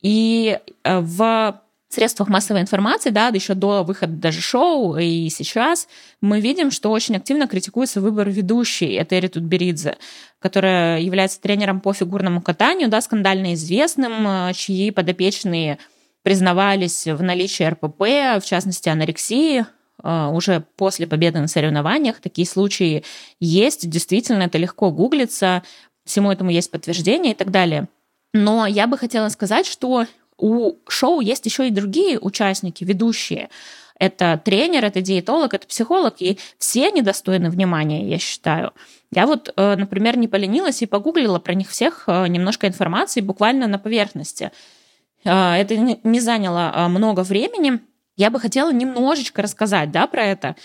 И 0.00 0.58
э, 0.84 1.00
в 1.00 1.60
средствах 1.94 2.28
массовой 2.28 2.60
информации, 2.60 3.10
да, 3.10 3.28
еще 3.28 3.54
до 3.54 3.82
выхода 3.82 4.12
даже 4.12 4.40
шоу 4.40 4.96
и 4.96 5.28
сейчас, 5.28 5.88
мы 6.20 6.40
видим, 6.40 6.70
что 6.70 6.90
очень 6.90 7.16
активно 7.16 7.48
критикуется 7.48 8.00
выбор 8.00 8.28
ведущей 8.30 8.96
Этери 9.00 9.26
Тутберидзе, 9.26 9.96
которая 10.38 11.00
является 11.00 11.40
тренером 11.40 11.80
по 11.80 11.92
фигурному 11.92 12.40
катанию, 12.42 12.88
да, 12.88 13.00
скандально 13.00 13.54
известным, 13.54 14.26
э, 14.26 14.52
чьи 14.54 14.90
подопечные 14.92 15.78
признавались 16.22 17.06
в 17.06 17.22
наличии 17.22 17.64
РПП, 17.64 18.42
в 18.42 18.42
частности 18.44 18.88
анорексии, 18.88 19.66
э, 20.02 20.26
уже 20.26 20.64
после 20.76 21.06
победы 21.06 21.40
на 21.40 21.48
соревнованиях. 21.48 22.20
Такие 22.20 22.46
случаи 22.46 23.04
есть, 23.40 23.88
действительно, 23.90 24.44
это 24.44 24.58
легко 24.58 24.90
гуглится, 24.90 25.62
всему 26.04 26.30
этому 26.30 26.50
есть 26.50 26.70
подтверждение 26.70 27.32
и 27.32 27.36
так 27.36 27.50
далее. 27.50 27.88
Но 28.32 28.66
я 28.66 28.86
бы 28.86 28.96
хотела 28.96 29.28
сказать, 29.28 29.66
что 29.66 30.06
у 30.40 30.78
шоу 30.88 31.20
есть 31.20 31.46
еще 31.46 31.68
и 31.68 31.70
другие 31.70 32.18
участники, 32.18 32.84
ведущие. 32.84 33.48
Это 34.00 34.40
тренер, 34.42 34.86
это 34.86 35.02
диетолог, 35.02 35.52
это 35.52 35.66
психолог, 35.66 36.16
и 36.20 36.38
все 36.58 36.88
они 36.88 37.02
достойны 37.02 37.50
внимания, 37.50 38.08
я 38.08 38.18
считаю. 38.18 38.72
Я 39.12 39.26
вот, 39.26 39.52
э, 39.54 39.76
например, 39.76 40.16
не 40.16 40.26
поленилась 40.26 40.80
и 40.80 40.86
погуглила 40.86 41.38
про 41.38 41.52
них 41.52 41.68
всех 41.68 42.04
э, 42.06 42.26
немножко 42.28 42.66
информации 42.66 43.20
буквально 43.20 43.66
на 43.66 43.78
поверхности. 43.78 44.52
Э, 45.24 45.52
это 45.52 45.76
не 45.76 46.20
заняло 46.20 46.86
много 46.88 47.20
времени. 47.20 47.80
Я 48.16 48.30
бы 48.30 48.40
хотела 48.40 48.72
немножечко 48.72 49.42
рассказать 49.42 49.90
да, 49.90 50.06
про 50.06 50.24
это. 50.24 50.56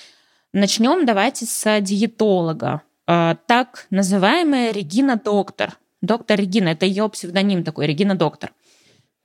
Начнем 0.53 1.05
давайте 1.05 1.45
с 1.45 1.81
диетолога. 1.81 2.81
Так 3.05 3.87
называемая 3.89 4.71
Регина 4.71 5.17
Доктор. 5.17 5.77
Доктор 6.01 6.39
Регина, 6.39 6.69
это 6.69 6.85
ее 6.85 7.07
псевдоним 7.09 7.63
такой, 7.63 7.87
Регина 7.87 8.15
Доктор. 8.15 8.51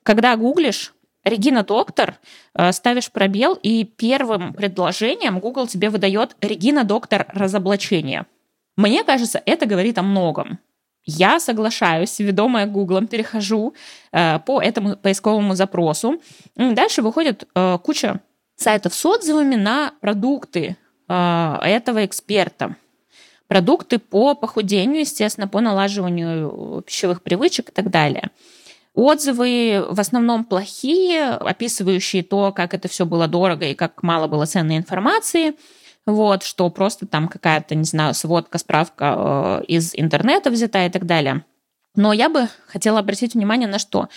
Когда 0.02 0.36
гуглишь 0.36 0.94
Регина 1.24 1.62
Доктор, 1.62 2.18
э, 2.54 2.72
ставишь 2.72 3.10
пробел, 3.10 3.58
и 3.62 3.84
первым 3.84 4.54
предложением 4.54 5.38
Google 5.38 5.66
тебе 5.66 5.90
выдает 5.90 6.36
Регина 6.40 6.84
Доктор 6.84 7.26
разоблачение. 7.28 8.26
Мне 8.76 9.04
кажется, 9.04 9.42
это 9.44 9.66
говорит 9.66 9.98
о 9.98 10.02
многом. 10.02 10.58
Я 11.04 11.40
соглашаюсь, 11.40 12.18
ведомая 12.18 12.66
Гуглом, 12.66 13.06
перехожу 13.06 13.74
э, 14.12 14.38
по 14.40 14.62
этому 14.62 14.96
поисковому 14.96 15.54
запросу. 15.54 16.20
Дальше 16.56 17.02
выходит 17.02 17.46
э, 17.54 17.78
куча 17.82 18.20
сайтов 18.56 18.94
с 18.94 19.04
отзывами 19.06 19.56
на 19.56 19.94
продукты 20.00 20.76
этого 21.08 22.04
эксперта. 22.04 22.76
Продукты 23.48 23.98
по 23.98 24.36
похудению, 24.36 25.00
естественно, 25.00 25.48
по 25.48 25.60
налаживанию 25.60 26.84
пищевых 26.86 27.22
привычек 27.22 27.70
и 27.70 27.72
так 27.72 27.90
далее. 27.90 28.30
Отзывы 28.94 29.86
в 29.88 30.00
основном 30.00 30.44
плохие, 30.44 31.30
описывающие 31.30 32.22
то, 32.22 32.52
как 32.52 32.74
это 32.74 32.88
все 32.88 33.06
было 33.06 33.28
дорого 33.28 33.66
и 33.66 33.74
как 33.74 34.02
мало 34.02 34.26
было 34.26 34.46
ценной 34.46 34.76
информации. 34.76 35.54
Вот, 36.06 36.42
что 36.42 36.68
просто 36.70 37.06
там 37.06 37.28
какая-то, 37.28 37.74
не 37.74 37.84
знаю, 37.84 38.14
сводка, 38.14 38.58
справка 38.58 39.60
э, 39.62 39.64
из 39.66 39.92
интернета 39.94 40.50
взята 40.50 40.86
и 40.86 40.90
так 40.90 41.06
далее. 41.06 41.44
Но 41.94 42.12
я 42.12 42.28
бы 42.28 42.48
хотела 42.66 42.98
обратить 42.98 43.34
внимание 43.34 43.68
на 43.68 43.78
что. 43.78 44.08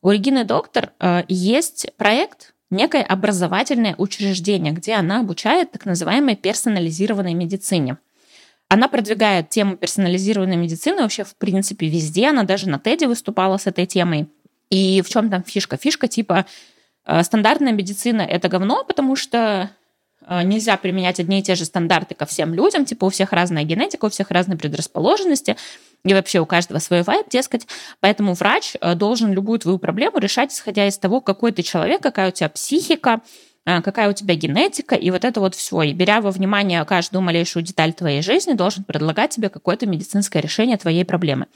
У 0.00 0.10
Регины 0.10 0.44
Доктор 0.44 0.92
э, 0.98 1.24
есть 1.28 1.88
проект, 1.96 2.54
некое 2.70 3.02
образовательное 3.02 3.94
учреждение, 3.98 4.72
где 4.72 4.94
она 4.94 5.20
обучает 5.20 5.72
так 5.72 5.84
называемой 5.84 6.36
персонализированной 6.36 7.34
медицине. 7.34 7.98
Она 8.72 8.88
продвигает 8.88 9.50
тему 9.50 9.76
персонализированной 9.76 10.56
медицины 10.56 11.02
вообще 11.02 11.24
в 11.24 11.36
принципе 11.36 11.88
везде. 11.88 12.28
Она 12.28 12.42
даже 12.44 12.70
на 12.70 12.76
TED 12.76 13.06
выступала 13.06 13.58
с 13.58 13.66
этой 13.66 13.84
темой. 13.84 14.30
И 14.70 15.02
в 15.02 15.10
чем 15.10 15.28
там 15.28 15.42
фишка? 15.42 15.76
Фишка 15.76 16.08
типа 16.08 16.46
э, 17.04 17.22
стандартная 17.22 17.72
медицина 17.72 18.22
это 18.22 18.48
говно, 18.48 18.82
потому 18.82 19.14
что 19.14 19.68
э, 20.26 20.42
нельзя 20.44 20.78
применять 20.78 21.20
одни 21.20 21.40
и 21.40 21.42
те 21.42 21.54
же 21.54 21.66
стандарты 21.66 22.14
ко 22.14 22.24
всем 22.24 22.54
людям, 22.54 22.86
типа 22.86 23.04
у 23.04 23.10
всех 23.10 23.34
разная 23.34 23.64
генетика, 23.64 24.06
у 24.06 24.08
всех 24.08 24.30
разные 24.30 24.56
предрасположенности, 24.56 25.58
и 26.06 26.14
вообще 26.14 26.40
у 26.40 26.46
каждого 26.46 26.78
свой 26.78 27.02
вайб, 27.02 27.28
дескать. 27.28 27.66
Поэтому 28.00 28.32
врач 28.32 28.76
э, 28.80 28.94
должен 28.94 29.34
любую 29.34 29.58
твою 29.58 29.78
проблему 29.78 30.16
решать, 30.16 30.50
исходя 30.50 30.88
из 30.88 30.96
того, 30.96 31.20
какой 31.20 31.52
ты 31.52 31.62
человек, 31.62 32.02
какая 32.02 32.30
у 32.30 32.32
тебя 32.32 32.48
психика, 32.48 33.20
какая 33.64 34.10
у 34.10 34.12
тебя 34.12 34.34
генетика, 34.34 34.94
и 34.94 35.10
вот 35.10 35.24
это 35.24 35.40
вот 35.40 35.54
все. 35.54 35.82
И 35.82 35.92
беря 35.92 36.20
во 36.20 36.30
внимание 36.30 36.84
каждую 36.84 37.22
малейшую 37.22 37.62
деталь 37.62 37.92
твоей 37.92 38.22
жизни, 38.22 38.54
должен 38.54 38.84
предлагать 38.84 39.30
тебе 39.30 39.48
какое-то 39.48 39.86
медицинское 39.86 40.40
решение 40.40 40.76
твоей 40.76 41.04
проблемы. 41.04 41.46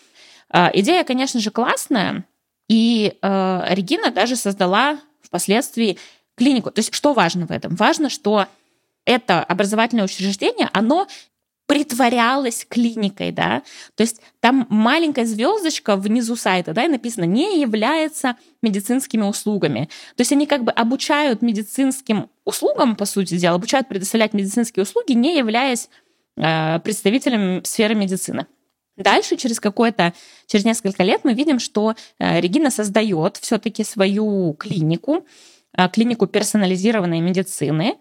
А, 0.48 0.70
идея, 0.72 1.04
конечно 1.04 1.40
же, 1.40 1.50
классная, 1.50 2.24
и 2.68 3.16
э, 3.20 3.64
Регина 3.70 4.10
даже 4.10 4.36
создала 4.36 4.98
впоследствии 5.22 5.98
клинику. 6.36 6.70
То 6.70 6.80
есть 6.80 6.94
что 6.94 7.12
важно 7.12 7.46
в 7.46 7.50
этом? 7.50 7.74
Важно, 7.76 8.10
что 8.10 8.46
это 9.04 9.42
образовательное 9.42 10.04
учреждение, 10.04 10.68
оно 10.72 11.06
притворялась 11.66 12.64
клиникой, 12.68 13.32
да, 13.32 13.62
то 13.96 14.02
есть 14.02 14.20
там 14.40 14.66
маленькая 14.70 15.26
звездочка 15.26 15.96
внизу 15.96 16.36
сайта, 16.36 16.72
да, 16.72 16.84
и 16.84 16.88
написано 16.88 17.24
не 17.24 17.60
является 17.60 18.36
медицинскими 18.62 19.22
услугами. 19.22 19.88
То 20.16 20.20
есть 20.20 20.32
они 20.32 20.46
как 20.46 20.64
бы 20.64 20.70
обучают 20.72 21.42
медицинским 21.42 22.30
услугам, 22.44 22.94
по 22.96 23.04
сути 23.04 23.36
дела, 23.36 23.56
обучают 23.56 23.88
предоставлять 23.88 24.32
медицинские 24.32 24.84
услуги, 24.84 25.12
не 25.12 25.36
являясь 25.36 25.88
э, 26.36 26.78
представителем 26.80 27.64
сферы 27.64 27.94
медицины. 27.94 28.46
Дальше, 28.96 29.36
через 29.36 29.60
какое-то, 29.60 30.14
через 30.46 30.64
несколько 30.64 31.02
лет, 31.02 31.20
мы 31.24 31.34
видим, 31.34 31.58
что 31.58 31.94
э, 32.18 32.40
Регина 32.40 32.70
создает 32.70 33.36
все-таки 33.36 33.84
свою 33.84 34.54
клинику, 34.54 35.26
э, 35.76 35.88
клинику 35.88 36.26
персонализированной 36.26 37.20
медицины, 37.20 37.96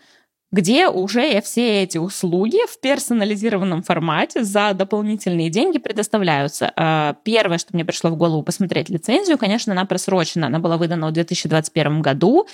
где 0.51 0.88
уже 0.88 1.41
все 1.41 1.84
эти 1.84 1.97
услуги 1.97 2.60
в 2.67 2.79
персонализированном 2.79 3.84
формате 3.84 4.43
за 4.43 4.73
дополнительные 4.73 5.49
деньги 5.49 5.79
предоставляются. 5.79 6.71
А, 6.75 7.15
первое, 7.23 7.58
что 7.58 7.73
мне 7.73 7.84
пришло 7.84 8.10
в 8.10 8.15
голову 8.15 8.43
посмотреть 8.43 8.89
лицензию, 8.89 9.38
конечно, 9.38 9.73
она 9.73 9.86
просрочена. 9.86 10.47
Она 10.47 10.60
была 10.60 10.77
выдана 10.77 11.08
в 11.08 11.12
2021 11.12 12.01
году, 12.01 12.47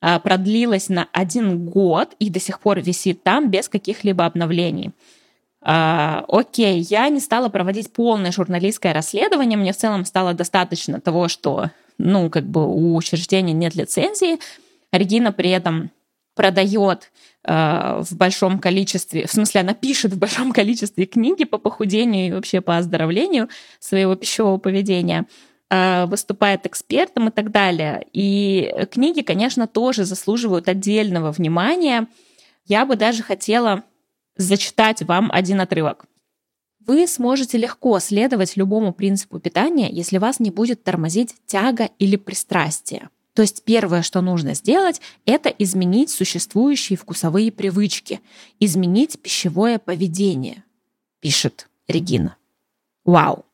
а, 0.00 0.20
продлилась 0.20 0.88
на 0.88 1.08
один 1.12 1.66
год 1.66 2.14
и 2.18 2.30
до 2.30 2.40
сих 2.40 2.60
пор 2.60 2.80
висит 2.80 3.22
там 3.22 3.50
без 3.50 3.68
каких-либо 3.68 4.24
обновлений. 4.24 4.92
Uh, 5.66 6.22
окей, 6.28 6.80
я 6.90 7.08
не 7.08 7.20
стала 7.20 7.48
проводить 7.48 7.90
полное 7.90 8.32
журналистское 8.32 8.92
расследование, 8.92 9.56
мне 9.56 9.72
в 9.72 9.76
целом 9.78 10.04
стало 10.04 10.34
достаточно 10.34 11.00
того, 11.00 11.28
что, 11.28 11.70
ну, 11.96 12.28
как 12.28 12.44
бы 12.44 12.66
у 12.66 12.94
учреждения 12.94 13.54
нет 13.54 13.74
лицензии. 13.74 14.40
Регина 14.92 15.32
при 15.32 15.48
этом 15.48 15.90
продает 16.34 17.12
э, 17.44 18.00
в 18.02 18.16
большом 18.16 18.58
количестве, 18.58 19.26
в 19.26 19.32
смысле, 19.32 19.60
она 19.62 19.74
пишет 19.74 20.12
в 20.12 20.18
большом 20.18 20.52
количестве 20.52 21.06
книги 21.06 21.44
по 21.44 21.58
похудению 21.58 22.26
и 22.26 22.32
вообще 22.32 22.60
по 22.60 22.76
оздоровлению 22.76 23.48
своего 23.78 24.14
пищевого 24.14 24.58
поведения, 24.58 25.26
э, 25.70 26.06
выступает 26.06 26.66
экспертом 26.66 27.28
и 27.28 27.30
так 27.30 27.50
далее. 27.50 28.06
И 28.12 28.86
книги, 28.90 29.22
конечно, 29.22 29.66
тоже 29.66 30.04
заслуживают 30.04 30.68
отдельного 30.68 31.30
внимания. 31.32 32.08
Я 32.66 32.86
бы 32.86 32.96
даже 32.96 33.22
хотела 33.22 33.84
зачитать 34.36 35.02
вам 35.02 35.30
один 35.32 35.60
отрывок. 35.60 36.06
Вы 36.86 37.06
сможете 37.06 37.56
легко 37.56 37.98
следовать 37.98 38.56
любому 38.56 38.92
принципу 38.92 39.38
питания, 39.38 39.88
если 39.90 40.18
вас 40.18 40.38
не 40.38 40.50
будет 40.50 40.84
тормозить 40.84 41.34
тяга 41.46 41.88
или 41.98 42.16
пристрастие. 42.16 43.08
То 43.34 43.42
есть 43.42 43.64
первое, 43.64 44.02
что 44.02 44.20
нужно 44.20 44.54
сделать, 44.54 45.00
это 45.26 45.48
изменить 45.48 46.10
существующие 46.10 46.96
вкусовые 46.96 47.50
привычки, 47.50 48.20
изменить 48.60 49.20
пищевое 49.20 49.80
поведение, 49.80 50.62
пишет 51.20 51.68
Регина. 51.88 52.36
Вау. 53.04 53.44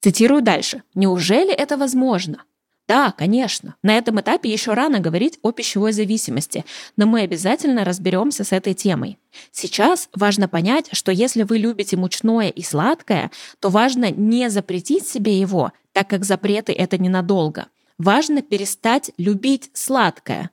Цитирую 0.00 0.42
дальше. 0.42 0.82
Неужели 0.94 1.52
это 1.52 1.76
возможно? 1.76 2.44
Да, 2.88 3.12
конечно. 3.12 3.76
На 3.82 3.96
этом 3.96 4.20
этапе 4.20 4.52
еще 4.52 4.74
рано 4.74 5.00
говорить 5.00 5.38
о 5.42 5.52
пищевой 5.52 5.92
зависимости, 5.92 6.64
но 6.96 7.06
мы 7.06 7.22
обязательно 7.22 7.84
разберемся 7.84 8.44
с 8.44 8.52
этой 8.52 8.74
темой. 8.74 9.18
Сейчас 9.50 10.08
важно 10.14 10.48
понять, 10.48 10.88
что 10.92 11.10
если 11.10 11.42
вы 11.42 11.58
любите 11.58 11.96
мучное 11.96 12.48
и 12.48 12.62
сладкое, 12.62 13.30
то 13.60 13.70
важно 13.70 14.10
не 14.10 14.50
запретить 14.50 15.06
себе 15.06 15.38
его, 15.38 15.72
так 15.92 16.08
как 16.08 16.24
запреты 16.24 16.72
это 16.72 16.96
ненадолго– 16.96 17.66
Важно 18.04 18.42
перестать 18.42 19.12
любить 19.16 19.70
сладкое, 19.74 20.50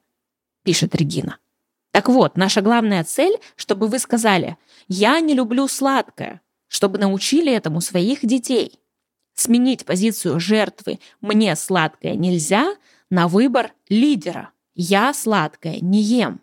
пишет 0.61 0.93
Регина. 0.93 1.39
Так 1.89 2.07
вот, 2.07 2.37
наша 2.37 2.61
главная 2.61 3.03
цель, 3.03 3.39
чтобы 3.55 3.87
вы 3.87 3.97
сказали 3.97 4.55
«я 4.87 5.19
не 5.19 5.33
люблю 5.33 5.67
сладкое», 5.67 6.41
чтобы 6.67 6.99
научили 6.99 7.51
этому 7.51 7.81
своих 7.81 8.23
детей. 8.23 8.79
Сменить 9.33 9.83
позицию 9.83 10.39
жертвы 10.39 10.99
«мне 11.21 11.55
сладкое 11.55 12.13
нельзя» 12.13 12.75
на 13.09 13.27
выбор 13.27 13.73
лидера 13.87 14.51
«я 14.75 15.11
сладкое 15.15 15.79
не 15.81 16.03
ем». 16.03 16.41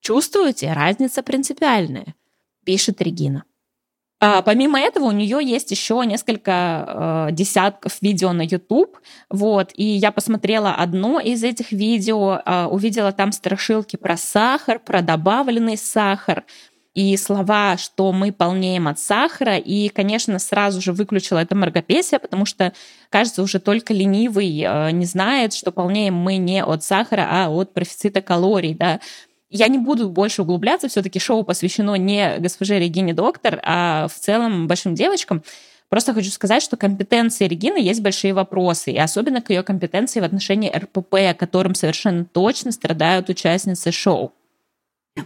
Чувствуете? 0.00 0.74
Разница 0.74 1.22
принципиальная, 1.22 2.14
пишет 2.62 3.00
Регина. 3.00 3.44
А, 4.24 4.40
помимо 4.40 4.78
этого, 4.78 5.06
у 5.06 5.10
нее 5.10 5.40
есть 5.42 5.72
еще 5.72 6.00
несколько 6.06 7.26
э, 7.28 7.32
десятков 7.32 8.00
видео 8.00 8.32
на 8.32 8.42
YouTube. 8.42 8.96
Вот, 9.28 9.72
и 9.74 9.82
я 9.82 10.12
посмотрела 10.12 10.74
одно 10.74 11.18
из 11.18 11.42
этих 11.42 11.72
видео, 11.72 12.40
э, 12.46 12.66
увидела 12.66 13.10
там 13.10 13.32
страшилки 13.32 13.96
про 13.96 14.16
сахар, 14.16 14.78
про 14.78 15.02
добавленный 15.02 15.76
сахар 15.76 16.44
и 16.94 17.16
слова, 17.16 17.76
что 17.76 18.12
мы 18.12 18.30
полнеем 18.30 18.86
от 18.86 19.00
сахара. 19.00 19.56
И, 19.56 19.88
конечно, 19.88 20.38
сразу 20.38 20.80
же 20.80 20.92
выключила 20.92 21.40
это 21.40 21.56
маргопесие, 21.56 22.20
потому 22.20 22.46
что, 22.46 22.72
кажется, 23.10 23.42
уже 23.42 23.58
только 23.58 23.92
ленивый 23.92 24.56
э, 24.64 24.92
не 24.92 25.04
знает, 25.04 25.52
что 25.52 25.72
полнеем 25.72 26.14
мы 26.14 26.36
не 26.36 26.62
от 26.62 26.84
сахара, 26.84 27.26
а 27.28 27.48
от 27.48 27.74
профицита 27.74 28.22
калорий, 28.22 28.74
да. 28.74 29.00
Я 29.54 29.68
не 29.68 29.76
буду 29.76 30.08
больше 30.08 30.42
углубляться, 30.42 30.88
все-таки 30.88 31.18
шоу 31.18 31.44
посвящено 31.44 31.94
не 31.96 32.38
госпоже 32.38 32.78
Регине 32.78 33.12
Доктор, 33.12 33.60
а 33.62 34.08
в 34.08 34.14
целом 34.18 34.66
большим 34.66 34.94
девочкам. 34.94 35.42
Просто 35.90 36.14
хочу 36.14 36.30
сказать, 36.30 36.62
что 36.62 36.78
компетенции 36.78 37.46
Регины 37.46 37.76
есть 37.76 38.00
большие 38.00 38.32
вопросы, 38.32 38.92
и 38.92 38.98
особенно 38.98 39.42
к 39.42 39.50
ее 39.50 39.62
компетенции 39.62 40.20
в 40.20 40.24
отношении 40.24 40.72
РПП, 40.74 41.38
которым 41.38 41.74
совершенно 41.74 42.24
точно 42.24 42.72
страдают 42.72 43.28
участницы 43.28 43.92
шоу. 43.92 44.32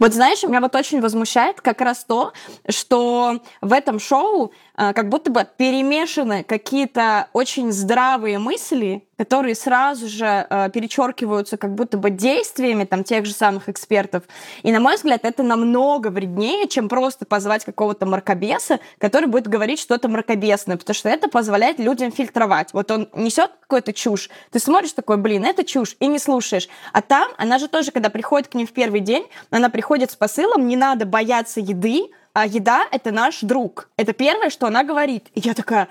Вот 0.01 0.13
знаешь, 0.13 0.43
меня 0.43 0.61
вот 0.61 0.75
очень 0.75 1.01
возмущает 1.01 1.61
как 1.61 1.81
раз 1.81 2.05
то, 2.05 2.33
что 2.69 3.41
в 3.61 3.73
этом 3.73 4.01
шоу 4.01 4.51
как 4.77 5.09
будто 5.09 5.31
бы 5.31 5.47
перемешаны 5.57 6.45
какие-то 6.45 7.29
очень 7.33 7.73
здравые 7.73 8.39
мысли 8.39 9.07
которые 9.17 9.55
сразу 9.55 10.09
же 10.09 10.47
э, 10.49 10.71
перечеркиваются 10.71 11.57
как 11.57 11.75
будто 11.75 11.97
бы 11.97 12.11
действиями 12.11 12.85
там 12.85 13.05
тех 13.05 13.25
же 13.25 13.33
самых 13.33 13.69
экспертов. 13.69 14.25
И, 14.63 14.71
на 14.73 14.81
мой 14.81 14.97
взгляд, 14.97 15.25
это 15.25 15.43
намного 15.43 16.09
вреднее, 16.09 16.69
чем 16.69 16.89
просто 16.89 17.25
позвать 17.25 17.65
какого-то 17.65 18.07
мракобеса, 18.07 18.81
который 18.99 19.27
будет 19.27 19.49
говорить 19.49 19.81
что-то 19.81 20.09
мракобесное, 20.09 20.77
потому 20.77 20.95
что 20.95 21.09
это 21.09 21.29
позволяет 21.29 21.79
людям 21.79 22.13
фильтровать. 22.13 22.73
Вот 22.73 22.91
он 22.91 23.09
несет 23.15 23.51
какую-то 23.63 23.93
чушь, 23.93 24.31
ты 24.51 24.59
смотришь 24.59 24.93
такой, 24.93 25.17
блин, 25.17 25.45
это 25.45 25.65
чушь, 25.65 25.97
и 25.99 26.07
не 26.07 26.19
слушаешь. 26.19 26.69
А 26.93 27.01
там 27.03 27.29
она 27.39 27.59
же 27.59 27.69
тоже, 27.69 27.93
когда 27.93 28.11
приходит 28.11 28.49
к 28.49 28.55
ним 28.55 28.67
в 28.67 28.73
первый 28.73 29.01
день, 29.01 29.27
она 29.51 29.71
приходит 29.71 30.11
с 30.11 30.17
посылом, 30.17 30.67
не 30.67 30.77
надо 30.77 31.07
бояться 31.07 31.61
еды, 31.61 32.11
а 32.37 32.45
еда— 32.45 32.87
это 32.91 33.13
наш 33.13 33.41
друг. 33.41 33.89
Это 33.97 34.13
первое, 34.13 34.51
что 34.51 34.67
она 34.67 34.85
говорит. 34.85 35.29
И 35.35 35.41
я 35.41 35.55
такая, 35.55 35.89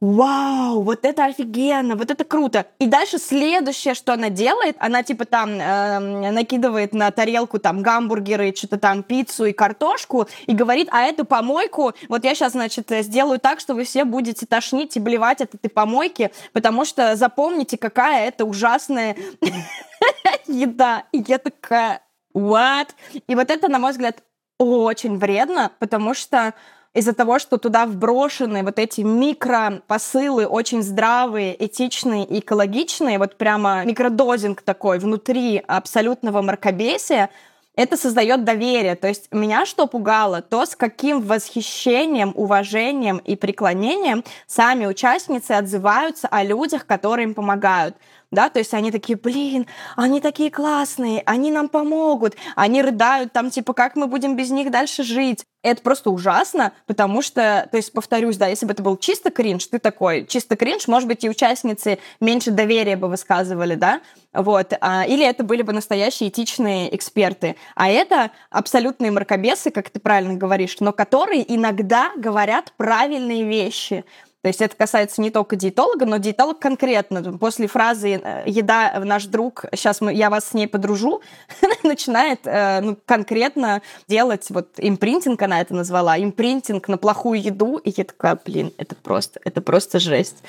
вау, 0.00 0.82
вот 0.82 1.04
это 1.04 1.24
офигенно, 1.24 1.96
вот 1.96 2.12
это 2.12 2.22
круто. 2.22 2.66
И 2.78 2.86
дальше 2.86 3.18
следующее, 3.18 3.94
что 3.94 4.12
она 4.12 4.28
делает, 4.30 4.76
она 4.78 5.02
типа 5.02 5.24
там 5.24 5.50
э, 5.50 6.30
накидывает 6.30 6.94
на 6.94 7.10
тарелку 7.10 7.58
там 7.58 7.82
гамбургеры, 7.82 8.54
что-то 8.54 8.78
там 8.78 9.02
пиццу 9.02 9.46
и 9.46 9.52
картошку 9.52 10.28
и 10.46 10.54
говорит, 10.54 10.88
а 10.92 11.02
эту 11.02 11.24
помойку, 11.24 11.92
вот 12.08 12.22
я 12.22 12.36
сейчас, 12.36 12.52
значит, 12.52 12.88
сделаю 12.88 13.40
так, 13.40 13.58
что 13.58 13.74
вы 13.74 13.82
все 13.82 14.04
будете 14.04 14.46
тошнить 14.46 14.96
и 14.96 15.00
блевать 15.00 15.40
от 15.40 15.56
этой 15.56 15.70
помойки, 15.70 16.30
потому 16.52 16.84
что 16.84 17.16
запомните, 17.16 17.78
какая 17.78 18.28
это 18.28 18.44
ужасная 18.44 19.16
еда. 20.46 21.02
И 21.10 21.24
я 21.26 21.38
такая, 21.38 22.00
what? 22.32 22.90
И 23.26 23.34
вот 23.34 23.50
это, 23.50 23.68
на 23.68 23.80
мой 23.80 23.90
взгляд, 23.90 24.22
очень 24.64 25.18
вредно, 25.18 25.72
потому 25.78 26.14
что 26.14 26.54
из-за 26.92 27.12
того, 27.12 27.38
что 27.38 27.56
туда 27.56 27.86
вброшены 27.86 28.62
вот 28.64 28.78
эти 28.78 29.02
микропосылы, 29.02 30.46
очень 30.46 30.82
здравые, 30.82 31.64
этичные 31.64 32.38
экологичные, 32.40 33.18
вот 33.18 33.36
прямо 33.36 33.84
микродозинг 33.84 34.62
такой 34.62 34.98
внутри 34.98 35.62
абсолютного 35.66 36.42
мракобесия, 36.42 37.30
это 37.76 37.96
создает 37.96 38.44
доверие. 38.44 38.96
То 38.96 39.08
есть 39.08 39.28
меня 39.32 39.64
что 39.64 39.86
пугало, 39.86 40.42
то 40.42 40.66
с 40.66 40.74
каким 40.74 41.22
восхищением, 41.22 42.32
уважением 42.34 43.18
и 43.18 43.36
преклонением 43.36 44.24
сами 44.46 44.86
участницы 44.86 45.52
отзываются 45.52 46.28
о 46.28 46.42
людях, 46.42 46.86
которые 46.86 47.28
им 47.28 47.34
помогают 47.34 47.96
да, 48.30 48.48
то 48.48 48.58
есть 48.58 48.74
они 48.74 48.90
такие, 48.90 49.18
блин, 49.18 49.66
они 49.96 50.20
такие 50.20 50.50
классные, 50.50 51.22
они 51.26 51.50
нам 51.50 51.68
помогут, 51.68 52.36
они 52.54 52.82
рыдают 52.82 53.32
там, 53.32 53.50
типа, 53.50 53.72
как 53.72 53.96
мы 53.96 54.06
будем 54.06 54.36
без 54.36 54.50
них 54.50 54.70
дальше 54.70 55.02
жить. 55.02 55.44
Это 55.62 55.82
просто 55.82 56.10
ужасно, 56.10 56.72
потому 56.86 57.20
что, 57.20 57.68
то 57.70 57.76
есть, 57.76 57.92
повторюсь, 57.92 58.38
да, 58.38 58.46
если 58.46 58.64
бы 58.64 58.72
это 58.72 58.82
был 58.82 58.96
чисто 58.96 59.30
кринж, 59.30 59.66
ты 59.66 59.78
такой, 59.78 60.26
чисто 60.26 60.56
кринж, 60.56 60.88
может 60.88 61.06
быть, 61.06 61.22
и 61.22 61.28
участницы 61.28 61.98
меньше 62.18 62.50
доверия 62.50 62.96
бы 62.96 63.08
высказывали, 63.08 63.74
да, 63.74 64.00
вот, 64.32 64.72
а, 64.80 65.04
или 65.06 65.26
это 65.26 65.44
были 65.44 65.60
бы 65.60 65.72
настоящие 65.72 66.30
этичные 66.30 66.94
эксперты. 66.96 67.56
А 67.74 67.90
это 67.90 68.30
абсолютные 68.48 69.10
мракобесы, 69.10 69.70
как 69.70 69.90
ты 69.90 70.00
правильно 70.00 70.34
говоришь, 70.34 70.76
но 70.80 70.92
которые 70.92 71.54
иногда 71.54 72.10
говорят 72.16 72.72
правильные 72.78 73.44
вещи. 73.44 74.04
То 74.42 74.48
есть 74.48 74.62
это 74.62 74.74
касается 74.74 75.20
не 75.20 75.30
только 75.30 75.56
диетолога, 75.56 76.06
но 76.06 76.16
диетолог 76.16 76.58
конкретно. 76.58 77.36
После 77.38 77.66
фразы 77.66 78.20
э, 78.22 78.42
«еда 78.46 79.00
наш 79.04 79.26
друг, 79.26 79.66
сейчас 79.74 80.00
мы, 80.00 80.14
я 80.14 80.30
вас 80.30 80.48
с 80.48 80.54
ней 80.54 80.66
подружу», 80.66 81.20
начинает 81.82 82.40
э, 82.44 82.80
ну, 82.80 82.96
конкретно 83.04 83.82
делать, 84.08 84.46
вот 84.48 84.68
импринтинг 84.78 85.42
она 85.42 85.60
это 85.60 85.74
назвала, 85.74 86.18
импринтинг 86.18 86.88
на 86.88 86.96
плохую 86.96 87.42
еду, 87.42 87.76
и 87.76 87.92
я 87.94 88.04
такая, 88.04 88.38
блин, 88.42 88.72
это 88.78 88.94
просто, 88.94 89.40
это 89.44 89.60
просто 89.60 89.98
жесть. 89.98 90.42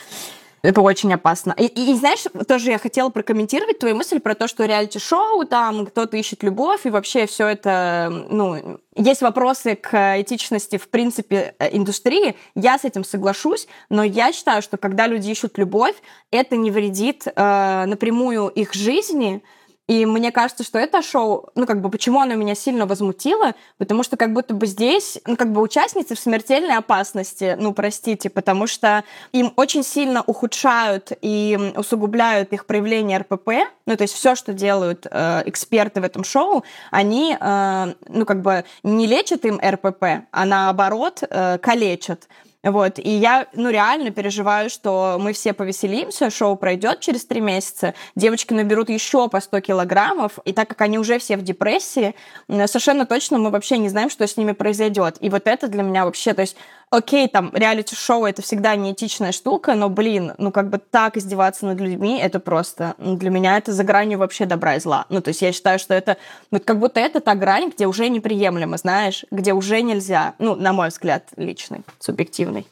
Это 0.62 0.82
очень 0.82 1.12
опасно. 1.14 1.56
И, 1.58 1.66
и, 1.66 1.94
знаешь, 1.96 2.24
тоже 2.48 2.72
я 2.72 2.78
хотела 2.78 3.10
прокомментировать 3.10 3.80
твою 3.80 3.96
мысль 3.96 4.20
про 4.20 4.36
то, 4.36 4.48
что 4.48 4.66
реалити-шоу, 4.66 5.46
там 5.46 5.88
кто-то 5.88 6.18
ищет 6.18 6.44
любовь, 6.44 6.86
и 6.86 6.90
вообще 6.90 7.26
все 7.26 7.48
это, 7.48 8.26
ну, 8.30 8.80
есть 8.96 9.22
вопросы 9.22 9.76
к 9.76 10.20
этичности, 10.22 10.78
в 10.78 10.88
принципе, 10.90 11.56
э, 11.58 11.76
индустрии. 11.76 12.36
Я 12.56 12.78
с 12.78 12.86
этим 12.86 13.04
соглашусь, 13.04 13.68
но 13.90 14.04
я 14.04 14.32
считаю, 14.32 14.62
что 14.62 14.78
когда 14.78 15.08
люди 15.08 15.32
ищут 15.32 15.58
любовь, 15.58 15.96
это 16.30 16.56
не 16.56 16.70
вредит 16.70 17.26
э, 17.26 17.86
напрямую 17.86 18.50
их 18.50 18.74
жизни, 18.74 19.42
и 19.88 20.06
мне 20.06 20.32
кажется, 20.32 20.64
что 20.64 20.80
это 20.80 21.02
шоу, 21.02 21.50
ну, 21.56 21.66
как 21.66 21.82
бы, 21.82 21.90
почему 21.90 22.22
оно 22.22 22.36
меня 22.36 22.56
сильно 22.56 22.86
возмутило, 22.86 23.56
потому 23.78 24.04
что 24.04 24.16
как 24.16 24.32
будто 24.32 24.54
бы 24.54 24.66
здесь, 24.66 25.20
ну, 25.26 25.36
как 25.36 25.52
бы, 25.52 25.62
участницы 25.62 26.16
в 26.16 26.20
смертельной 26.20 26.78
опасности, 26.78 27.58
ну, 27.60 27.74
простите, 27.74 28.30
потому 28.30 28.68
что 28.68 29.04
им 29.34 29.52
очень 29.58 29.84
сильно 29.84 30.22
ухудшают 30.22 31.12
и 31.22 31.74
усугубляют 31.76 32.54
их 32.54 32.66
проявление 32.66 33.18
РПП, 33.18 33.50
ну, 33.86 33.98
то 33.98 34.04
есть 34.04 34.14
все, 34.14 34.36
что 34.36 34.54
делают 34.54 35.08
э, 35.10 35.44
эксперты 35.46 36.00
в 36.00 36.04
этом 36.04 36.24
шоу, 36.24 36.64
они, 36.90 37.36
э, 37.40 37.94
ну, 38.08 38.26
как 38.26 38.42
бы, 38.42 38.64
не 38.84 39.08
лечат 39.08 39.46
им 39.46 39.60
РПП, 39.60 40.04
а 40.32 40.46
наоборот 40.46 41.22
э, 41.30 41.58
калечат. 41.58 42.28
Вот, 42.64 43.00
и 43.00 43.10
я, 43.10 43.48
ну, 43.54 43.72
реально 43.72 44.12
переживаю, 44.12 44.70
что 44.70 45.18
мы 45.20 45.34
все 45.34 45.52
повеселимся, 45.52 46.30
шоу 46.30 46.56
пройдет 46.56 47.00
через 47.00 47.26
три 47.26 47.42
месяца, 47.42 47.96
девочки 48.16 48.54
наберут 48.54 48.90
еще 48.90 49.30
по 49.30 49.40
100 49.40 49.62
килограммов, 49.62 50.38
и 50.46 50.54
так 50.54 50.70
как 50.70 50.82
они 50.82 51.00
уже 51.00 51.18
все 51.18 51.38
в 51.38 51.42
депрессии, 51.42 52.14
совершенно 52.48 53.08
точно 53.08 53.40
мы 53.40 53.50
вообще 53.50 53.80
не 53.80 53.90
знаем, 53.90 54.12
что 54.12 54.28
с 54.28 54.38
ними 54.38 54.52
произойдет. 54.52 55.18
И 55.22 55.30
вот 55.30 55.48
это 55.48 55.68
для 55.68 55.82
меня 55.82 56.06
вообще, 56.06 56.36
то 56.36 56.42
есть 56.42 56.56
окей, 56.92 57.28
там, 57.28 57.52
реалити-шоу— 57.54 58.26
это 58.28 58.42
всегда 58.42 58.76
неэтичная 58.76 59.32
штука, 59.32 59.74
но, 59.74 59.90
блин, 59.90 60.34
ну, 60.38 60.52
как 60.52 60.70
бы 60.70 60.78
так 60.78 61.18
издеваться 61.18 61.66
над 61.66 61.80
людьми, 61.80 62.20
это 62.20 62.40
просто, 62.40 62.94
ну, 63.00 63.16
для 63.16 63.30
меня 63.30 63.58
это 63.58 63.72
за 63.72 63.84
гранью 63.84 64.20
вообще 64.20 64.46
добра 64.46 64.76
и 64.76 64.80
зла. 64.80 65.06
Ну, 65.10 65.22
то 65.22 65.30
есть 65.30 65.42
я 65.42 65.52
считаю, 65.54 65.80
что 65.80 65.94
это, 65.94 66.18
вот 66.52 66.66
как 66.66 66.80
будто 66.80 67.00
это 67.00 67.22
та 67.22 67.34
грань, 67.34 67.72
где 67.74 67.88
уже 67.88 68.10
неприемлемо, 68.10 68.78
знаешь, 68.78 69.26
где 69.32 69.54
уже 69.54 69.82
нельзя, 69.82 70.36
ну, 70.38 70.56
на 70.56 70.74
мой 70.74 70.90
взгляд, 70.90 71.30
личный, 71.38 71.82
субъективный. 72.00 72.68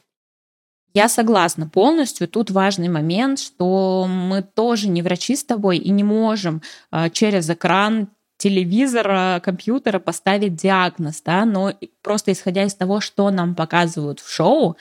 Я 0.92 1.08
согласна 1.08 1.68
полностью. 1.68 2.26
Тут 2.26 2.50
важный 2.50 2.88
момент, 2.88 3.38
что 3.38 4.06
мы 4.08 4.42
тоже 4.42 4.88
не 4.88 5.02
врачи 5.02 5.36
с 5.36 5.44
тобой 5.44 5.78
и 5.78 5.90
не 5.90 6.02
можем 6.02 6.62
э, 6.90 7.10
через 7.10 7.48
экран 7.48 8.08
телевизора, 8.40 9.40
компьютера 9.44 9.98
поставить 9.98 10.56
диагноз, 10.56 11.20
да, 11.20 11.44
но 11.44 11.74
просто 12.02 12.32
исходя 12.32 12.64
из 12.64 12.74
того, 12.74 13.00
что 13.00 13.30
нам 13.30 13.54
показывают 13.54 14.20
в 14.20 14.32
шоу, 14.32 14.76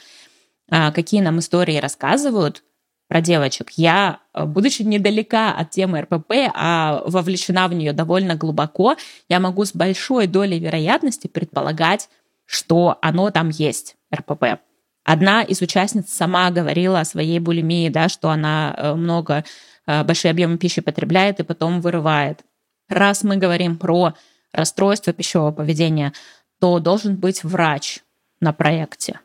а, 0.71 0.91
какие 0.91 1.21
нам 1.21 1.39
истории 1.39 1.77
рассказывают 1.77 2.63
про 3.09 3.21
девочек, 3.21 3.71
я, 3.75 4.19
э, 4.33 4.45
будучи 4.45 4.83
недалека 4.83 5.51
от 5.51 5.71
темы 5.71 6.01
РПП, 6.01 6.31
а 6.53 7.01
вовлечена 7.05 7.67
в 7.67 7.73
нее 7.73 7.91
довольно 7.91 8.35
глубоко, 8.35 8.95
я 9.27 9.39
могу 9.39 9.65
с 9.65 9.73
большой 9.73 10.27
долей 10.27 10.59
вероятности 10.59 11.27
предполагать, 11.27 12.07
что 12.45 12.97
оно 13.01 13.29
там 13.31 13.49
есть, 13.49 13.95
РПП. 14.15 14.59
Одна 15.03 15.41
из 15.41 15.61
участниц 15.61 16.09
сама 16.09 16.49
говорила 16.51 16.99
о 16.99 17.05
своей 17.05 17.39
булимии, 17.39 17.89
да, 17.89 18.09
что 18.09 18.29
она 18.29 18.73
э, 18.77 18.93
много, 18.93 19.43
э, 19.85 20.03
большие 20.03 20.31
объемы 20.31 20.57
пищи 20.57 20.81
потребляет 20.81 21.39
и 21.39 21.43
потом 21.43 21.81
вырывает. 21.81 22.45
Раз 22.89 23.23
мы 23.23 23.37
говорим 23.37 23.77
про 23.77 24.15
расстройство 24.51 25.13
пищевого 25.13 25.51
поведения, 25.51 26.13
то 26.59 26.79
должен 26.79 27.15
быть 27.15 27.43
врач 27.43 27.99
на 28.41 28.51
проекте. 28.51 29.19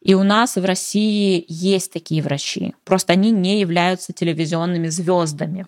И 0.00 0.14
у 0.14 0.24
нас 0.24 0.56
в 0.56 0.64
России 0.64 1.44
есть 1.46 1.92
такие 1.92 2.22
врачи. 2.22 2.74
Просто 2.84 3.12
они 3.12 3.30
не 3.30 3.60
являются 3.60 4.12
телевизионными 4.12 4.88
звездами. 4.88 5.66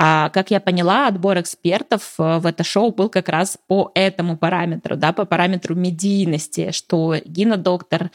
А 0.00 0.28
как 0.28 0.50
я 0.50 0.60
поняла, 0.60 1.08
отбор 1.08 1.40
экспертов 1.40 2.14
э, 2.18 2.38
в 2.38 2.46
это 2.46 2.62
шоу 2.62 2.92
был 2.92 3.08
как 3.08 3.28
раз 3.28 3.58
по 3.66 3.90
этому 3.94 4.36
параметру, 4.36 4.96
да, 4.96 5.12
по 5.12 5.24
параметру 5.24 5.74
медийности, 5.74 6.70
что 6.70 7.16
Гина 7.24 7.56
Доктор 7.56 8.12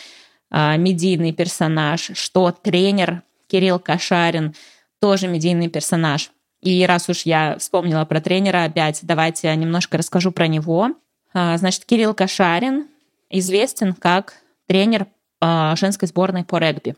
э, 0.49 0.77
медийный 0.77 1.33
персонаж, 1.33 2.11
что 2.13 2.51
тренер 2.51 3.23
Кирилл 3.47 3.79
Кашарин 3.79 4.55
тоже 5.01 5.27
медийный 5.27 5.67
персонаж. 5.67 6.31
И 6.63 6.85
раз 6.85 7.09
уж 7.09 7.23
я 7.23 7.57
вспомнила 7.59 8.05
про 8.05 8.21
тренера 8.21 8.63
опять, 8.63 8.99
давайте 9.01 9.53
немножко 9.53 9.97
расскажу 9.97 10.31
про 10.31 10.47
него. 10.47 10.91
А, 11.33 11.57
значит, 11.57 11.83
Кирилл 11.83 12.13
Кашарин 12.13 12.87
известен 13.29 13.93
как 13.93 14.35
тренер 14.65 15.07
а, 15.41 15.75
женской 15.75 16.07
сборной 16.07 16.45
по 16.45 16.59
регби. 16.59 16.95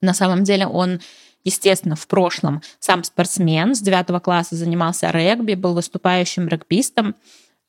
На 0.00 0.14
самом 0.14 0.44
деле 0.44 0.68
он, 0.68 1.00
естественно, 1.42 1.96
в 1.96 2.06
прошлом 2.06 2.62
сам 2.78 3.02
спортсмен, 3.02 3.74
с 3.74 3.80
9 3.80 4.22
класса 4.22 4.54
занимался 4.54 5.10
регби, 5.10 5.54
был 5.54 5.74
выступающим 5.74 6.46
регбистом 6.46 7.16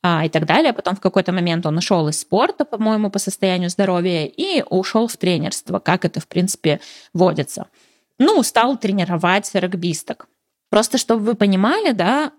а, 0.04 0.24
и 0.24 0.28
так 0.28 0.46
далее. 0.46 0.72
Потом 0.72 0.94
в 0.94 1.00
какой-то 1.00 1.32
момент 1.32 1.66
он 1.66 1.76
ушел 1.78 2.06
из 2.06 2.20
спорта, 2.20 2.64
по-моему, 2.64 3.10
по 3.10 3.18
состоянию 3.18 3.70
здоровья, 3.70 4.24
и 4.24 4.62
ушел 4.70 5.08
в 5.08 5.16
тренерство, 5.16 5.80
как 5.80 6.04
это, 6.04 6.20
в 6.20 6.28
принципе, 6.28 6.78
водится. 7.12 7.66
Ну, 8.18 8.40
стал 8.44 8.76
тренировать 8.76 9.50
регбисток. 9.52 10.28
Просто 10.70 10.98
чтобы 10.98 11.24
вы 11.24 11.34
понимали, 11.34 11.92
да, 11.92 12.32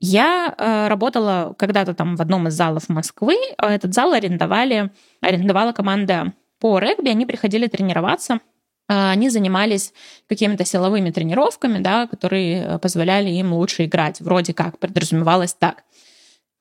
я 0.00 0.54
э, 0.56 0.88
работала 0.88 1.54
когда-то 1.58 1.92
там 1.92 2.16
в 2.16 2.20
одном 2.20 2.46
из 2.48 2.54
залов 2.54 2.88
Москвы. 2.88 3.36
Этот 3.58 3.94
зал 3.94 4.12
арендовали, 4.12 4.90
арендовала 5.20 5.72
команда 5.72 6.34
по 6.60 6.78
регби. 6.78 7.08
Они 7.08 7.26
приходили 7.26 7.66
тренироваться. 7.66 8.38
А, 8.88 9.10
они 9.10 9.28
занимались 9.28 9.92
какими-то 10.28 10.64
силовыми 10.64 11.10
тренировками, 11.10 11.78
да, 11.78 12.06
которые 12.06 12.62
э, 12.62 12.78
позволяли 12.78 13.28
им 13.30 13.52
лучше 13.52 13.84
играть. 13.86 14.20
Вроде 14.20 14.54
как 14.54 14.78
подразумевалось 14.78 15.54
так. 15.54 15.82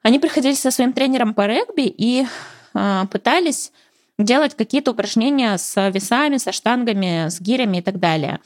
Они 0.01 0.19
приходили 0.19 0.53
со 0.53 0.71
своим 0.71 0.93
тренером 0.93 1.35
по 1.35 1.45
регби 1.45 1.83
и 1.83 2.25
э, 2.73 3.03
пытались 3.11 3.71
делать 4.17 4.55
какие-то 4.55 4.91
упражнения 4.91 5.57
с 5.57 5.89
весами, 5.91 6.37
со 6.37 6.51
штангами, 6.51 7.29
с 7.29 7.39
гирями 7.39 7.77
и 7.77 7.81
так 7.81 7.99
далее. 7.99 8.39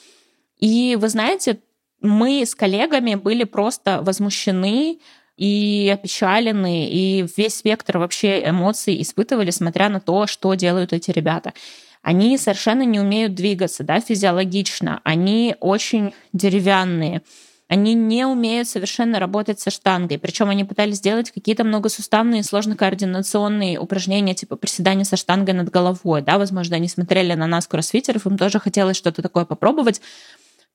И 0.59 0.97
вы 0.99 1.07
знаете, 1.07 1.59
мы 2.01 2.45
с 2.45 2.55
коллегами 2.55 3.15
были 3.15 3.43
просто 3.43 4.01
возмущены 4.01 4.99
и 5.37 5.89
опечалены, 5.93 6.89
и 6.89 7.25
весь 7.35 7.55
спектр 7.55 7.97
вообще 7.97 8.47
эмоций 8.47 9.01
испытывали, 9.01 9.51
смотря 9.51 9.89
на 9.89 9.99
то, 9.99 10.27
что 10.27 10.53
делают 10.53 10.93
эти 10.93 11.11
ребята. 11.11 11.53
Они 12.01 12.37
совершенно 12.37 12.83
не 12.83 12.99
умеют 12.99 13.35
двигаться, 13.35 13.83
да, 13.83 13.99
физиологично. 13.99 15.01
Они 15.03 15.55
очень 15.59 16.13
деревянные. 16.33 17.21
Они 17.67 17.93
не 17.93 18.25
умеют 18.25 18.67
совершенно 18.67 19.17
работать 19.17 19.61
со 19.61 19.69
штангой. 19.69 20.19
Причем 20.19 20.49
они 20.49 20.65
пытались 20.65 20.97
сделать 20.97 21.31
какие-то 21.31 21.63
многосуставные, 21.63 22.43
сложно-координационные 22.43 23.79
упражнения, 23.79 24.33
типа 24.33 24.57
приседания 24.57 25.05
со 25.05 25.15
штангой 25.15 25.53
над 25.53 25.69
головой. 25.69 26.21
Да, 26.21 26.37
возможно, 26.37 26.75
они 26.75 26.89
смотрели 26.89 27.33
на 27.33 27.47
нас, 27.47 27.67
кроссфитеров, 27.67 28.25
им 28.25 28.37
тоже 28.37 28.59
хотелось 28.59 28.97
что-то 28.97 29.21
такое 29.21 29.45
попробовать. 29.45 30.01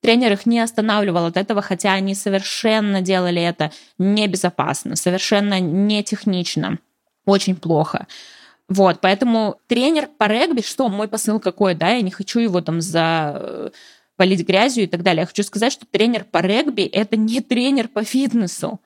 Тренер 0.00 0.32
их 0.32 0.46
не 0.46 0.60
останавливал 0.60 1.26
от 1.26 1.36
этого, 1.36 1.62
хотя 1.62 1.92
они 1.92 2.14
совершенно 2.14 3.00
делали 3.00 3.42
это 3.42 3.72
небезопасно, 3.98 4.94
совершенно 4.96 5.58
не 5.58 6.02
технично, 6.02 6.78
очень 7.24 7.56
плохо. 7.56 8.06
Вот, 8.68 9.00
поэтому 9.00 9.60
тренер 9.68 10.08
по 10.18 10.24
регби, 10.24 10.60
что 10.60 10.88
мой 10.88 11.08
посыл 11.08 11.40
какой, 11.40 11.74
да, 11.74 11.90
я 11.90 12.02
не 12.02 12.10
хочу 12.10 12.40
его 12.40 12.60
там 12.60 12.80
за 12.80 13.32
э, 13.34 13.70
полить 14.16 14.46
грязью 14.46 14.84
и 14.84 14.86
так 14.88 15.02
далее. 15.02 15.20
Я 15.20 15.26
хочу 15.26 15.44
сказать, 15.44 15.72
что 15.72 15.86
тренер 15.86 16.24
по 16.24 16.38
регби– 16.38 16.82
это 16.92 17.16
не 17.16 17.40
тренер 17.40 17.88
по 17.88 18.02
фитнесу. 18.02 18.80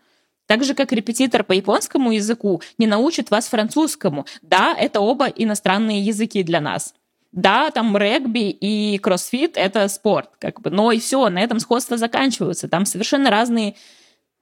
Так 0.46 0.64
же, 0.64 0.74
как 0.74 0.92
репетитор 0.92 1.44
по 1.44 1.52
японскому 1.52 2.10
языку 2.10 2.60
не 2.76 2.86
научит 2.86 3.30
вас 3.30 3.46
французскому. 3.48 4.26
Да, 4.42 4.74
это 4.76 5.00
оба 5.00 5.26
иностранные 5.26 6.00
языки 6.00 6.42
для 6.42 6.60
нас 6.60 6.94
да, 7.32 7.70
там 7.70 7.96
регби 7.96 8.50
и 8.50 8.98
кроссфит— 8.98 9.52
это 9.56 9.86
спорт, 9.88 10.30
как 10.38 10.60
бы, 10.60 10.70
но 10.70 10.90
и 10.90 10.98
все, 10.98 11.28
на 11.28 11.40
этом 11.40 11.60
сходства 11.60 11.96
заканчиваются. 11.96 12.68
Там 12.68 12.86
совершенно 12.86 13.30
разные, 13.30 13.76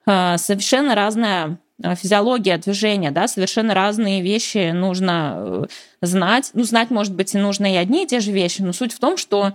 а, 0.06 0.38
совершенно 0.38 0.94
разная 0.94 1.58
а, 1.82 1.94
физиология 1.94 2.56
движения, 2.56 3.10
да, 3.10 3.28
совершенно 3.28 3.74
разные 3.74 4.22
вещи 4.22 4.70
нужно 4.72 5.34
э, 5.36 5.64
знать. 6.00 6.50
Ну, 6.54 6.64
знать, 6.64 6.90
может 6.90 7.14
быть, 7.14 7.34
и 7.34 7.38
нужно 7.38 7.72
и 7.72 7.76
одни 7.76 8.04
и 8.04 8.06
те 8.06 8.20
же 8.20 8.32
вещи, 8.32 8.62
но 8.62 8.72
суть 8.72 8.94
в 8.94 8.98
том, 8.98 9.16
что 9.16 9.52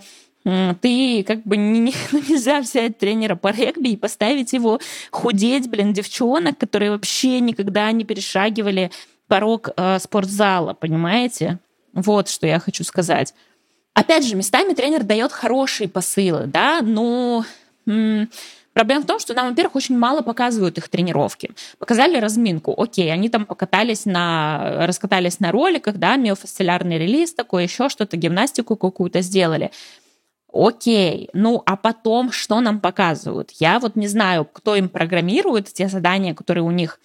ты 0.82 1.24
как 1.24 1.44
бы 1.44 1.58
не, 1.58 1.94
нельзя 2.12 2.60
взять 2.60 2.98
тренера 2.98 3.36
по 3.36 3.48
регби 3.48 3.90
и 3.90 3.98
поставить 3.98 4.54
его 4.54 4.80
худеть, 5.10 5.70
блин, 5.70 5.94
девчонок, 5.94 6.58
которые 6.58 6.92
вообще 6.92 7.40
никогда 7.40 7.92
не 7.92 8.04
перешагивали 8.04 8.92
порог 9.28 9.70
э, 9.76 10.00
спортзала, 10.00 10.74
понимаете? 10.74 11.60
Вот 11.94 12.30
что 12.30 12.48
я 12.48 12.60
хочу 12.60 12.84
сказать. 12.84 13.34
Опять 13.94 14.26
же, 14.26 14.36
местами 14.36 14.74
тренер 14.74 15.04
дает 15.04 15.32
хорошие 15.32 15.88
посылы, 15.88 16.48
да, 16.48 16.82
но 16.82 17.46
м- 17.86 18.30
Проблема 18.74 19.04
в 19.04 19.06
том, 19.06 19.20
что 19.20 19.36
нам, 19.36 19.50
во-первых, 19.50 19.76
очень 19.76 19.96
мало 19.98 20.22
показывают 20.22 20.80
их 20.80 20.90
тренировки. 20.90 21.52
Показали 21.78 22.18
разминку, 22.18 22.74
окей, 22.76 23.14
они 23.14 23.30
там 23.30 23.46
покатались 23.46 24.06
на, 24.06 24.88
раскатались 24.88 25.40
на 25.40 25.52
роликах, 25.52 25.98
да, 25.98 26.16
миофасциалярный 26.16 26.98
релиз 26.98 27.34
такой, 27.36 27.64
еще 27.64 27.88
что-то, 27.90 28.18
гимнастику 28.18 28.76
какую-то 28.76 29.22
сделали. 29.22 29.70
Окей, 30.52 31.30
ну 31.34 31.62
а 31.66 31.76
потом 31.76 32.32
что 32.32 32.62
нам 32.62 32.80
показывают? 32.80 33.52
Я 33.60 33.80
вот 33.80 33.96
не 33.96 34.08
знаю, 34.08 34.46
кто 34.46 34.76
им 34.76 34.90
программирует 34.90 35.72
те 35.72 35.88
задания, 35.88 36.34
которые 36.34 36.64
у 36.64 36.72
них 36.72 37.00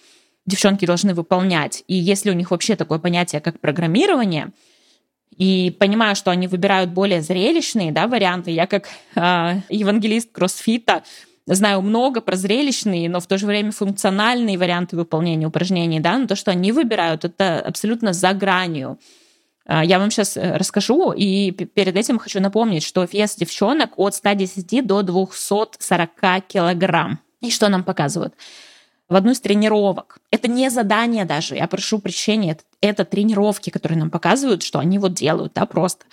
девчонки 0.47 0.85
должны 0.85 1.13
выполнять, 1.13 1.83
и 1.87 1.93
если 1.93 2.31
у 2.31 2.33
них 2.33 2.49
вообще 2.49 2.75
такое 2.75 2.97
понятие, 2.97 3.41
как 3.41 3.59
программирование– 3.59 4.49
и 5.39 5.75
понимаю, 5.79 6.15
что 6.15 6.31
они 6.31 6.47
выбирают 6.47 6.91
более 6.91 7.21
зрелищные 7.21 7.93
да, 7.93 8.07
варианты. 8.07 8.51
Я 8.51 8.67
как 8.67 8.89
э, 9.15 9.61
евангелист 9.69 10.31
кроссфита 10.33 11.03
знаю 11.47 11.81
много 11.81 12.19
про 12.21 12.35
зрелищные, 12.35 13.09
но 13.09 13.21
в 13.21 13.25
то 13.25 13.37
же 13.37 13.47
время 13.47 13.71
функциональные 13.71 14.57
варианты 14.57 14.97
выполнения 14.97 15.47
упражнений, 15.47 16.01
да, 16.01 16.17
но 16.17 16.27
то, 16.27 16.35
что 16.35 16.51
они 16.51 16.73
выбирают, 16.73 17.23
это 17.23 17.61
абсолютно 17.61 18.11
за 18.11 18.33
гранью. 18.33 18.99
А, 19.65 19.83
я 19.83 19.97
вам 19.97 20.11
сейчас 20.11 20.35
э, 20.35 20.57
расскажу, 20.57 21.13
и 21.13 21.51
перед 21.51 21.95
этим 21.95 22.19
хочу 22.19 22.41
напомнить, 22.41 22.83
что 22.83 23.07
вес 23.09 23.35
девчонок 23.35 23.97
от 23.97 24.15
110 24.15 24.85
до 24.85 25.03
240 25.03 26.09
килограмм. 26.47 27.19
И 27.39 27.49
что 27.49 27.69
нам 27.69 27.85
показывают? 27.85 28.33
В 29.09 29.15
одну 29.15 29.31
из 29.31 29.41
тренировок. 29.41 30.19
Это 30.31 30.47
не 30.47 30.69
задание 30.69 31.25
даже, 31.25 31.55
я 31.55 31.67
прошу 31.67 31.99
прощения, 31.99 32.51
это, 32.51 32.63
это 32.79 33.05
тренировки, 33.05 33.71
которые 33.71 33.97
нам 33.97 34.11
показывают, 34.11 34.63
что 34.63 34.79
они 34.79 34.99
вот 34.99 35.13
делают, 35.13 35.53
да, 35.53 35.65
просто 35.65 36.05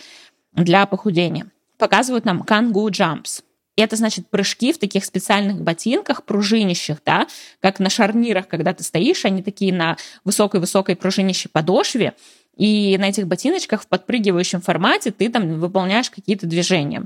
для 0.53 0.87
похудения. 0.87 1.47
Показывают 1.79 2.25
нам 2.25 2.43
кангу. 2.43 2.89
И 2.89 3.83
это 3.83 3.97
значит 3.97 4.27
прыжки 4.29 4.73
в 4.73 4.79
таких 4.79 5.05
специальных 5.05 5.61
ботинках, 5.61 6.25
пружинищих, 6.25 6.97
да, 7.05 7.27
как 7.61 7.79
на 7.79 7.91
шарнирах, 7.91 8.49
когда 8.49 8.73
ты 8.73 8.83
стоишь, 8.83 9.27
они 9.27 9.43
такие 9.43 9.75
на 9.75 9.99
высокой-высокой 10.25 10.97
пружинищей 10.97 11.51
подошве, 11.51 12.15
и 12.57 12.97
на 12.99 13.11
этих 13.11 13.27
ботиночках 13.27 13.83
в 13.83 13.87
подпрыгивающем 13.87 14.63
формате 14.63 15.11
ты 15.11 15.29
там 15.29 15.61
выполняешь 15.61 16.11
какие-то 16.11 16.47
движения. 16.47 17.05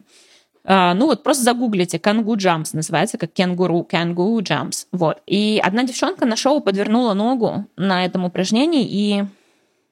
А, 0.64 0.94
ну 0.94 1.06
вот 1.06 1.22
просто 1.22 1.44
загуглите 1.44 1.98
«Кангу 1.98 2.36
Jumps», 2.36 2.70
называется 2.72 3.18
как 3.18 3.32
«Кенгуру», 3.32 3.82
«Кангу 3.84 4.38
Jumps». 4.40 4.86
Вот. 4.92 5.22
И 5.26 5.60
одна 5.62 5.84
девчонка 5.84 6.26
на 6.26 6.36
шоу 6.36 6.60
подвернула 6.60 7.14
ногу 7.14 7.66
на 7.76 8.04
этом 8.04 8.24
упражнении, 8.24 8.86
и 8.86 9.24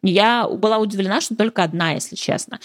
я 0.03 0.49
была 0.49 0.79
удивлена, 0.79 1.21
что 1.21 1.37
только 1.37 1.63
одна, 1.63 1.93
если 1.93 2.17
честно. 2.17 2.61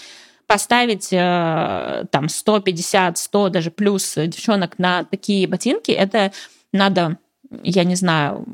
Поставить 0.46 1.08
э, 1.12 2.04
там 2.10 2.28
150, 2.28 3.16
100, 3.16 3.48
даже 3.48 3.70
плюс 3.70 4.14
девчонок 4.14 4.78
на 4.78 5.04
такие 5.04 5.48
ботинки, 5.48 5.90
это 5.90 6.32
надо, 6.72 7.16
я 7.62 7.84
не 7.84 7.94
знаю, 7.94 8.44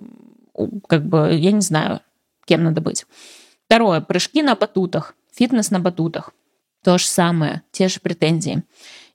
как 0.86 1.04
бы, 1.04 1.34
я 1.34 1.50
не 1.50 1.60
знаю, 1.60 2.00
кем 2.46 2.62
надо 2.62 2.80
быть. 2.80 3.06
Второе, 3.66 4.00
прыжки 4.00 4.42
на 4.42 4.54
батутах, 4.54 5.14
фитнес 5.32 5.70
на 5.70 5.80
батутах. 5.80 6.32
То 6.82 6.96
же 6.96 7.06
самое, 7.06 7.62
те 7.72 7.88
же 7.88 8.00
претензии. 8.00 8.62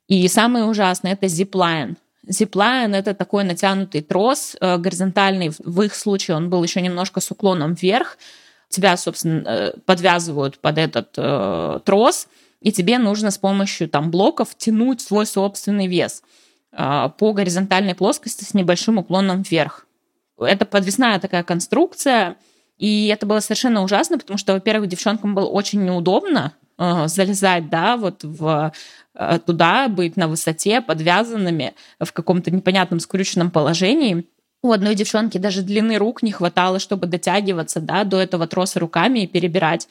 И 0.08 0.26
самое 0.28 0.64
ужасное— 0.64 1.12
это 1.14 1.28
зиплайн. 1.28 1.96
Зиплайн— 2.26 2.94
это 2.96 3.14
такой 3.14 3.44
натянутый 3.44 4.02
трос, 4.02 4.56
э, 4.60 4.78
горизонтальный. 4.78 5.52
В 5.58 5.82
их 5.82 5.94
случае 5.94 6.36
он 6.36 6.50
был 6.50 6.62
еще 6.62 6.80
немножко 6.80 7.20
с 7.20 7.30
уклоном 7.30 7.74
вверх. 7.74 8.18
Тебя, 8.68 8.96
собственно, 8.96 9.42
э, 9.46 9.72
подвязывают 9.84 10.58
под 10.58 10.78
этот 10.78 11.14
э, 11.16 11.80
трос, 11.84 12.28
и 12.60 12.72
тебе 12.72 12.98
нужно 12.98 13.30
с 13.30 13.38
помощью 13.38 13.88
там, 13.88 14.10
блоков 14.10 14.56
тянуть 14.56 15.00
свой 15.00 15.26
собственный 15.26 15.86
вес 15.86 16.22
э, 16.72 17.10
по 17.16 17.32
горизонтальной 17.32 17.94
плоскости 17.94 18.44
с 18.44 18.54
небольшим 18.54 18.98
уклоном 18.98 19.42
вверх. 19.42 19.86
Это 20.38 20.66
подвесная 20.66 21.18
такая 21.20 21.44
конструкция, 21.44 22.36
и 22.76 23.06
это 23.06 23.24
было 23.24 23.40
совершенно 23.40 23.82
ужасно, 23.82 24.18
потому 24.18 24.36
что, 24.36 24.52
во-первых, 24.52 24.88
девчонкам 24.88 25.34
было 25.34 25.46
очень 25.46 25.84
неудобно, 25.84 26.52
э, 26.78 27.08
залезать, 27.08 27.70
да, 27.70 27.96
вот 27.96 28.24
в 28.24 28.72
туда, 29.44 29.88
быть 29.88 30.16
на 30.16 30.28
высоте, 30.28 30.80
подвязанными 30.80 31.74
в 32.00 32.12
каком-то 32.12 32.50
непонятном 32.50 33.00
скрюченном 33.00 33.50
положении. 33.50 34.26
У 34.62 34.72
одной 34.72 34.94
девчонки 34.94 35.38
даже 35.38 35.62
длины 35.62 35.96
рук 35.96 36.22
не 36.22 36.32
хватало, 36.32 36.78
чтобы 36.78 37.06
дотягиваться 37.06 37.80
да, 37.80 38.04
до 38.04 38.20
этого 38.20 38.46
троса 38.46 38.80
руками 38.80 39.20
и 39.20 39.26
перебирать. 39.26 39.86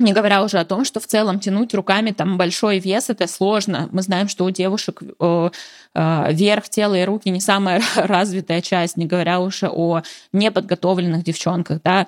Не 0.00 0.14
говоря 0.14 0.42
уже 0.42 0.58
о 0.58 0.64
том, 0.64 0.86
что 0.86 0.98
в 0.98 1.06
целом 1.06 1.40
тянуть 1.40 1.74
руками 1.74 2.10
там 2.12 2.38
большой 2.38 2.78
вес 2.78 3.10
это 3.10 3.26
сложно. 3.26 3.90
Мы 3.92 4.00
знаем, 4.00 4.28
что 4.28 4.46
у 4.46 4.50
девушек 4.50 5.02
э, 5.02 5.50
э, 5.94 6.32
верх 6.32 6.70
тела 6.70 6.94
и 6.94 7.04
руки 7.04 7.28
не 7.28 7.40
самая 7.40 7.82
развитая 7.96 8.62
часть, 8.62 8.96
не 8.96 9.04
говоря 9.04 9.40
уже 9.40 9.68
о 9.68 10.00
неподготовленных 10.32 11.22
девчонках, 11.22 11.82
да. 11.84 12.06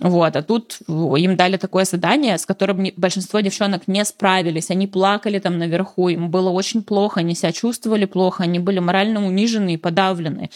Вот, 0.00 0.36
а 0.36 0.42
тут 0.42 0.78
им 0.86 1.36
дали 1.36 1.56
такое 1.56 1.84
задание, 1.84 2.38
с 2.38 2.46
которым 2.46 2.86
большинство 2.96 3.40
девчонок 3.40 3.88
не 3.88 4.04
справились. 4.04 4.70
Они 4.70 4.86
плакали 4.86 5.38
там 5.38 5.58
наверху, 5.58 6.08
им 6.08 6.30
было 6.30 6.50
очень 6.50 6.82
плохо, 6.82 7.20
они 7.20 7.34
себя 7.34 7.52
чувствовали 7.52 8.04
плохо, 8.04 8.44
они 8.44 8.58
были 8.58 8.78
морально 8.78 9.26
унижены 9.26 9.74
и 9.74 9.76
подавлены. 9.76 10.50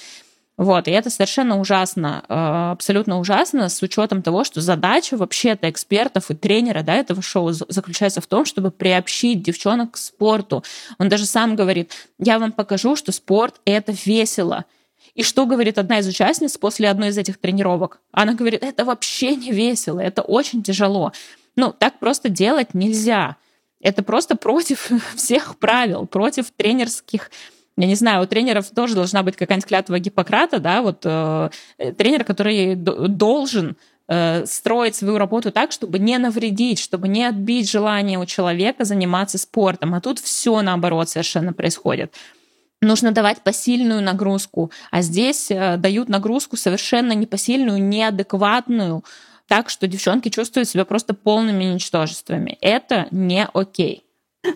Вот, 0.58 0.86
и 0.86 0.90
это 0.90 1.08
совершенно 1.08 1.58
ужасно, 1.58 2.24
э, 2.28 2.70
абсолютно 2.72 3.18
ужасно, 3.18 3.68
с 3.68 3.82
учетом 3.82 4.22
того, 4.22 4.44
что 4.44 4.60
задача 4.60 5.16
вообще-то 5.16 5.68
экспертов 5.70 6.30
и 6.30 6.34
тренера 6.34 6.82
да, 6.82 6.94
этого 6.94 7.22
шоу 7.22 7.50
заключается 7.52 8.20
в 8.20 8.26
том, 8.26 8.44
чтобы 8.44 8.70
приобщить 8.70 9.42
девчонок 9.42 9.92
к 9.92 9.96
спорту. 9.96 10.62
Он 10.98 11.08
даже 11.08 11.24
сам 11.24 11.56
говорит, 11.56 11.92
я 12.18 12.38
вам 12.38 12.52
покажу, 12.52 12.96
что 12.96 13.12
спорт— 13.12 13.60
это 13.64 13.92
весело. 14.04 14.66
И 15.14 15.22
что 15.22 15.46
говорит 15.46 15.78
одна 15.78 15.98
из 15.98 16.06
участниц 16.06 16.56
после 16.56 16.88
одной 16.88 17.08
из 17.08 17.18
этих 17.18 17.38
тренировок? 17.38 18.00
Она 18.12 18.34
говорит, 18.34 18.62
это 18.62 18.84
вообще 18.84 19.36
не 19.36 19.52
весело, 19.52 20.00
это 20.00 20.22
очень 20.22 20.62
тяжело. 20.62 21.12
Ну, 21.56 21.72
так 21.72 21.98
просто 21.98 22.28
делать 22.28 22.72
нельзя. 22.72 23.36
Это 23.80 24.02
просто 24.02 24.36
против 24.36 24.90
всех 25.16 25.58
правил, 25.58 26.06
против 26.06 26.50
тренерских 26.50 27.30
я 27.76 27.86
не 27.86 27.94
знаю, 27.94 28.22
у 28.22 28.26
тренеров 28.26 28.68
тоже 28.70 28.94
должна 28.94 29.22
быть 29.22 29.36
какая-нибудь 29.36 29.66
клятва 29.66 29.98
Гиппократа, 29.98 30.58
да, 30.58 30.82
вот 30.82 31.00
э, 31.04 31.48
тренер, 31.96 32.24
который 32.24 32.74
должен 32.74 33.76
э, 34.08 34.44
строить 34.44 34.94
свою 34.94 35.16
работу 35.16 35.50
так, 35.50 35.72
чтобы 35.72 35.98
не 35.98 36.18
навредить, 36.18 36.78
чтобы 36.78 37.08
не 37.08 37.24
отбить 37.24 37.70
желание 37.70 38.18
у 38.18 38.26
человека 38.26 38.84
заниматься 38.84 39.38
спортом. 39.38 39.94
А 39.94 40.02
тут 40.02 40.18
все 40.18 40.60
наоборот 40.60 41.08
совершенно 41.08 41.54
происходит. 41.54 42.12
Нужно 42.82 43.12
давать 43.12 43.42
посильную 43.42 44.02
нагрузку, 44.02 44.72
а 44.90 45.02
здесь 45.02 45.52
э, 45.52 45.76
дают 45.76 46.08
нагрузку 46.08 46.56
совершенно 46.56 47.12
непосильную, 47.12 47.80
неадекватную, 47.80 49.04
так 49.46 49.70
что 49.70 49.86
девчонки 49.86 50.30
чувствуют 50.30 50.68
себя 50.68 50.84
просто 50.84 51.14
полными 51.14 51.62
ничтожествами. 51.62 52.58
Это 52.60 53.06
не 53.12 53.46
окей. 53.54 54.04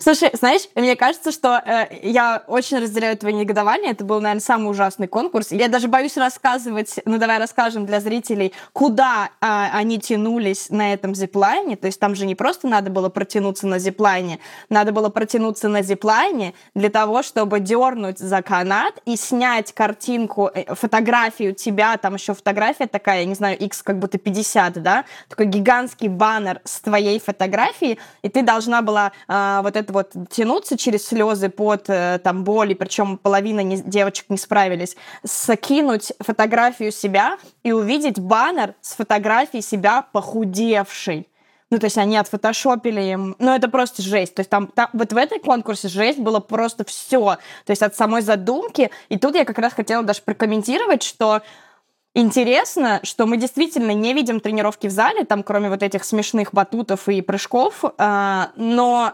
Слушай, 0.01 0.31
знаешь, 0.33 0.63
мне 0.75 0.97
кажется, 0.97 1.31
что 1.31 1.61
э, 1.65 1.99
я 2.03 2.43
очень 2.47 2.79
разделяю 2.79 3.17
твое 3.17 3.33
негодование. 3.33 3.91
Это 3.91 4.03
был, 4.03 4.19
наверное, 4.19 4.41
самый 4.41 4.69
ужасный 4.69 5.07
конкурс. 5.07 5.51
Я 5.51 5.69
даже 5.69 5.87
боюсь 5.87 6.17
рассказывать, 6.17 6.99
ну 7.05 7.17
давай 7.17 7.39
расскажем 7.39 7.85
для 7.85 8.01
зрителей, 8.01 8.51
куда 8.73 9.29
э, 9.39 9.45
они 9.71 9.97
тянулись 9.97 10.69
на 10.69 10.91
этом 10.91 11.15
зиплайне. 11.15 11.77
То 11.77 11.87
есть 11.87 12.01
там 12.01 12.15
же 12.15 12.25
не 12.25 12.35
просто 12.35 12.67
надо 12.67 12.89
было 12.89 13.07
протянуться 13.07 13.65
на 13.65 13.79
зиплайне, 13.79 14.39
надо 14.67 14.91
было 14.91 15.07
протянуться 15.07 15.69
на 15.69 15.81
зиплайне 15.81 16.53
для 16.75 16.89
того, 16.89 17.23
чтобы 17.23 17.61
дернуть 17.61 18.19
за 18.19 18.41
канат 18.41 18.93
и 19.05 19.15
снять 19.15 19.71
картинку, 19.71 20.51
э, 20.53 20.75
фотографию 20.75 21.55
тебя, 21.55 21.95
там 21.95 22.15
еще 22.15 22.33
фотография 22.33 22.87
такая, 22.87 23.21
я 23.21 23.25
не 23.25 23.35
знаю, 23.35 23.57
x 23.57 23.83
как 23.83 23.99
будто 23.99 24.17
50, 24.17 24.83
да, 24.83 25.05
такой 25.29 25.45
гигантский 25.45 26.09
баннер 26.09 26.59
с 26.65 26.81
твоей 26.81 27.21
фотографией, 27.21 27.99
и 28.21 28.27
ты 28.27 28.41
должна 28.41 28.81
была 28.81 29.13
э, 29.29 29.59
вот 29.63 29.76
это 29.77 29.93
вот 29.93 30.13
тянуться 30.29 30.77
через 30.77 31.07
слезы 31.07 31.49
под 31.49 31.89
э, 31.89 32.19
там 32.23 32.43
боли, 32.43 32.73
причем 32.73 33.17
половина 33.17 33.61
не, 33.61 33.77
девочек 33.77 34.25
не 34.29 34.37
справились, 34.37 34.95
скинуть 35.25 36.13
фотографию 36.19 36.91
себя 36.91 37.37
и 37.63 37.71
увидеть 37.71 38.19
баннер 38.19 38.75
с 38.81 38.95
фотографией 38.95 39.61
себя 39.61 40.03
похудевшей. 40.11 41.27
Ну, 41.69 41.79
то 41.79 41.85
есть 41.85 41.97
они 41.97 42.15
отфотошопили 42.15 43.01
им. 43.01 43.35
Ну, 43.39 43.53
это 43.53 43.67
просто 43.67 44.01
жесть. 44.01 44.35
То 44.35 44.39
есть 44.39 44.49
там, 44.49 44.67
там 44.67 44.89
вот 44.93 45.11
в 45.11 45.17
этой 45.17 45.39
конкурсе 45.39 45.89
жесть 45.89 46.17
было 46.17 46.39
просто 46.39 46.85
все. 46.85 47.37
То 47.65 47.71
есть 47.71 47.81
от 47.81 47.95
самой 47.95 48.21
задумки. 48.21 48.89
И 49.09 49.17
тут 49.17 49.35
я 49.35 49.43
как 49.43 49.57
раз 49.59 49.73
хотела 49.73 50.01
даже 50.03 50.21
прокомментировать, 50.21 51.03
что 51.03 51.41
Интересно, 52.19 52.99
что 53.03 53.27
мы 53.27 53.37
действительно 53.37 53.91
не 53.91 54.11
видим 54.15 54.39
тренировки 54.39 54.87
в 54.87 54.91
зале, 54.91 55.23
там 55.23 55.43
кроме 55.43 55.69
вот 55.69 55.83
этих 55.83 56.03
смешных 56.03 56.51
батутов 56.51 57.07
и 57.07 57.21
прыжков, 57.21 57.83
а, 57.99 58.49
но 58.55 59.13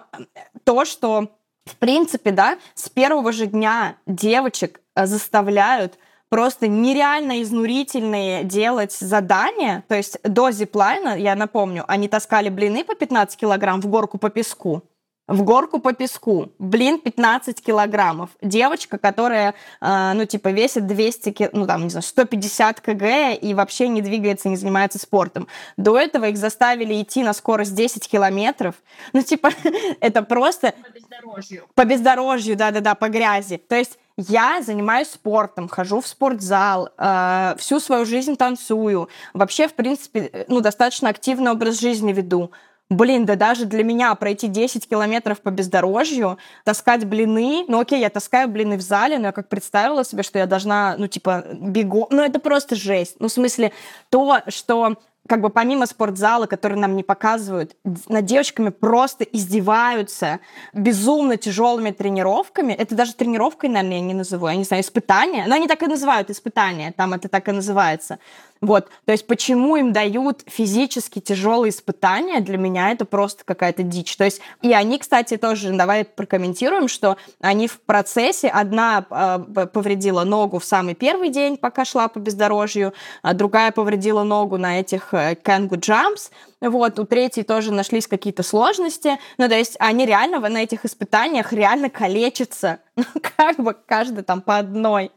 то, 0.63 0.85
что 0.85 1.27
в 1.65 1.75
принципе, 1.75 2.31
да, 2.31 2.57
с 2.75 2.87
первого 2.87 3.33
же 3.33 3.47
дня 3.47 3.97
девочек 4.05 4.79
а, 4.95 5.05
заставляют 5.05 5.99
просто 6.29 6.69
нереально 6.69 7.41
изнурительные 7.41 8.45
делать 8.45 8.93
задания. 8.93 9.83
То 9.89 9.95
есть 9.95 10.17
до 10.23 10.51
зиплайна, 10.51 11.17
я 11.17 11.35
напомню, 11.35 11.83
они 11.89 12.07
таскали 12.07 12.47
блины 12.47 12.85
по 12.85 12.95
15 12.95 13.37
килограмм 13.37 13.81
в 13.81 13.87
горку 13.87 14.17
по 14.17 14.29
песку 14.29 14.81
в 15.27 15.43
горку 15.43 15.79
по 15.79 15.93
песку. 15.93 16.51
Блин, 16.59 16.99
15 16.99 17.63
килограммов. 17.63 18.31
Девочка, 18.41 18.97
которая, 18.97 19.53
э, 19.79 20.11
ну, 20.13 20.25
типа, 20.25 20.49
весит 20.49 20.85
200, 20.85 21.49
ну, 21.53 21.65
там, 21.65 21.83
не 21.83 21.89
знаю, 21.89 22.03
150 22.03 22.81
кг 22.81 23.33
и 23.33 23.53
вообще 23.53 23.87
не 23.87 24.01
двигается, 24.01 24.49
не 24.49 24.57
занимается 24.57 24.99
спортом. 24.99 25.47
До 25.77 25.97
этого 25.97 26.25
их 26.25 26.37
заставили 26.37 27.01
идти 27.01 27.23
на 27.23 27.33
скорость 27.33 27.73
10 27.73 28.09
километров. 28.09 28.75
Ну, 29.13 29.21
типа, 29.21 29.51
это 30.01 30.23
просто... 30.23 30.73
По 30.83 30.89
бездорожью. 30.89 31.67
По 31.73 31.85
бездорожью, 31.85 32.55
да-да-да, 32.57 32.95
по 32.95 33.07
грязи. 33.07 33.57
То 33.57 33.75
есть 33.75 33.97
я 34.17 34.61
занимаюсь 34.61 35.09
спортом, 35.09 35.67
хожу 35.67 36.01
в 36.01 36.07
спортзал, 36.07 36.89
э, 36.97 37.55
всю 37.57 37.79
свою 37.79 38.05
жизнь 38.05 38.35
танцую. 38.35 39.09
Вообще, 39.33 39.67
в 39.67 39.73
принципе, 39.73 40.45
ну, 40.49 40.59
достаточно 40.59 41.09
активный 41.09 41.51
образ 41.51 41.79
жизни 41.79 42.11
веду. 42.11 42.51
Блин, 42.93 43.25
да 43.25 43.35
даже 43.35 43.65
для 43.65 43.83
меня 43.83 44.13
пройти 44.13 44.47
10 44.47 44.87
километров 44.87 45.41
по 45.41 45.49
бездорожью, 45.49 46.37
таскать 46.63 47.05
блины, 47.05 47.65
ну 47.67 47.79
окей, 47.79 47.99
я 47.99 48.11
таскаю 48.11 48.47
блины 48.47 48.77
в 48.77 48.81
зале, 48.81 49.17
но 49.17 49.27
я 49.27 49.31
как 49.31 49.49
представила 49.49 50.05
себе, 50.05 50.21
что 50.21 50.37
я 50.37 50.45
должна, 50.45 50.95
ну 50.97 51.07
типа, 51.07 51.43
бегу, 51.53 52.07
ну 52.11 52.21
это 52.21 52.39
просто 52.39 52.75
жесть. 52.75 53.15
Ну 53.19 53.29
в 53.29 53.31
смысле, 53.31 53.71
то, 54.09 54.41
что 54.47 54.97
как 55.27 55.41
бы 55.41 55.49
помимо 55.49 55.85
спортзала, 55.85 56.45
который 56.45 56.77
нам 56.77 56.95
не 56.95 57.03
показывают, 57.03 57.75
над 57.83 58.25
девочками 58.25 58.69
просто 58.69 59.23
издеваются 59.23 60.39
безумно 60.73 61.37
тяжелыми 61.37 61.91
тренировками. 61.91 62.73
Это 62.73 62.93
даже 62.93 63.13
тренировкой, 63.13 63.69
наверное, 63.69 63.97
я 63.97 64.03
не 64.03 64.13
назову, 64.13 64.47
я 64.47 64.55
не 64.55 64.65
знаю, 64.65 64.83
испытания. 64.83 65.45
Но 65.47 65.55
они 65.55 65.67
так 65.67 65.81
и 65.81 65.87
называют 65.87 66.29
испытания, 66.29 66.91
там 66.91 67.13
это 67.13 67.29
так 67.29 67.47
и 67.47 67.53
называется. 67.53 68.19
Вот, 68.63 68.87
то 69.03 69.11
есть 69.11 69.27
почему 69.27 69.75
им 69.75 69.91
дают 69.91 70.43
физически 70.47 71.19
тяжелые 71.19 71.71
испытания, 71.71 72.39
для 72.39 72.57
меня 72.57 72.91
это 72.91 73.03
просто 73.03 73.43
какая-то 73.43 73.83
дичь. 73.83 74.15
То 74.15 74.23
есть 74.23 74.39
и 74.61 74.71
они, 74.71 74.99
кстати, 74.99 75.35
тоже, 75.35 75.73
давай 75.73 76.05
прокомментируем, 76.05 76.87
что 76.87 77.17
они 77.41 77.67
в 77.67 77.81
процессе, 77.81 78.47
одна 78.47 79.05
э, 79.09 79.67
повредила 79.67 80.23
ногу 80.23 80.59
в 80.59 80.63
самый 80.63 80.95
первый 80.95 81.27
день, 81.27 81.57
пока 81.57 81.83
шла 81.83 82.07
по 82.07 82.19
бездорожью, 82.19 82.93
а 83.21 83.33
другая 83.33 83.73
повредила 83.73 84.23
ногу 84.23 84.57
на 84.57 84.79
этих 84.79 85.13
э, 85.13 85.35
Jumps, 85.43 86.31
вот, 86.69 86.97
у 86.97 87.05
третьей 87.05 87.43
тоже 87.43 87.73
нашлись 87.73 88.07
какие-то 88.07 88.41
сложности. 88.41 89.19
Ну, 89.37 89.49
то 89.49 89.55
есть 89.55 89.75
они 89.79 90.05
реально 90.05 90.39
на 90.39 90.63
этих 90.63 90.85
испытаниях 90.85 91.51
реально 91.51 91.89
калечатся. 91.89 92.79
Ну, 92.95 93.05
как 93.35 93.57
бы 93.57 93.73
каждый 93.73 94.23
там 94.23 94.41
по 94.41 94.59
одной. 94.59 95.11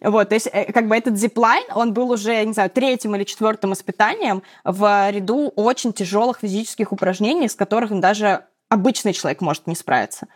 Вот, 0.00 0.30
то 0.30 0.34
есть 0.34 0.48
э, 0.52 0.72
как 0.72 0.88
бы 0.88 0.96
этот 0.96 1.16
зиплайн, 1.16 1.64
он 1.72 1.94
был 1.94 2.10
уже, 2.10 2.44
не 2.44 2.52
знаю, 2.52 2.70
третьим 2.70 3.14
или 3.14 3.22
четвертым 3.22 3.72
испытанием 3.72 4.42
в 4.64 5.10
ряду 5.12 5.52
очень 5.54 5.92
тяжелых 5.92 6.40
физических 6.40 6.90
упражнений, 6.90 7.48
с 7.48 7.54
которых 7.54 7.98
даже 8.00 8.46
обычный 8.68 9.12
человек 9.12 9.42
может 9.42 9.68
не 9.68 9.76
справиться. 9.76 10.26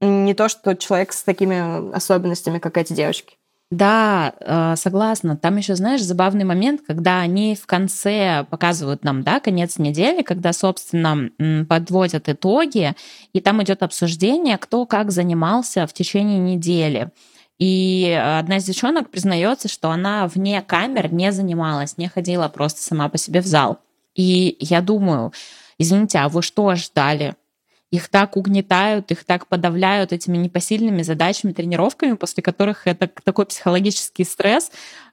Не 0.00 0.34
то, 0.34 0.48
что 0.48 0.76
человек 0.76 1.12
с 1.12 1.24
такими 1.24 1.92
особенностями, 1.92 2.60
как 2.60 2.78
эти 2.78 2.92
девочки. 2.92 3.38
Да, 3.70 4.32
э, 4.38 4.76
согласна. 4.76 5.36
Там 5.36 5.56
еще, 5.56 5.74
знаешь, 5.74 6.02
забавный 6.02 6.44
момент, 6.44 6.82
когда 6.86 7.18
они 7.18 7.56
в 7.56 7.66
конце 7.66 8.46
показывают 8.48 9.02
нам, 9.02 9.22
да, 9.24 9.40
конец 9.40 9.78
недели, 9.78 10.22
когда, 10.22 10.52
собственно, 10.52 11.30
подводят 11.68 12.28
итоги, 12.28 12.94
и 13.32 13.40
там 13.40 13.60
идет 13.62 13.82
обсуждение, 13.82 14.56
кто 14.56 14.86
как 14.86 15.10
занимался 15.10 15.86
в 15.88 15.92
течение 15.92 16.38
недели. 16.38 17.10
И 17.58 18.08
одна 18.38 18.58
из 18.58 18.64
девчонок 18.64 19.10
признается, 19.10 19.66
что 19.66 19.90
она 19.90 20.28
вне 20.28 20.62
камер 20.62 21.12
не 21.12 21.32
занималась, 21.32 21.96
не 21.96 22.06
ходила 22.06 22.48
просто 22.48 22.82
сама 22.82 23.08
по 23.08 23.18
себе 23.18 23.40
в 23.40 23.46
зал. 23.46 23.78
И 24.14 24.56
я 24.60 24.80
думаю, 24.80 25.32
извините, 25.78 26.18
а 26.18 26.28
вы 26.28 26.42
что 26.42 26.74
ждали? 26.76 27.34
Их 27.90 28.08
так 28.08 28.36
угнетают, 28.36 29.10
их 29.10 29.24
так 29.24 29.46
подавляют 29.46 30.12
этими 30.12 30.36
непосильными 30.36 31.02
задачами, 31.02 31.52
тренировками, 31.52 32.14
после 32.14 32.42
которых 32.42 32.86
это 32.86 33.08
такой 33.24 33.46
психологический 33.46 34.24
стресс, 34.24 34.70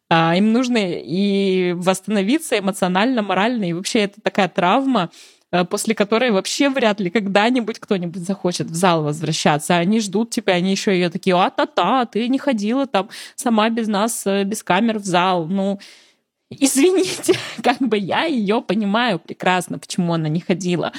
а, 0.09 0.35
им 0.35 0.51
нужно 0.51 0.77
и 0.79 1.73
восстановиться 1.73 2.59
эмоционально, 2.59 3.21
морально, 3.21 3.69
и 3.69 3.73
вообще 3.73 3.99
это 3.99 4.21
такая 4.21 4.47
травма, 4.47 5.09
э, 5.51 5.65
после 5.65 5.95
которой 5.95 6.31
вообще 6.31 6.69
вряд 6.69 6.99
ли 6.99 7.09
когда-нибудь 7.09 7.79
кто-нибудь 7.79 8.21
захочет 8.21 8.67
в 8.67 8.75
зал 8.75 9.03
возвращаться. 9.03 9.77
Они 9.77 9.99
ждут 9.99 10.31
тебя, 10.31 10.53
они 10.53 10.71
еще 10.71 10.91
ее 10.91 11.09
такие, 11.09 11.35
а-та-та, 11.35 12.05
ты 12.05 12.27
не 12.27 12.37
ходила 12.37 12.85
там 12.85 13.09
сама 13.35 13.69
без 13.69 13.87
нас, 13.87 14.23
э, 14.27 14.43
без 14.43 14.61
камер 14.63 14.99
в 14.99 15.05
зал. 15.05 15.47
Ну, 15.47 15.79
извините, 16.49 17.33
как 17.63 17.79
бы 17.79 17.97
я 17.97 18.25
ее 18.25 18.61
понимаю 18.61 19.19
прекрасно, 19.19 19.79
почему 19.79 20.13
она 20.13 20.27
не 20.29 20.41
ходила. 20.41 20.91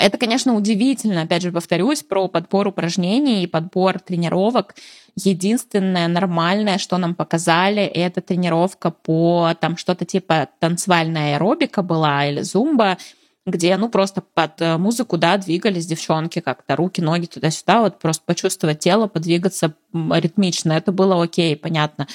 Это, 0.00 0.16
конечно, 0.16 0.54
удивительно. 0.54 1.22
Опять 1.22 1.42
же, 1.42 1.52
повторюсь, 1.52 2.02
про 2.02 2.26
подбор 2.26 2.68
упражнений 2.68 3.42
и 3.42 3.46
подбор 3.46 4.00
тренировок. 4.00 4.74
Единственное 5.14 6.08
нормальное, 6.08 6.78
что 6.78 6.96
нам 6.96 7.14
показали, 7.14 7.82
это 7.82 8.22
тренировка 8.22 8.92
по 8.92 9.52
там 9.60 9.76
что-то 9.76 10.06
типа 10.06 10.48
танцевальная 10.58 11.34
аэробика 11.34 11.82
была 11.82 12.24
или 12.24 12.40
зумба, 12.40 12.96
где, 13.44 13.76
ну, 13.76 13.90
просто 13.90 14.22
под 14.22 14.62
э, 14.62 14.78
музыку, 14.78 15.18
да, 15.18 15.36
двигались 15.36 15.84
девчонки 15.84 16.40
как-то, 16.40 16.76
руки, 16.76 17.02
ноги 17.02 17.26
туда-сюда, 17.26 17.82
вот 17.82 17.98
просто 17.98 18.22
почувствовать 18.24 18.78
тело, 18.78 19.06
подвигаться 19.06 19.74
ритмично. 19.92 20.72
Это 20.72 20.92
было 20.92 21.22
окей, 21.22 21.54
понятно. 21.56 22.06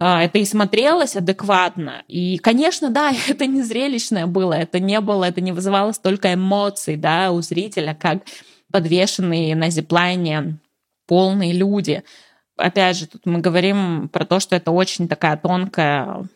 А, 0.00 0.22
это 0.22 0.38
и 0.38 0.44
смотрелось 0.44 1.16
адекватно. 1.16 2.04
И, 2.06 2.38
конечно, 2.38 2.90
да, 2.90 3.12
это 3.28 3.46
не 3.46 3.62
зрелищное 3.62 4.26
было, 4.26 4.54
это 4.54 4.78
не 4.78 5.00
было, 5.00 5.24
это 5.24 5.40
не 5.40 5.52
вызывало 5.52 5.92
столько 5.92 6.34
эмоций, 6.34 6.96
да, 6.96 7.32
у 7.32 7.40
зрителя, 7.42 7.96
как 7.98 8.22
подвешенные 8.70 9.56
на 9.56 9.70
зиплайне 9.70 10.58
полные 11.06 11.52
люди. 11.52 12.04
Опять 12.56 12.98
же, 12.98 13.06
тут 13.06 13.24
мы 13.24 13.40
говорим 13.40 14.08
про 14.08 14.24
то, 14.24 14.40
что 14.40 14.56
это 14.56 14.70
очень 14.70 15.08
такая 15.08 15.36
тонкая, 15.36 16.26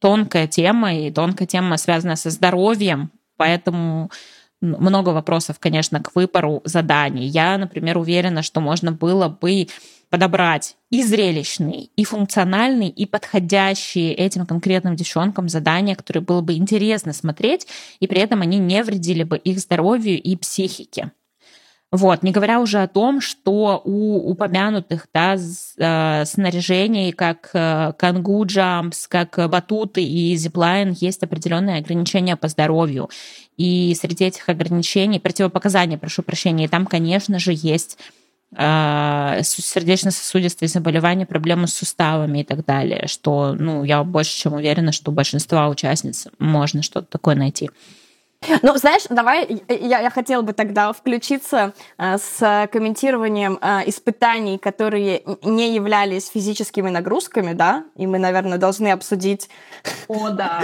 тонкая 0.00 0.46
тема, 0.46 0.94
и 0.94 1.10
тонкая 1.10 1.46
тема, 1.46 1.76
связанная 1.76 2.16
со 2.16 2.30
здоровьем, 2.30 3.10
поэтому 3.36 4.10
много 4.60 5.10
вопросов, 5.10 5.58
конечно, 5.60 6.02
к 6.02 6.14
выбору 6.16 6.62
заданий. 6.64 7.26
Я, 7.26 7.56
например, 7.58 7.98
уверена, 7.98 8.42
что 8.42 8.60
можно 8.60 8.90
было 8.90 9.28
бы 9.28 9.68
подобрать 10.10 10.76
и 10.90 11.02
зрелищные, 11.02 11.88
и 11.96 12.04
функциональные, 12.04 12.90
и 12.90 13.06
подходящие 13.06 14.14
этим 14.14 14.46
конкретным 14.46 14.96
девчонкам 14.96 15.48
задания, 15.48 15.94
которые 15.94 16.22
было 16.22 16.40
бы 16.40 16.54
интересно 16.54 17.12
смотреть, 17.12 17.66
и 18.00 18.06
при 18.06 18.20
этом 18.20 18.40
они 18.40 18.58
не 18.58 18.82
вредили 18.82 19.22
бы 19.22 19.36
их 19.36 19.58
здоровью 19.58 20.20
и 20.20 20.36
психике. 20.36 21.12
Вот, 21.90 22.22
не 22.22 22.32
говоря 22.32 22.60
уже 22.60 22.82
о 22.82 22.88
том, 22.88 23.22
что 23.22 23.80
у 23.82 24.30
упомянутых 24.30 25.06
да, 25.14 25.36
э, 25.36 26.24
снаряжений, 26.26 27.12
как 27.12 27.48
э, 27.54 27.94
кангу 27.96 28.44
джампс, 28.44 29.08
как 29.08 29.38
батуты 29.48 30.04
и 30.04 30.36
зиплайн, 30.36 30.94
есть 31.00 31.22
определенные 31.22 31.78
ограничения 31.78 32.36
по 32.36 32.48
здоровью. 32.48 33.08
И 33.56 33.96
среди 33.98 34.26
этих 34.26 34.50
ограничений, 34.50 35.18
противопоказания, 35.18 35.96
прошу 35.96 36.22
прощения, 36.22 36.68
там, 36.68 36.84
конечно 36.84 37.38
же, 37.38 37.52
есть 37.54 37.96
сердечно-сосудистые 38.56 40.68
заболевания, 40.68 41.26
проблемы 41.26 41.66
с 41.66 41.74
суставами 41.74 42.40
и 42.40 42.44
так 42.44 42.64
далее, 42.64 43.06
что, 43.06 43.54
ну, 43.58 43.84
я 43.84 44.02
больше 44.04 44.36
чем 44.36 44.54
уверена, 44.54 44.92
что 44.92 45.10
у 45.10 45.14
большинства 45.14 45.68
участниц 45.68 46.28
можно 46.38 46.82
что-то 46.82 47.08
такое 47.08 47.34
найти. 47.34 47.70
Ну, 48.62 48.76
знаешь, 48.76 49.02
давай 49.10 49.62
я, 49.68 50.00
я 50.00 50.10
хотела 50.10 50.42
бы 50.42 50.52
тогда 50.52 50.92
включиться 50.92 51.74
э, 51.98 52.18
с 52.18 52.68
комментированием 52.72 53.58
э, 53.60 53.88
испытаний, 53.88 54.58
которые 54.58 55.22
не 55.42 55.74
являлись 55.74 56.28
физическими 56.28 56.88
нагрузками, 56.88 57.52
да, 57.52 57.84
и 57.96 58.06
мы, 58.06 58.18
наверное, 58.18 58.58
должны 58.58 58.88
обсудить. 58.88 59.48
О, 60.06 60.30
да. 60.30 60.62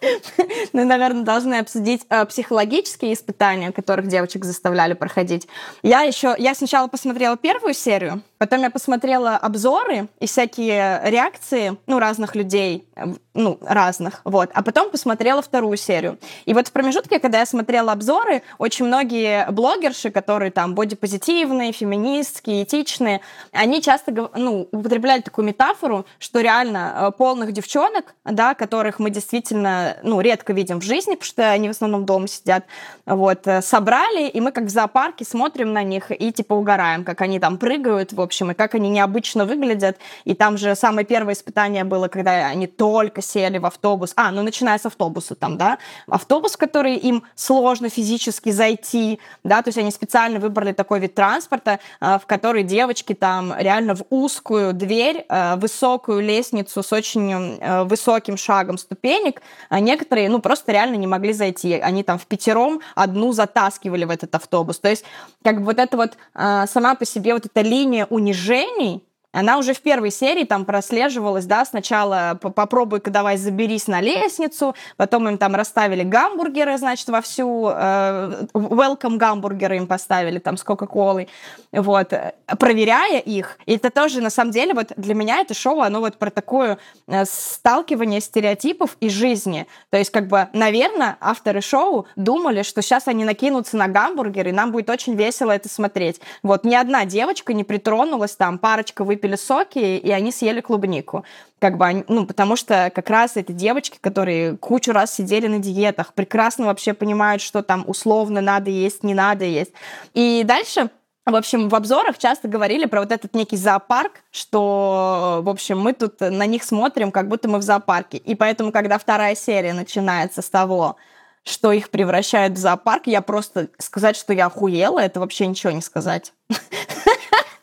Мы, 0.72 0.84
наверное, 0.84 1.24
должны 1.24 1.54
обсудить 1.56 2.02
э, 2.08 2.24
психологические 2.24 3.14
испытания, 3.14 3.72
которых 3.72 4.06
девочек 4.06 4.44
заставляли 4.44 4.94
проходить. 4.94 5.48
Я 5.82 6.02
еще, 6.02 6.34
я 6.38 6.54
сначала 6.54 6.88
посмотрела 6.88 7.36
первую 7.36 7.74
серию, 7.74 8.22
потом 8.38 8.60
я 8.62 8.70
посмотрела 8.70 9.36
обзоры 9.36 10.08
и 10.20 10.26
всякие 10.26 11.00
реакции, 11.04 11.76
ну, 11.86 11.98
разных 11.98 12.34
людей, 12.34 12.88
э, 12.96 13.06
ну, 13.38 13.56
разных, 13.62 14.20
вот, 14.24 14.50
а 14.52 14.62
потом 14.62 14.90
посмотрела 14.90 15.40
вторую 15.40 15.76
серию. 15.76 16.18
И 16.44 16.54
вот 16.54 16.68
в 16.68 16.72
промежутке, 16.72 17.20
когда 17.20 17.38
я 17.38 17.46
смотрела 17.46 17.92
обзоры, 17.92 18.42
очень 18.58 18.84
многие 18.86 19.48
блогерши, 19.52 20.10
которые 20.10 20.50
там 20.50 20.74
бодипозитивные, 20.74 21.70
феминистские, 21.70 22.64
этичные, 22.64 23.20
они 23.52 23.80
часто, 23.80 24.30
ну, 24.34 24.68
употребляли 24.72 25.20
такую 25.20 25.44
метафору, 25.46 26.04
что 26.18 26.40
реально 26.40 26.94
э, 26.96 27.10
полных 27.16 27.52
девчонок, 27.52 28.16
да, 28.24 28.54
которых 28.54 28.98
мы 28.98 29.10
действительно 29.10 29.96
ну, 30.02 30.20
редко 30.20 30.52
видим 30.52 30.80
в 30.80 30.84
жизни, 30.84 31.12
потому 31.12 31.26
что 31.26 31.50
они 31.50 31.68
в 31.68 31.70
основном 31.70 32.04
дома 32.04 32.26
сидят, 32.26 32.64
вот, 33.06 33.46
э, 33.46 33.62
собрали, 33.62 34.28
и 34.28 34.40
мы 34.40 34.50
как 34.50 34.64
в 34.64 34.68
зоопарке 34.68 35.24
смотрим 35.24 35.72
на 35.72 35.84
них 35.84 36.10
и 36.10 36.32
типа 36.32 36.54
угораем, 36.54 37.04
как 37.04 37.20
они 37.20 37.38
там 37.38 37.56
прыгают, 37.56 38.12
в 38.12 38.20
общем, 38.20 38.50
и 38.50 38.54
как 38.54 38.74
они 38.74 38.90
необычно 38.90 39.44
выглядят. 39.44 39.96
И 40.24 40.34
там 40.34 40.58
же 40.58 40.74
самое 40.74 41.06
первое 41.06 41.34
испытание 41.34 41.84
было, 41.84 42.08
когда 42.08 42.48
они 42.48 42.66
только 42.66 43.22
сели 43.28 43.58
в 43.58 43.66
автобус. 43.66 44.12
А, 44.16 44.30
ну, 44.30 44.42
начиная 44.42 44.78
с 44.78 44.86
автобуса 44.86 45.34
там, 45.34 45.58
да, 45.58 45.78
автобус, 46.08 46.52
в 46.52 46.56
который 46.56 46.96
им 46.96 47.24
сложно 47.34 47.88
физически 47.88 48.50
зайти, 48.50 49.20
да, 49.44 49.62
то 49.62 49.68
есть 49.68 49.78
они 49.78 49.90
специально 49.90 50.40
выбрали 50.40 50.72
такой 50.72 51.00
вид 51.00 51.14
транспорта, 51.14 51.78
э, 52.00 52.18
в 52.18 52.26
который 52.26 52.62
девочки 52.62 53.14
там 53.14 53.54
реально 53.58 53.94
в 53.94 54.04
узкую 54.10 54.72
дверь, 54.72 55.24
э, 55.28 55.56
высокую 55.56 56.20
лестницу 56.20 56.82
с 56.82 56.92
очень 56.92 57.58
высоким 57.84 58.36
шагом 58.36 58.78
ступенек, 58.78 59.42
а 59.68 59.80
некоторые, 59.80 60.28
ну, 60.28 60.40
просто 60.40 60.72
реально 60.72 60.96
не 60.96 61.06
могли 61.06 61.32
зайти. 61.32 61.74
Они 61.74 62.02
там 62.02 62.18
в 62.18 62.26
пятером 62.26 62.80
одну 62.94 63.32
затаскивали 63.32 64.04
в 64.04 64.10
этот 64.10 64.34
автобус. 64.34 64.78
То 64.78 64.88
есть, 64.88 65.04
как 65.42 65.58
бы 65.58 65.64
вот 65.64 65.78
это 65.78 65.96
вот 65.96 66.16
сама 66.36 66.94
по 66.94 67.04
себе 67.04 67.34
вот 67.34 67.46
эта 67.46 67.60
линия 67.60 68.06
унижений, 68.06 69.02
она 69.32 69.58
уже 69.58 69.74
в 69.74 69.80
первой 69.80 70.10
серии 70.10 70.44
там 70.44 70.64
прослеживалась, 70.64 71.44
да, 71.44 71.64
сначала 71.64 72.38
попробуй-ка 72.40 73.10
давай 73.10 73.36
заберись 73.36 73.86
на 73.86 74.00
лестницу, 74.00 74.74
потом 74.96 75.28
им 75.28 75.36
там 75.36 75.54
расставили 75.54 76.02
гамбургеры, 76.02 76.78
значит, 76.78 77.08
во 77.08 77.20
всю, 77.20 77.68
э, 77.68 78.46
welcome 78.54 79.16
гамбургеры 79.16 79.76
им 79.76 79.86
поставили 79.86 80.38
там 80.38 80.56
с 80.56 80.64
Кока-Колой, 80.64 81.28
вот, 81.72 82.12
проверяя 82.58 83.18
их. 83.18 83.58
И 83.66 83.76
это 83.76 83.90
тоже, 83.90 84.22
на 84.22 84.30
самом 84.30 84.50
деле, 84.50 84.72
вот 84.72 84.92
для 84.96 85.14
меня 85.14 85.40
это 85.40 85.52
шоу, 85.52 85.80
оно 85.82 86.00
вот 86.00 86.16
про 86.16 86.30
такое 86.30 86.78
э, 87.06 87.24
сталкивание 87.26 88.22
стереотипов 88.22 88.96
и 89.00 89.10
жизни. 89.10 89.66
То 89.90 89.98
есть, 89.98 90.10
как 90.10 90.28
бы, 90.28 90.48
наверное, 90.54 91.18
авторы 91.20 91.60
шоу 91.60 92.06
думали, 92.16 92.62
что 92.62 92.80
сейчас 92.80 93.08
они 93.08 93.26
накинутся 93.26 93.76
на 93.76 93.88
гамбургеры, 93.88 94.50
и 94.50 94.52
нам 94.52 94.72
будет 94.72 94.88
очень 94.88 95.14
весело 95.16 95.50
это 95.50 95.68
смотреть. 95.68 96.18
Вот, 96.42 96.64
ни 96.64 96.74
одна 96.74 97.04
девочка 97.04 97.52
не 97.52 97.64
притронулась, 97.64 98.34
там, 98.34 98.58
парочка 98.58 99.04
вы 99.04 99.17
выпили 99.18 99.36
соки, 99.36 99.78
и 99.78 100.10
они 100.10 100.30
съели 100.30 100.60
клубнику. 100.60 101.24
Как 101.58 101.76
бы, 101.76 101.86
они, 101.86 102.04
ну, 102.08 102.24
потому 102.24 102.54
что 102.54 102.90
как 102.94 103.10
раз 103.10 103.36
эти 103.36 103.50
девочки, 103.52 103.98
которые 104.00 104.56
кучу 104.56 104.92
раз 104.92 105.14
сидели 105.14 105.48
на 105.48 105.58
диетах, 105.58 106.14
прекрасно 106.14 106.66
вообще 106.66 106.94
понимают, 106.94 107.42
что 107.42 107.62
там 107.62 107.84
условно 107.86 108.40
надо 108.40 108.70
есть, 108.70 109.02
не 109.02 109.14
надо 109.14 109.44
есть. 109.44 109.72
И 110.14 110.44
дальше 110.44 110.90
в 111.26 111.36
общем, 111.36 111.68
в 111.68 111.74
обзорах 111.74 112.16
часто 112.16 112.48
говорили 112.48 112.86
про 112.86 113.00
вот 113.00 113.12
этот 113.12 113.34
некий 113.34 113.58
зоопарк, 113.58 114.22
что, 114.30 115.40
в 115.42 115.50
общем, 115.50 115.78
мы 115.78 115.92
тут 115.92 116.20
на 116.20 116.46
них 116.46 116.64
смотрим, 116.64 117.12
как 117.12 117.28
будто 117.28 117.50
мы 117.50 117.58
в 117.58 117.62
зоопарке. 117.62 118.16
И 118.16 118.34
поэтому, 118.34 118.72
когда 118.72 118.96
вторая 118.96 119.34
серия 119.34 119.74
начинается 119.74 120.40
с 120.40 120.48
того, 120.48 120.96
что 121.44 121.72
их 121.72 121.90
превращают 121.90 122.54
в 122.54 122.56
зоопарк, 122.56 123.08
я 123.08 123.20
просто 123.20 123.68
сказать, 123.76 124.16
что 124.16 124.32
я 124.32 124.46
охуела, 124.46 125.00
это 125.00 125.20
вообще 125.20 125.46
ничего 125.46 125.70
не 125.70 125.82
сказать. 125.82 126.32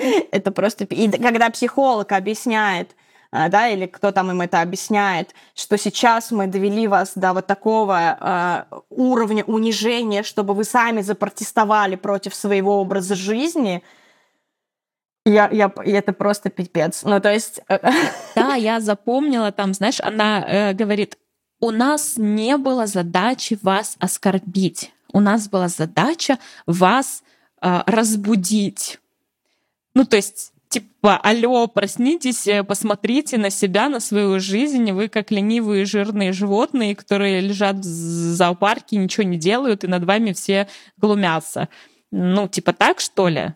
Это 0.32 0.52
просто... 0.52 0.86
И 0.86 1.10
когда 1.10 1.50
психолог 1.50 2.12
объясняет, 2.12 2.96
а, 3.32 3.50
да, 3.50 3.68
или 3.68 3.86
кто 3.86 4.12
там 4.12 4.32
им 4.32 4.42
это 4.42 4.62
объясняет, 4.62 5.34
что 5.56 5.78
сейчас 5.78 6.32
мы 6.32 6.48
довели 6.48 6.88
вас 6.88 7.14
до 7.16 7.34
вот 7.34 7.48
такого 7.48 8.18
э, 8.72 8.76
уровня 8.90 9.44
унижения, 9.44 10.24
чтобы 10.24 10.54
вы 10.54 10.64
сами 10.64 11.02
запротестовали 11.02 11.96
против 11.96 12.34
своего 12.34 12.80
образа 12.80 13.16
жизни, 13.16 13.84
я, 15.26 15.50
я, 15.52 15.74
это 15.84 16.14
просто 16.14 16.50
пипец. 16.50 17.04
Ну, 17.04 17.20
то 17.20 17.34
есть... 17.34 17.60
Э, 17.68 17.80
да, 18.36 18.56
я 18.56 18.80
запомнила 18.80 19.52
там, 19.52 19.74
знаешь, 19.74 20.00
она 20.00 20.46
э, 20.48 20.74
говорит, 20.74 21.18
у 21.60 21.72
нас 21.72 22.14
не 22.16 22.58
было 22.58 22.86
задачи 22.86 23.58
вас 23.62 23.98
оскорбить, 24.00 24.94
у 25.12 25.20
нас 25.20 25.50
была 25.50 25.68
задача 25.68 26.38
вас 26.68 27.24
э, 27.62 27.82
разбудить. 27.86 29.00
Ну, 29.96 30.06
то 30.06 30.18
есть 30.18 30.54
типа, 30.70 31.18
алло, 31.18 31.68
проснитесь, 31.68 32.48
э, 32.48 32.64
посмотрите 32.64 33.38
на 33.38 33.50
себя, 33.50 33.88
на 33.88 34.02
свою 34.02 34.40
жизнь. 34.40 34.92
Вы 34.92 35.08
как 35.08 35.32
ленивые 35.32 35.86
жирные 35.86 36.34
животные, 36.34 36.96
которые 36.96 37.40
лежат 37.40 37.78
в 37.78 37.84
зоопарке, 37.84 38.98
ничего 38.98 39.24
не 39.24 39.38
делают, 39.38 39.84
и 39.84 39.88
над 39.88 40.04
вами 40.04 40.34
все 40.34 40.68
глумятся. 40.98 41.70
Ну, 42.12 42.50
типа 42.50 42.74
так, 42.74 43.00
что 43.00 43.30
ли? 43.30 43.54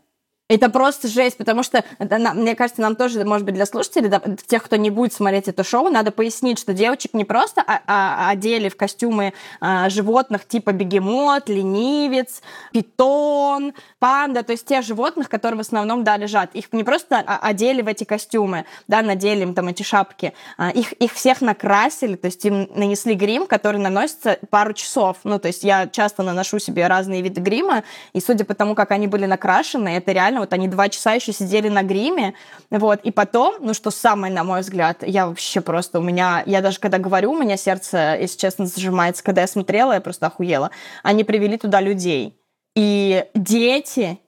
Это 0.49 0.67
просто 0.71 1.07
жесть, 1.07 1.37
потому 1.37 1.61
что, 1.61 1.83
мне 1.99 2.55
кажется, 2.55 2.81
нам 2.81 2.95
тоже, 2.95 3.23
может 3.23 3.45
быть, 3.45 3.53
для 3.53 3.67
слушателей, 3.67 4.11
тех, 4.47 4.63
кто 4.63 4.77
не 4.77 4.89
будет 4.89 5.13
смотреть 5.13 5.47
это 5.47 5.63
шоу, 5.63 5.89
надо 5.89 6.09
пояснить, 6.09 6.57
что 6.57 6.73
девочек 6.73 7.13
не 7.13 7.23
просто 7.23 7.61
а, 7.61 7.81
а, 7.85 8.29
одели 8.31 8.67
в 8.67 8.75
костюмы 8.75 9.33
а, 9.61 9.89
животных 9.89 10.47
типа 10.47 10.71
бегемот, 10.71 11.49
ленивец, 11.49 12.41
питон, 12.73 13.75
панда, 13.99 14.41
то 14.41 14.53
есть 14.53 14.65
тех 14.65 14.83
животных, 14.83 15.29
которые 15.29 15.59
в 15.59 15.61
основном, 15.61 16.03
да, 16.03 16.17
лежат. 16.17 16.55
Их 16.55 16.73
не 16.73 16.83
просто 16.83 17.19
одели 17.19 17.83
в 17.83 17.87
эти 17.87 18.03
костюмы, 18.03 18.65
да, 18.87 19.03
надели 19.03 19.43
им 19.43 19.53
там 19.53 19.67
эти 19.67 19.83
шапки, 19.83 20.33
их, 20.73 20.93
их 20.93 21.13
всех 21.13 21.41
накрасили, 21.41 22.15
то 22.15 22.25
есть 22.25 22.43
им 22.45 22.67
нанесли 22.73 23.13
грим, 23.13 23.45
который 23.45 23.79
наносится 23.79 24.39
пару 24.49 24.73
часов. 24.73 25.17
Ну, 25.23 25.37
то 25.37 25.47
есть 25.47 25.63
я 25.63 25.85
часто 25.85 26.23
наношу 26.23 26.57
себе 26.57 26.87
разные 26.87 27.21
виды 27.21 27.39
грима, 27.39 27.83
и 28.13 28.19
судя 28.19 28.45
по 28.45 28.55
тому, 28.55 28.73
как 28.73 28.89
они 28.89 29.05
были 29.05 29.27
накрашены, 29.27 29.89
это 29.89 30.11
реально 30.11 30.38
вот 30.39 30.53
они 30.53 30.67
два 30.67 30.89
часа 30.89 31.13
еще 31.13 31.33
сидели 31.33 31.69
на 31.69 31.83
гриме, 31.83 32.33
вот, 32.69 33.01
и 33.03 33.11
потом, 33.11 33.55
ну, 33.59 33.73
что 33.73 33.91
самое, 33.91 34.33
на 34.33 34.43
мой 34.43 34.61
взгляд, 34.61 35.03
я 35.05 35.27
вообще 35.27 35.61
просто, 35.61 35.99
у 35.99 36.01
меня, 36.01 36.43
я 36.45 36.61
даже 36.61 36.79
когда 36.79 36.97
говорю, 36.97 37.31
у 37.31 37.37
меня 37.37 37.57
сердце, 37.57 38.17
если 38.19 38.37
честно, 38.37 38.65
зажимается, 38.65 39.23
когда 39.23 39.41
я 39.41 39.47
смотрела, 39.47 39.93
я 39.93 40.01
просто 40.01 40.27
охуела. 40.27 40.71
Они 41.03 41.23
привели 41.23 41.57
туда 41.57 41.81
людей. 41.81 42.39
И 42.75 43.25
дети, 43.33 44.19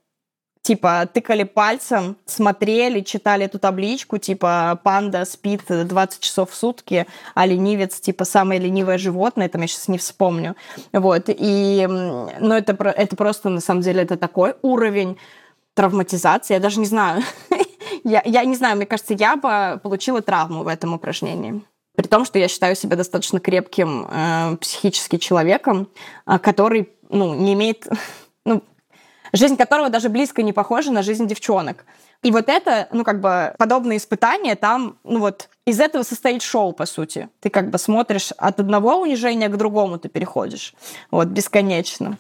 типа, 0.62 1.08
тыкали 1.12 1.44
пальцем, 1.44 2.18
смотрели, 2.26 3.02
читали 3.02 3.46
эту 3.46 3.60
табличку, 3.60 4.18
типа, 4.18 4.80
панда 4.84 5.26
спит 5.26 5.64
20 5.68 6.20
часов 6.20 6.52
в 6.52 6.56
сутки, 6.56 7.08
а 7.34 7.46
ленивец, 7.46 8.00
типа, 8.00 8.26
самое 8.26 8.60
ленивое 8.60 8.98
животное, 8.98 9.50
там 9.50 9.62
я 9.62 9.68
сейчас 9.68 9.88
не 9.88 9.98
вспомню. 9.98 10.56
Вот, 10.94 11.26
и, 11.28 11.88
ну, 11.88 12.54
это, 12.54 12.74
это 12.90 13.16
просто, 13.16 13.50
на 13.50 13.62
самом 13.62 13.82
деле, 13.82 14.04
это 14.04 14.18
такой 14.18 14.56
уровень 14.62 15.18
травматизация, 15.74 16.56
я 16.56 16.62
даже 16.62 16.80
не 16.80 16.86
знаю. 16.86 17.24
я, 18.04 18.22
я 18.26 18.44
не 18.46 18.56
знаю, 18.56 18.78
мне 18.78 18.86
кажется, 18.86 19.14
я 19.14 19.36
бы 19.36 19.80
получила 19.82 20.22
травму 20.22 20.64
в 20.64 20.68
этом 20.68 20.94
упражнении. 20.94 21.62
При 21.96 22.08
том, 22.08 22.26
что 22.26 22.40
я 22.40 22.48
считаю 22.48 22.76
себя 22.76 22.96
достаточно 22.96 23.40
крепким 23.40 24.08
э, 24.10 24.58
психически 24.58 25.18
человеком, 25.18 25.90
э, 26.26 26.40
который 26.40 26.90
ну, 27.10 27.36
не 27.36 27.54
имеет... 27.54 27.88
ну, 28.46 28.64
жизнь 29.34 29.58
которого 29.58 29.90
даже 29.90 30.10
близко 30.10 30.42
не 30.42 30.54
похожа 30.54 30.92
на 30.92 31.04
жизнь 31.04 31.28
девчонок. 31.28 31.86
И 32.24 32.32
вот 32.32 32.50
это, 32.50 32.88
ну, 32.92 33.04
как 33.04 33.20
бы, 33.20 33.56
подобные 33.58 33.98
испытания, 33.98 34.56
там, 34.56 34.98
ну, 35.04 35.20
вот, 35.20 35.50
из 35.66 35.80
этого 35.80 36.04
состоит 36.04 36.44
шоу, 36.44 36.72
по 36.72 36.86
сути. 36.86 37.30
Ты 37.40 37.50
как 37.50 37.70
бы 37.72 37.78
смотришь 37.78 38.32
от 38.38 38.60
одного 38.60 39.02
унижения 39.02 39.50
к 39.50 39.58
другому, 39.58 39.98
ты 39.98 40.08
переходишь, 40.08 40.76
вот, 41.10 41.30
бесконечно. 41.30 42.18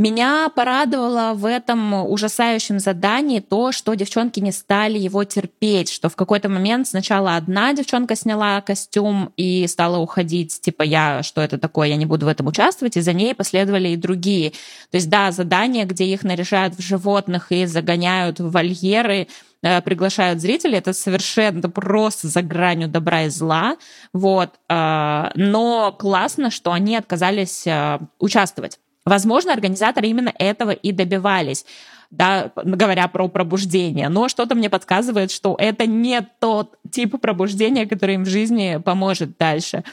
Меня 0.00 0.48
порадовало 0.48 1.34
в 1.34 1.44
этом 1.44 1.92
ужасающем 2.10 2.78
задании 2.78 3.40
то, 3.40 3.70
что 3.70 3.92
девчонки 3.92 4.40
не 4.40 4.50
стали 4.50 4.96
его 4.96 5.24
терпеть, 5.24 5.90
что 5.90 6.08
в 6.08 6.16
какой-то 6.16 6.48
момент 6.48 6.86
сначала 6.86 7.36
одна 7.36 7.74
девчонка 7.74 8.16
сняла 8.16 8.62
костюм 8.62 9.30
и 9.36 9.66
стала 9.66 9.98
уходить, 9.98 10.58
типа 10.62 10.84
я, 10.84 11.22
что 11.22 11.42
это 11.42 11.58
такое, 11.58 11.88
я 11.88 11.96
не 11.96 12.06
буду 12.06 12.24
в 12.24 12.30
этом 12.30 12.46
участвовать, 12.46 12.96
и 12.96 13.02
за 13.02 13.12
ней 13.12 13.34
последовали 13.34 13.88
и 13.88 13.96
другие. 13.96 14.52
То 14.90 14.96
есть 14.96 15.10
да, 15.10 15.32
задание, 15.32 15.84
где 15.84 16.06
их 16.06 16.24
наряжают 16.24 16.76
в 16.76 16.80
животных 16.80 17.52
и 17.52 17.66
загоняют 17.66 18.40
в 18.40 18.50
вольеры, 18.50 19.28
э, 19.62 19.82
приглашают 19.82 20.40
зрителей, 20.40 20.78
это 20.78 20.94
совершенно 20.94 21.68
просто 21.68 22.28
за 22.28 22.40
гранью 22.40 22.88
добра 22.88 23.24
и 23.24 23.28
зла, 23.28 23.76
вот. 24.14 24.48
Э, 24.70 25.30
но 25.34 25.92
классно, 25.92 26.50
что 26.50 26.72
они 26.72 26.96
отказались 26.96 27.66
э, 27.66 27.98
участвовать. 28.18 28.78
Возможно, 29.04 29.52
организаторы 29.52 30.08
именно 30.08 30.32
этого 30.38 30.70
и 30.70 30.92
добивались 30.92 31.64
да, 32.10 32.50
говоря 32.56 33.06
про 33.08 33.28
пробуждение. 33.28 34.08
Но 34.08 34.28
что-то 34.28 34.54
мне 34.54 34.68
подсказывает, 34.68 35.30
что 35.30 35.54
это 35.58 35.86
не 35.86 36.20
тот 36.40 36.76
тип 36.90 37.20
пробуждения, 37.20 37.86
который 37.86 38.16
им 38.16 38.24
в 38.24 38.28
жизни 38.28 38.80
поможет 38.84 39.38
дальше. 39.38 39.84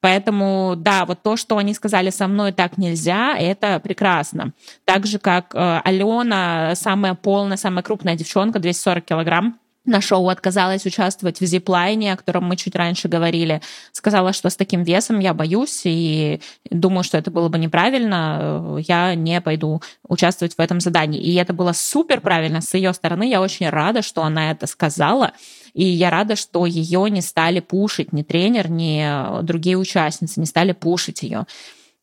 Поэтому, 0.00 0.74
да, 0.76 1.06
вот 1.06 1.22
то, 1.22 1.36
что 1.36 1.56
они 1.58 1.74
сказали 1.74 2.10
со 2.10 2.26
мной 2.26 2.52
так 2.52 2.76
нельзя, 2.76 3.36
это 3.38 3.78
прекрасно. 3.78 4.52
Так 4.84 5.06
же, 5.06 5.20
как 5.20 5.54
э, 5.54 5.80
Алена, 5.84 6.74
самая 6.74 7.14
полная, 7.14 7.56
самая 7.56 7.84
крупная 7.84 8.16
девчонка, 8.16 8.58
240 8.58 9.04
килограмм, 9.04 9.60
на 9.84 10.00
шоу 10.00 10.28
отказалась 10.28 10.86
участвовать 10.86 11.40
в 11.40 11.44
зиплайне, 11.44 12.12
о 12.12 12.16
котором 12.16 12.44
мы 12.44 12.56
чуть 12.56 12.76
раньше 12.76 13.08
говорили. 13.08 13.60
Сказала, 13.90 14.32
что 14.32 14.48
с 14.48 14.56
таким 14.56 14.84
весом 14.84 15.18
я 15.18 15.34
боюсь 15.34 15.82
и 15.84 16.40
думаю, 16.70 17.02
что 17.02 17.18
это 17.18 17.30
было 17.30 17.48
бы 17.48 17.58
неправильно. 17.58 18.78
Я 18.86 19.14
не 19.14 19.40
пойду 19.40 19.82
участвовать 20.06 20.54
в 20.54 20.60
этом 20.60 20.80
задании. 20.80 21.20
И 21.20 21.34
это 21.34 21.52
было 21.52 21.72
супер 21.72 22.20
правильно 22.20 22.60
с 22.60 22.72
ее 22.74 22.92
стороны. 22.92 23.28
Я 23.28 23.40
очень 23.40 23.68
рада, 23.68 24.02
что 24.02 24.22
она 24.22 24.52
это 24.52 24.66
сказала. 24.66 25.32
И 25.74 25.84
я 25.84 26.10
рада, 26.10 26.36
что 26.36 26.64
ее 26.66 27.10
не 27.10 27.22
стали 27.22 27.60
пушить 27.60 28.12
ни 28.12 28.22
тренер, 28.22 28.70
ни 28.70 29.42
другие 29.42 29.76
участницы, 29.76 30.38
не 30.38 30.46
стали 30.46 30.72
пушить 30.72 31.22
ее. 31.22 31.46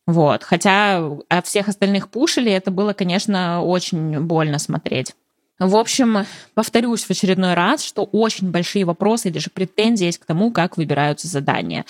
Вот. 0.06 0.42
Хотя 0.42 1.02
всех 1.44 1.68
остальных 1.68 2.10
пушили, 2.10 2.50
это 2.50 2.70
было, 2.70 2.92
конечно, 2.92 3.62
очень 3.62 4.20
больно 4.20 4.58
смотреть. 4.58 5.14
В 5.60 5.76
общем, 5.76 6.24
повторюсь 6.54 7.04
в 7.04 7.10
очередной 7.10 7.52
раз, 7.52 7.84
что 7.84 8.04
очень 8.04 8.50
большие 8.50 8.86
вопросы 8.86 9.28
и 9.28 9.30
даже 9.30 9.50
претензии 9.50 10.06
есть 10.06 10.18
к 10.18 10.24
тому, 10.24 10.50
как 10.52 10.78
выбираются 10.78 11.28
задания. 11.28 11.84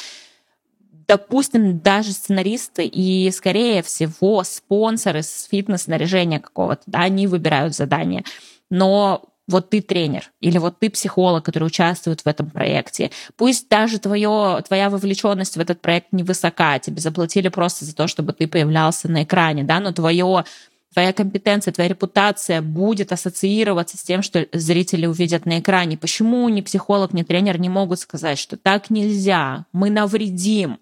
Допустим, 1.06 1.78
даже 1.78 2.10
сценаристы 2.10 2.84
и, 2.84 3.30
скорее 3.30 3.82
всего, 3.84 4.42
спонсоры 4.42 5.22
с 5.22 5.48
фитнес-снаряжения 5.48 6.40
какого-то, 6.40 6.82
да, 6.86 7.00
они 7.02 7.28
выбирают 7.28 7.76
задания. 7.76 8.24
Но 8.70 9.22
вот 9.46 9.70
ты 9.70 9.82
тренер 9.82 10.30
или 10.40 10.58
вот 10.58 10.78
ты 10.80 10.90
психолог, 10.90 11.44
который 11.44 11.64
участвует 11.64 12.22
в 12.22 12.26
этом 12.26 12.50
проекте. 12.50 13.10
Пусть 13.36 13.68
даже 13.68 13.98
твое, 13.98 14.62
твоя 14.66 14.90
вовлеченность 14.90 15.56
в 15.56 15.60
этот 15.60 15.80
проект 15.80 16.08
невысока, 16.12 16.78
тебе 16.80 17.00
заплатили 17.00 17.48
просто 17.48 17.84
за 17.84 17.94
то, 17.94 18.08
чтобы 18.08 18.32
ты 18.32 18.48
появлялся 18.48 19.08
на 19.08 19.22
экране, 19.22 19.62
да, 19.62 19.78
но 19.80 19.92
твое 19.92 20.44
твоя 20.92 21.12
компетенция, 21.12 21.72
твоя 21.72 21.88
репутация 21.88 22.62
будет 22.62 23.12
ассоциироваться 23.12 23.96
с 23.96 24.02
тем, 24.02 24.22
что 24.22 24.46
зрители 24.52 25.06
увидят 25.06 25.46
на 25.46 25.60
экране. 25.60 25.96
Почему 25.96 26.48
ни 26.48 26.60
психолог, 26.60 27.12
ни 27.12 27.22
тренер 27.22 27.60
не 27.60 27.68
могут 27.68 28.00
сказать, 28.00 28.38
что 28.38 28.56
так 28.56 28.90
нельзя, 28.90 29.66
мы 29.72 29.90
навредим? 29.90 30.78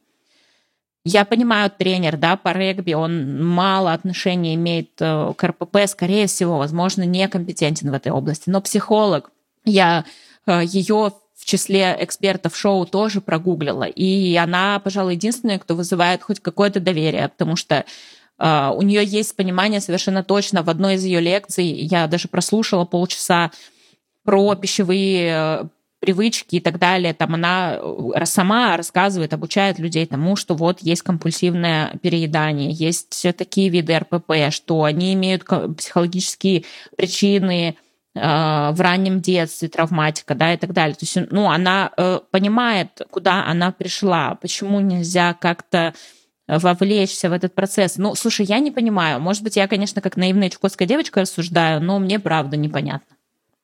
Я 1.05 1.25
понимаю, 1.25 1.71
тренер, 1.71 2.17
да, 2.17 2.37
по 2.37 2.53
регби, 2.53 2.93
он 2.93 3.47
мало 3.47 3.93
отношения 3.93 4.55
имеет 4.57 4.91
э, 5.01 5.33
к 5.37 5.45
РПП, 5.45 5.79
скорее 5.87 6.27
всего, 6.27 6.59
возможно, 6.59 7.03
некомпетентен 7.05 7.91
в 7.91 7.95
этой 7.95 8.13
области. 8.13 8.51
Но 8.51 8.61
психолог, 8.61 9.31
я 9.65 10.05
э, 10.47 10.63
ее 10.65 11.13
в 11.35 11.45
числе 11.45 11.97
экспертов 12.01 12.57
шоу 12.57 12.85
тоже 12.85 13.21
прогуглила, 13.21 13.85
и 13.85 14.35
она, 14.35 14.81
пожалуй, 14.81 15.15
единственная, 15.15 15.59
кто 15.59 15.77
вызывает 15.77 16.23
хоть 16.23 16.41
какое-то 16.41 16.81
доверие, 16.81 17.29
потому 17.29 17.57
что 17.57 17.85
у 18.39 18.83
нее 18.83 19.05
есть 19.05 19.35
понимание 19.35 19.81
совершенно 19.81 20.23
точно. 20.23 20.63
В 20.63 20.71
одной 20.71 20.95
из 20.95 21.05
ее 21.05 21.21
лекций 21.21 21.67
я 21.67 22.07
даже 22.07 22.29
прослушала 22.29 22.85
полчаса 22.85 23.51
про 24.29 24.55
пищевые 24.57 25.31
э, 25.33 25.65
привычки 26.01 26.57
и 26.57 26.61
так 26.61 26.79
далее. 26.79 27.15
Там 27.15 27.33
она 27.33 27.79
э, 27.81 28.25
сама 28.27 28.77
рассказывает, 28.77 29.33
обучает 29.33 29.79
людей 29.79 30.05
тому, 30.05 30.37
что 30.37 30.55
вот 30.55 30.81
есть 30.81 31.01
компульсивное 31.01 31.99
переедание, 32.03 32.71
есть 32.71 33.27
такие 33.39 33.71
виды 33.71 33.99
РПП, 33.99 34.51
что 34.51 34.85
они 34.85 35.15
имеют 35.15 35.47
психологические 35.47 36.65
причины 36.95 37.75
э, 38.15 38.21
в 38.21 38.77
раннем 38.79 39.23
детстве, 39.23 39.71
травматика, 39.71 40.35
да, 40.35 40.53
и 40.53 40.59
так 40.59 40.75
далее. 40.75 40.95
То 40.95 41.07
есть, 41.07 41.17
ну, 41.31 41.51
она 41.51 41.91
понимает, 42.31 43.01
куда 43.11 43.47
она 43.47 43.73
пришла, 43.73 44.35
почему 44.35 44.81
нельзя 44.81 45.33
как-то 45.33 45.95
вовлечься 46.49 47.29
в 47.29 47.33
этот 47.33 47.55
процесс. 47.55 47.99
Ну, 47.99 48.15
слушай, 48.15 48.47
я 48.47 48.59
не 48.59 48.71
понимаю. 48.71 49.21
Может 49.21 49.43
быть, 49.43 49.57
я, 49.57 49.69
конечно, 49.69 50.01
как 50.01 50.17
наивная 50.17 50.51
чукотская 50.51 50.89
девочка 50.89 51.21
рассуждаю, 51.21 51.83
но 51.83 51.99
мне 51.99 52.19
правда 52.19 52.57
непонятно. 52.57 53.18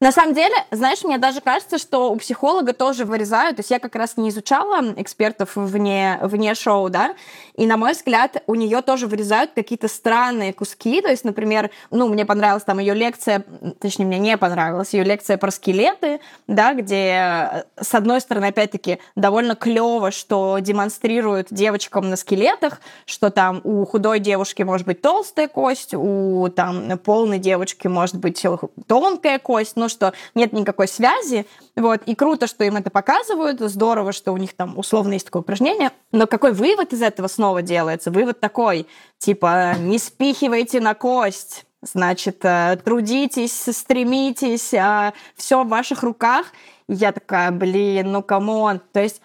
На 0.04 0.12
самом 0.12 0.34
деле, 0.34 0.54
знаешь, 0.70 1.02
мне 1.02 1.16
даже 1.16 1.40
кажется, 1.40 1.78
что 1.78 2.12
у 2.12 2.16
психолога 2.16 2.74
тоже 2.74 3.06
вырезают. 3.06 3.56
То 3.56 3.60
есть 3.60 3.70
я 3.70 3.78
как 3.78 3.94
раз 3.96 4.18
не 4.18 4.28
изучала 4.28 4.92
экспертов 4.98 5.52
вне, 5.56 6.18
вне 6.20 6.54
шоу, 6.54 6.90
да, 6.90 7.14
и, 7.54 7.64
на 7.64 7.78
мой 7.78 7.92
взгляд, 7.92 8.42
у 8.46 8.54
нее 8.54 8.82
тоже 8.82 9.06
вырезают 9.06 9.52
какие-то 9.54 9.88
странные 9.88 10.52
куски. 10.52 11.00
То 11.00 11.08
есть, 11.08 11.24
например, 11.24 11.70
ну, 11.90 12.06
мне 12.08 12.26
понравилась 12.26 12.64
там 12.64 12.80
ее 12.80 12.92
лекция, 12.92 13.46
точнее, 13.80 14.04
мне 14.04 14.18
не 14.18 14.36
понравилась 14.36 14.92
ее 14.92 15.04
лекция 15.04 15.38
про 15.38 15.50
скелеты, 15.50 16.20
да, 16.48 16.74
где, 16.74 17.64
с 17.80 17.94
одной 17.94 18.20
стороны, 18.20 18.46
опять-таки, 18.46 18.98
довольно 19.16 19.54
клево, 19.54 20.10
что 20.10 20.58
демонстрируют 20.60 21.46
девочкам 21.50 22.10
на 22.10 22.16
скелетах, 22.16 22.82
что 23.06 23.30
там 23.30 23.62
у 23.64 23.86
худой 23.86 24.18
девушки 24.18 24.62
может 24.64 24.86
быть 24.86 25.00
толстая 25.00 25.48
кость, 25.48 25.94
у 25.94 26.50
там 26.54 26.98
полной 26.98 27.38
девочки 27.38 27.86
может 27.88 28.16
быть 28.16 28.44
тонкая 28.86 29.38
кость, 29.38 29.76
но 29.76 29.88
что 29.94 30.12
нет 30.34 30.52
никакой 30.52 30.88
связи, 30.88 31.46
вот, 31.76 32.02
и 32.04 32.14
круто, 32.14 32.46
что 32.46 32.64
им 32.64 32.76
это 32.76 32.90
показывают, 32.90 33.60
здорово, 33.60 34.12
что 34.12 34.32
у 34.32 34.36
них 34.36 34.54
там 34.54 34.78
условно 34.78 35.14
есть 35.14 35.26
такое 35.26 35.40
упражнение, 35.40 35.90
но 36.12 36.26
какой 36.26 36.52
вывод 36.52 36.92
из 36.92 37.00
этого 37.00 37.28
снова 37.28 37.62
делается? 37.62 38.10
Вывод 38.10 38.40
такой, 38.40 38.86
типа, 39.18 39.74
не 39.78 39.98
спихивайте 39.98 40.80
на 40.80 40.94
кость, 40.94 41.64
значит, 41.82 42.44
э, 42.44 42.78
трудитесь, 42.84 43.68
стремитесь, 43.76 44.74
э, 44.74 45.12
все 45.36 45.64
в 45.64 45.68
ваших 45.68 46.02
руках. 46.02 46.46
я 46.86 47.12
такая, 47.12 47.50
блин, 47.50 48.12
ну 48.12 48.22
come 48.22 48.56
on. 48.56 48.80
То 48.92 49.00
есть 49.00 49.22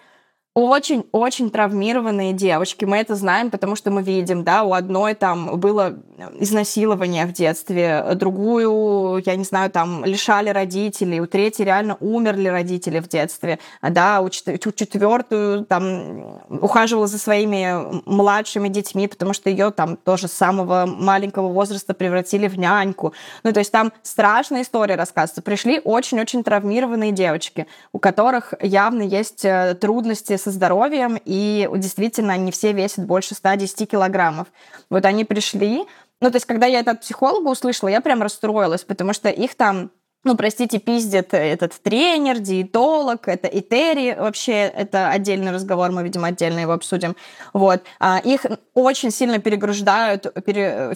очень-очень 0.64 1.50
травмированные 1.50 2.32
девочки. 2.32 2.84
Мы 2.84 2.98
это 2.98 3.14
знаем, 3.14 3.50
потому 3.50 3.76
что 3.76 3.90
мы 3.90 4.02
видим, 4.02 4.44
да, 4.44 4.64
у 4.64 4.72
одной 4.72 5.14
там 5.14 5.58
было 5.58 5.98
изнасилование 6.38 7.26
в 7.26 7.32
детстве, 7.32 8.04
другую, 8.14 9.22
я 9.24 9.36
не 9.36 9.44
знаю, 9.44 9.70
там 9.70 10.04
лишали 10.04 10.50
родителей, 10.50 11.20
у 11.20 11.26
третьей 11.26 11.64
реально 11.64 11.96
умерли 12.00 12.48
родители 12.48 13.00
в 13.00 13.08
детстве, 13.08 13.58
да, 13.82 14.20
у 14.20 14.28
четвертую 14.28 15.64
там 15.64 16.40
ухаживала 16.48 17.06
за 17.06 17.18
своими 17.18 18.02
младшими 18.04 18.68
детьми, 18.68 19.08
потому 19.08 19.32
что 19.32 19.50
ее 19.50 19.70
там 19.70 19.96
тоже 19.96 20.28
с 20.28 20.32
самого 20.32 20.86
маленького 20.86 21.48
возраста 21.48 21.94
превратили 21.94 22.48
в 22.48 22.58
няньку. 22.58 23.12
Ну, 23.42 23.52
то 23.52 23.60
есть 23.60 23.72
там 23.72 23.92
страшная 24.02 24.62
история 24.62 24.96
рассказывается. 24.96 25.42
Пришли 25.42 25.80
очень-очень 25.82 26.44
травмированные 26.44 27.12
девочки, 27.12 27.66
у 27.92 27.98
которых 27.98 28.54
явно 28.60 29.02
есть 29.02 29.44
э, 29.44 29.74
трудности 29.80 30.36
со 30.36 30.49
здоровьем, 30.50 31.18
и 31.24 31.68
действительно 31.76 32.34
они 32.34 32.52
все 32.52 32.72
весят 32.72 33.06
больше 33.06 33.34
110 33.34 33.90
килограммов. 33.90 34.48
Вот 34.88 35.04
они 35.04 35.24
пришли, 35.24 35.84
ну, 36.20 36.30
то 36.30 36.36
есть, 36.36 36.46
когда 36.46 36.66
я 36.66 36.80
это 36.80 36.92
от 36.92 37.00
психолога 37.00 37.48
услышала, 37.48 37.88
я 37.88 38.00
прям 38.00 38.22
расстроилась, 38.22 38.84
потому 38.84 39.12
что 39.12 39.28
их 39.30 39.54
там 39.54 39.90
ну, 40.22 40.36
простите, 40.36 40.78
пиздит 40.78 41.32
этот 41.32 41.80
тренер, 41.80 42.40
диетолог, 42.40 43.26
это 43.26 43.48
Этери, 43.48 44.14
вообще 44.18 44.52
это 44.52 45.08
отдельный 45.08 45.50
разговор, 45.50 45.90
мы, 45.92 46.02
видимо, 46.02 46.28
отдельно 46.28 46.58
его 46.58 46.72
обсудим. 46.72 47.16
Вот. 47.54 47.82
А, 47.98 48.18
их 48.22 48.44
очень 48.74 49.10
сильно 49.10 49.38
перегружают 49.38 50.26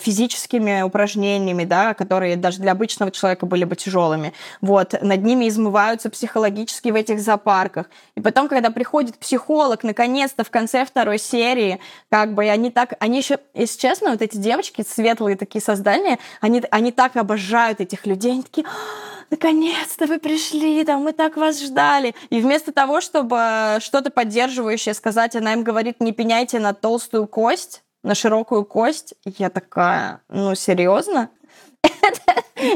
физическими 0.02 0.82
упражнениями, 0.82 1.64
да, 1.64 1.94
которые 1.94 2.36
даже 2.36 2.60
для 2.60 2.72
обычного 2.72 3.10
человека 3.10 3.46
были 3.46 3.64
бы 3.64 3.76
тяжелыми. 3.76 4.34
Вот. 4.60 4.94
Над 5.00 5.22
ними 5.22 5.48
измываются 5.48 6.10
психологически 6.10 6.90
в 6.90 6.94
этих 6.94 7.18
зоопарках. 7.20 7.86
И 8.16 8.20
потом, 8.20 8.46
когда 8.46 8.68
приходит 8.68 9.16
психолог, 9.16 9.84
наконец-то 9.84 10.44
в 10.44 10.50
конце 10.50 10.84
второй 10.84 11.18
серии, 11.18 11.80
как 12.10 12.34
бы, 12.34 12.46
они 12.50 12.70
так, 12.70 12.92
они 13.00 13.18
еще, 13.18 13.38
если 13.54 13.80
честно, 13.80 14.10
вот 14.10 14.20
эти 14.20 14.36
девочки, 14.36 14.84
светлые 14.86 15.38
такие 15.38 15.62
создания, 15.62 16.18
они, 16.42 16.62
они 16.70 16.92
так 16.92 17.16
обожают 17.16 17.80
этих 17.80 18.04
людей, 18.04 18.32
они 18.32 18.42
такие, 18.42 18.66
наконец-то 19.34 20.06
вы 20.06 20.18
пришли, 20.18 20.84
там, 20.84 21.02
мы 21.02 21.12
так 21.12 21.36
вас 21.36 21.60
ждали. 21.60 22.14
И 22.30 22.40
вместо 22.40 22.72
того, 22.72 23.00
чтобы 23.00 23.78
что-то 23.80 24.10
поддерживающее 24.10 24.94
сказать, 24.94 25.34
она 25.34 25.54
им 25.54 25.64
говорит, 25.64 26.00
не 26.00 26.12
пеняйте 26.12 26.60
на 26.60 26.72
толстую 26.72 27.26
кость, 27.26 27.82
на 28.04 28.14
широкую 28.14 28.64
кость. 28.64 29.14
Я 29.24 29.50
такая, 29.50 30.20
ну, 30.28 30.54
серьезно? 30.54 31.30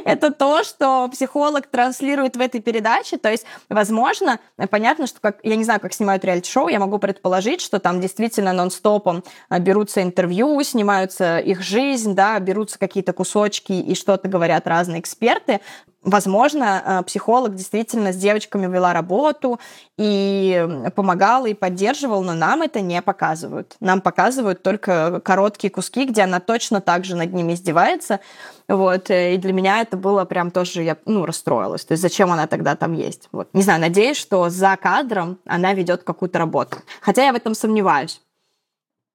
это 0.05 0.33
то, 0.33 0.65
что 0.65 1.09
психолог 1.09 1.67
транслирует 1.67 2.37
в 2.37 2.41
этой 2.41 2.61
передаче. 2.61 3.19
То 3.19 3.31
есть, 3.31 3.47
возможно, 3.69 4.41
понятно, 4.71 5.07
что 5.07 5.21
как, 5.21 5.39
я 5.43 5.57
не 5.57 5.65
знаю, 5.65 5.81
как 5.81 5.93
снимают 5.93 6.25
реалити-шоу, 6.25 6.69
я 6.69 6.81
могу 6.81 6.99
предположить, 6.99 7.61
что 7.61 7.79
там 7.79 8.01
действительно 8.01 8.53
нон-стопом 8.53 9.25
а, 9.49 9.59
берутся 9.59 10.03
интервью, 10.03 10.63
снимаются 10.63 11.39
их 11.39 11.63
жизнь, 11.63 12.15
да, 12.15 12.39
берутся 12.41 12.79
какие-то 12.79 13.13
кусочки 13.13 13.73
и 13.73 13.95
что-то 13.95 14.29
говорят 14.29 14.67
разные 14.67 15.01
эксперты. 15.01 15.61
Возможно, 16.09 16.83
а, 16.85 17.03
психолог 17.03 17.55
действительно 17.55 18.15
с 18.15 18.17
девочками 18.17 18.67
вела 18.67 18.95
работу 18.95 19.61
и 19.99 20.67
помогал 20.95 21.45
и 21.45 21.53
поддерживал, 21.53 22.23
но 22.23 22.33
нам 22.33 22.63
это 22.63 22.81
не 22.81 23.03
показывают. 23.03 23.77
Нам 23.81 24.01
показывают 24.01 24.63
только 24.63 25.21
короткие 25.23 25.71
куски, 25.71 26.07
где 26.07 26.23
она 26.23 26.41
точно 26.41 26.81
так 26.81 27.05
же 27.05 27.15
над 27.15 27.35
ними 27.35 27.53
издевается. 27.53 28.21
Вот, 28.69 29.11
э, 29.11 29.35
и 29.35 29.37
для 29.37 29.53
меня 29.53 29.83
это 29.83 29.99
было 29.99 30.25
прям 30.25 30.51
тоже, 30.51 30.83
я, 30.83 30.97
ну, 31.05 31.27
расстроилась. 31.27 31.85
То 31.85 31.93
есть 31.93 32.01
зачем 32.01 32.33
она 32.33 32.47
тогда 32.47 32.75
там 32.75 32.95
есть? 32.95 33.29
Вот. 33.31 33.49
Не 33.53 33.61
знаю, 33.61 33.81
надеюсь, 33.81 34.17
что 34.17 34.49
за 34.49 34.79
кадром 34.81 35.39
она 35.45 35.75
ведет 35.75 36.05
какую-то 36.05 36.39
работу. 36.39 36.79
Хотя 37.03 37.27
я 37.27 37.35
в 37.35 37.37
этом 37.37 37.55
сомневаюсь. 37.55 38.23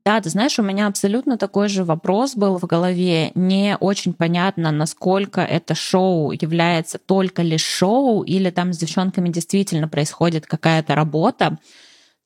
Да, 0.06 0.20
ты 0.20 0.30
знаешь, 0.30 0.60
у 0.60 0.64
меня 0.64 0.88
абсолютно 0.88 1.38
такой 1.38 1.70
же 1.70 1.86
вопрос 1.86 2.36
был 2.36 2.58
в 2.58 2.66
голове. 2.66 3.32
Не 3.36 3.78
очень 3.80 4.14
понятно, 4.14 4.72
насколько 4.72 5.40
это 5.40 5.76
шоу 5.76 6.32
является 6.32 6.98
только 6.98 7.42
лишь 7.42 7.64
шоу, 7.64 8.22
или 8.24 8.50
там 8.50 8.74
с 8.74 8.78
девчонками 8.78 9.30
действительно 9.30 9.88
происходит 9.88 10.46
какая-то 10.46 10.96
работа 10.96 11.58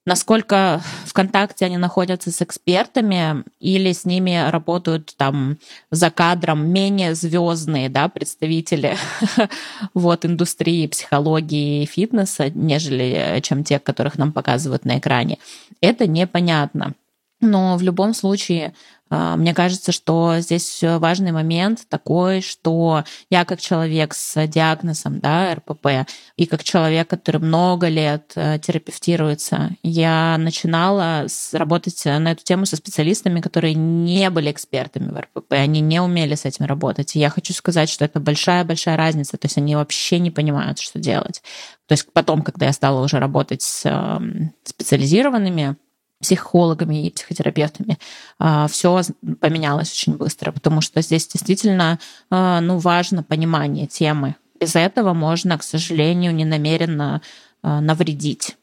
насколько 0.07 0.81
ВКонтакте 1.05 1.65
они 1.65 1.77
находятся 1.77 2.31
с 2.31 2.41
экспертами 2.41 3.43
или 3.59 3.91
с 3.91 4.05
ними 4.05 4.49
работают 4.49 5.13
там 5.17 5.57
за 5.91 6.09
кадром 6.09 6.65
менее 6.65 7.13
звездные 7.13 7.89
да, 7.89 8.07
представители 8.07 8.95
вот, 9.93 10.25
индустрии 10.25 10.87
психологии 10.87 11.83
и 11.83 11.85
фитнеса, 11.85 12.49
нежели 12.49 13.39
чем 13.43 13.65
те, 13.65 13.79
которых 13.79 14.17
нам 14.17 14.31
показывают 14.31 14.85
на 14.85 14.97
экране. 14.97 15.39
Это 15.81 16.07
непонятно. 16.07 16.93
Но 17.39 17.77
в 17.77 17.83
любом 17.83 18.13
случае 18.13 18.73
а, 19.09 19.37
мне 19.37 19.53
кажется, 19.53 19.91
что 19.91 20.35
здесь 20.39 20.79
важный 20.81 21.31
момент 21.31 21.87
такой, 21.87 22.41
что 22.41 23.03
я 23.29 23.45
как 23.45 23.59
человек 23.59 24.13
с 24.13 24.47
диагнозом 24.47 25.19
да, 25.19 25.55
РПП 25.55 26.09
и 26.35 26.45
как 26.45 26.63
человек, 26.63 27.07
который 27.07 27.39
много 27.39 27.87
лет 27.87 28.33
э, 28.35 28.59
терапевтируется, 28.59 29.71
я 29.83 30.37
начинала 30.37 31.27
работать 31.53 32.03
на 32.05 32.31
эту 32.31 32.43
тему 32.43 32.65
со 32.65 32.75
специалистами, 32.75 33.39
которые 33.39 33.75
не 33.75 34.29
были 34.29 34.51
экспертами 34.51 35.11
в 35.11 35.19
РПП, 35.19 35.53
они 35.53 35.79
не 35.79 36.01
умели 36.01 36.35
с 36.35 36.45
этим 36.45 36.65
работать. 36.65 37.15
И 37.15 37.19
я 37.19 37.29
хочу 37.29 37.53
сказать, 37.53 37.89
что 37.89 38.03
это 38.03 38.19
большая-большая 38.19 38.97
разница, 38.97 39.37
то 39.37 39.45
есть 39.45 39.57
они 39.57 39.75
вообще 39.75 40.19
не 40.19 40.31
понимают, 40.31 40.79
что 40.79 40.99
делать. 40.99 41.41
То 41.87 41.93
есть 41.93 42.11
потом, 42.11 42.41
когда 42.41 42.65
я 42.65 42.73
стала 42.73 43.01
уже 43.03 43.19
работать 43.19 43.61
с 43.61 43.85
эм, 43.85 44.53
специализированными 44.63 45.77
психологами 46.21 47.07
и 47.07 47.11
психотерапевтами, 47.11 47.97
а, 48.39 48.67
все 48.67 49.01
поменялось 49.39 49.91
очень 49.91 50.15
быстро, 50.15 50.51
потому 50.51 50.81
что 50.81 51.01
здесь 51.01 51.27
действительно 51.27 51.99
а, 52.29 52.59
ну, 52.61 52.77
важно 52.79 53.23
понимание 53.23 53.87
темы. 53.87 54.35
Без 54.59 54.75
этого 54.75 55.13
можно, 55.13 55.57
к 55.57 55.63
сожалению, 55.63 56.33
ненамеренно 56.33 57.21
а, 57.61 57.81
навредить. 57.81 58.57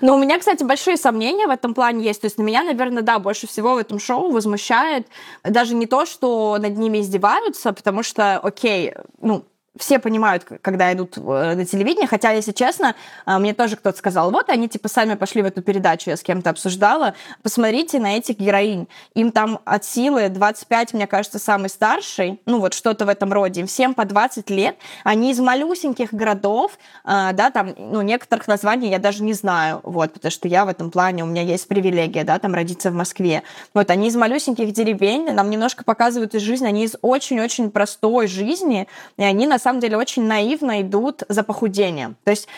Но 0.00 0.16
у 0.16 0.18
меня, 0.18 0.38
кстати, 0.38 0.64
большие 0.64 0.96
сомнения 0.96 1.46
в 1.46 1.50
этом 1.50 1.74
плане 1.74 2.04
есть. 2.04 2.22
То 2.22 2.26
есть 2.26 2.38
на 2.38 2.42
меня, 2.42 2.64
наверное, 2.64 3.02
да, 3.02 3.18
больше 3.18 3.46
всего 3.46 3.74
в 3.74 3.78
этом 3.78 4.00
шоу 4.00 4.32
возмущает 4.32 5.06
даже 5.44 5.74
не 5.74 5.86
то, 5.86 6.04
что 6.04 6.56
над 6.58 6.76
ними 6.76 7.00
издеваются, 7.00 7.72
потому 7.72 8.02
что, 8.02 8.38
окей, 8.38 8.92
ну, 9.20 9.44
все 9.78 9.98
понимают, 9.98 10.44
когда 10.62 10.92
идут 10.92 11.18
э, 11.18 11.20
на 11.20 11.64
телевидение, 11.64 12.06
хотя, 12.06 12.30
если 12.30 12.52
честно, 12.52 12.94
э, 13.26 13.38
мне 13.38 13.54
тоже 13.54 13.76
кто-то 13.76 13.98
сказал, 13.98 14.30
вот 14.30 14.48
они 14.48 14.68
типа 14.68 14.88
сами 14.88 15.14
пошли 15.14 15.42
в 15.42 15.46
эту 15.46 15.62
передачу, 15.62 16.10
я 16.10 16.16
с 16.16 16.22
кем-то 16.22 16.50
обсуждала, 16.50 17.14
посмотрите 17.42 17.98
на 17.98 18.16
этих 18.16 18.38
героинь, 18.38 18.86
им 19.14 19.32
там 19.32 19.58
от 19.64 19.84
силы 19.84 20.28
25, 20.28 20.94
мне 20.94 21.08
кажется, 21.08 21.40
самый 21.40 21.68
старший, 21.68 22.40
ну 22.46 22.60
вот 22.60 22.72
что-то 22.72 23.04
в 23.04 23.08
этом 23.08 23.32
роде, 23.32 23.62
им 23.62 23.66
всем 23.66 23.94
по 23.94 24.04
20 24.04 24.48
лет, 24.50 24.76
они 25.02 25.32
из 25.32 25.40
малюсеньких 25.40 26.14
городов, 26.14 26.78
э, 27.04 27.30
да, 27.32 27.50
там, 27.50 27.74
ну, 27.76 28.02
некоторых 28.02 28.46
названий 28.46 28.90
я 28.90 29.00
даже 29.00 29.24
не 29.24 29.32
знаю, 29.32 29.80
вот, 29.82 30.12
потому 30.12 30.30
что 30.30 30.46
я 30.46 30.64
в 30.64 30.68
этом 30.68 30.92
плане, 30.92 31.24
у 31.24 31.26
меня 31.26 31.42
есть 31.42 31.66
привилегия, 31.66 32.22
да, 32.22 32.38
там, 32.38 32.54
родиться 32.54 32.92
в 32.92 32.94
Москве, 32.94 33.42
вот, 33.74 33.90
они 33.90 34.06
из 34.06 34.14
малюсеньких 34.14 34.72
деревень, 34.72 35.32
нам 35.32 35.50
немножко 35.50 35.82
показывают 35.82 36.36
из 36.36 36.42
жизни, 36.42 36.66
они 36.66 36.84
из 36.84 36.94
очень-очень 37.02 37.72
простой 37.72 38.28
жизни, 38.28 38.86
и 39.16 39.24
они 39.24 39.48
на 39.48 39.58
самом 39.64 39.80
деле 39.80 39.96
очень 39.96 40.24
наивно 40.24 40.82
идут 40.82 41.22
за 41.28 41.42
похудением. 41.42 42.16
То 42.24 42.30
есть 42.30 42.48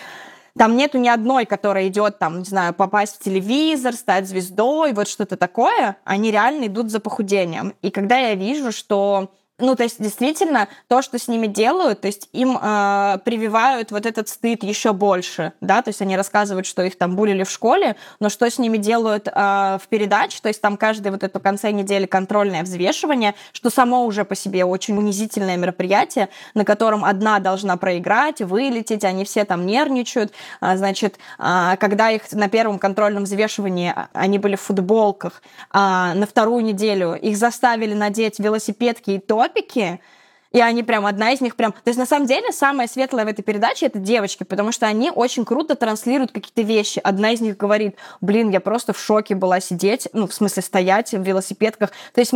там 0.58 0.76
нету 0.76 0.98
ни 0.98 1.08
одной, 1.08 1.44
которая 1.44 1.88
идет, 1.88 2.18
там, 2.18 2.38
не 2.38 2.44
знаю, 2.44 2.72
попасть 2.72 3.16
в 3.16 3.24
телевизор, 3.24 3.94
стать 3.94 4.26
звездой, 4.26 4.92
вот 4.92 5.08
что-то 5.08 5.36
такое. 5.36 5.96
Они 6.04 6.30
реально 6.30 6.66
идут 6.66 6.90
за 6.90 6.98
похудением. 7.00 7.74
И 7.82 7.90
когда 7.90 8.18
я 8.18 8.34
вижу, 8.34 8.72
что 8.72 9.30
ну, 9.58 9.74
то 9.74 9.84
есть, 9.84 10.02
действительно, 10.02 10.68
то, 10.88 11.00
что 11.00 11.18
с 11.18 11.28
ними 11.28 11.46
делают, 11.46 12.02
то 12.02 12.06
есть 12.06 12.28
им 12.32 12.58
э, 12.60 13.18
прививают 13.24 13.90
вот 13.90 14.04
этот 14.04 14.28
стыд 14.28 14.62
еще 14.62 14.92
больше, 14.92 15.54
да, 15.60 15.80
то 15.80 15.88
есть 15.88 16.02
они 16.02 16.16
рассказывают, 16.16 16.66
что 16.66 16.82
их 16.82 16.98
там 16.98 17.16
булили 17.16 17.42
в 17.42 17.50
школе, 17.50 17.96
но 18.20 18.28
что 18.28 18.50
с 18.50 18.58
ними 18.58 18.76
делают 18.76 19.28
э, 19.28 19.32
в 19.32 19.88
передаче, 19.88 20.40
то 20.42 20.48
есть 20.48 20.60
там 20.60 20.76
каждый 20.76 21.10
вот 21.10 21.22
это 21.22 21.40
конце 21.46 21.70
недели 21.70 22.06
контрольное 22.06 22.64
взвешивание, 22.64 23.36
что 23.52 23.70
само 23.70 24.04
уже 24.04 24.24
по 24.24 24.34
себе 24.34 24.64
очень 24.64 24.98
унизительное 24.98 25.56
мероприятие, 25.56 26.28
на 26.54 26.64
котором 26.64 27.04
одна 27.04 27.38
должна 27.38 27.76
проиграть, 27.76 28.40
вылететь, 28.40 29.04
они 29.04 29.24
все 29.24 29.44
там 29.44 29.64
нервничают, 29.64 30.32
а, 30.60 30.76
значит, 30.76 31.20
а, 31.38 31.76
когда 31.76 32.10
их 32.10 32.32
на 32.32 32.48
первом 32.48 32.80
контрольном 32.80 33.22
взвешивании 33.22 33.92
а, 33.94 34.08
они 34.12 34.40
были 34.40 34.56
в 34.56 34.60
футболках, 34.60 35.40
а 35.70 36.14
на 36.14 36.26
вторую 36.26 36.64
неделю 36.64 37.14
их 37.14 37.36
заставили 37.36 37.94
надеть 37.94 38.40
велосипедки 38.40 39.12
и 39.12 39.18
то, 39.20 39.45
топики, 39.48 40.00
И 40.52 40.60
они 40.60 40.82
прям, 40.82 41.04
одна 41.04 41.32
из 41.32 41.40
них 41.40 41.54
прям... 41.54 41.72
То 41.72 41.88
есть, 41.88 41.98
на 41.98 42.06
самом 42.06 42.26
деле, 42.26 42.50
самое 42.50 42.88
светлое 42.88 43.24
в 43.24 43.28
этой 43.28 43.42
передаче— 43.42 43.86
это 43.86 43.98
девочки, 43.98 44.44
потому 44.44 44.72
что 44.72 44.86
они 44.86 45.10
очень 45.10 45.44
круто 45.44 45.74
транслируют 45.74 46.32
какие-то 46.32 46.62
вещи. 46.62 47.00
Одна 47.04 47.32
из 47.32 47.40
них 47.40 47.56
говорит, 47.56 47.96
блин, 48.20 48.50
я 48.50 48.60
просто 48.60 48.92
в 48.92 48.98
шоке 48.98 49.34
была 49.34 49.60
сидеть, 49.60 50.08
ну, 50.12 50.26
в 50.26 50.32
смысле, 50.32 50.62
стоять 50.62 51.12
в 51.12 51.20
велосипедках. 51.20 51.90
То 52.14 52.20
есть, 52.20 52.32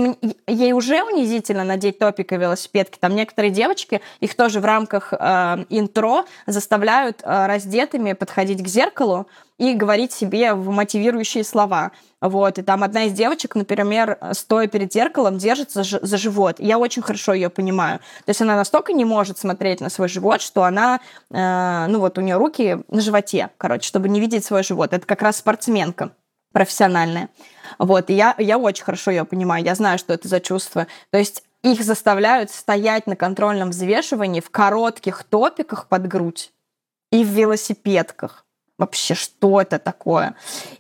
ей 0.47 0.73
уже 0.73 1.03
унизительно 1.03 1.65
надеть 1.65 1.99
топик 1.99 2.33
и 2.33 2.37
велосипедки. 2.37 2.99
Там 2.99 3.15
некоторые 3.15 3.53
девочки, 3.53 4.03
их 4.19 4.35
тоже 4.35 4.61
в 4.61 4.65
рамках 4.65 5.13
э, 5.13 5.65
интро 5.71 6.25
заставляют 6.47 7.23
э, 7.23 7.47
раздетыми 7.47 8.13
подходить 8.13 8.63
к 8.63 8.67
зеркалу, 8.67 9.29
и 9.61 9.75
говорить 9.75 10.11
себе 10.11 10.55
мотивирующие 10.55 11.45
слова. 11.45 11.93
Вот, 12.21 12.59
и 12.59 12.63
там 12.63 12.83
одна 12.83 13.05
из 13.05 13.13
девочек, 13.13 13.55
например, 13.55 14.19
стоя 14.33 14.67
перед 14.67 14.93
зеркалом, 14.93 15.39
держится 15.39 15.83
за 15.83 16.17
живот. 16.19 16.57
я 16.59 16.79
очень 16.79 17.03
хорошо 17.03 17.33
ее 17.33 17.49
понимаю. 17.49 17.99
То 18.25 18.31
есть 18.31 18.43
она 18.43 18.57
настолько 18.57 18.93
не 18.93 19.07
может 19.07 19.39
смотреть 19.39 19.81
на 19.81 19.89
свой 19.89 20.09
живот, 20.09 20.43
что 20.43 20.65
она, 20.65 21.01
э, 21.31 21.87
ну 21.89 22.01
вот 22.01 22.19
у 22.19 22.21
нее 22.21 22.37
руки 22.37 22.79
на 22.89 23.01
животе, 23.01 23.51
короче, 23.57 23.89
чтобы 23.89 24.09
не 24.09 24.21
видеть 24.21 24.45
свой 24.45 24.63
живот. 24.63 24.93
Это 24.93 25.07
как 25.07 25.23
раз 25.23 25.39
спортсменка 25.39 26.13
профессиональная. 26.53 27.31
Вот, 27.79 28.11
и 28.11 28.15
я, 28.15 28.35
я 28.39 28.59
очень 28.59 28.85
хорошо 28.85 29.11
ее 29.11 29.25
понимаю, 29.25 29.65
я 29.65 29.75
знаю, 29.75 29.99
что 29.99 30.13
это 30.13 30.29
за 30.29 30.41
чувство. 30.41 30.87
То 31.11 31.19
есть 31.19 31.43
их 31.63 31.83
заставляют 31.83 32.51
стоять 32.51 33.07
на 33.07 33.17
контрольном 33.17 33.71
взвешивании 33.71 34.41
в 34.41 34.51
коротких 34.51 35.25
топиках 35.25 35.87
под 35.89 36.07
грудь 36.07 36.53
и 37.11 37.25
в 37.25 37.29
велосипедках 37.29 38.45
вообще, 38.81 39.15
что 39.15 39.61
это 39.61 39.79
такое. 39.79 40.35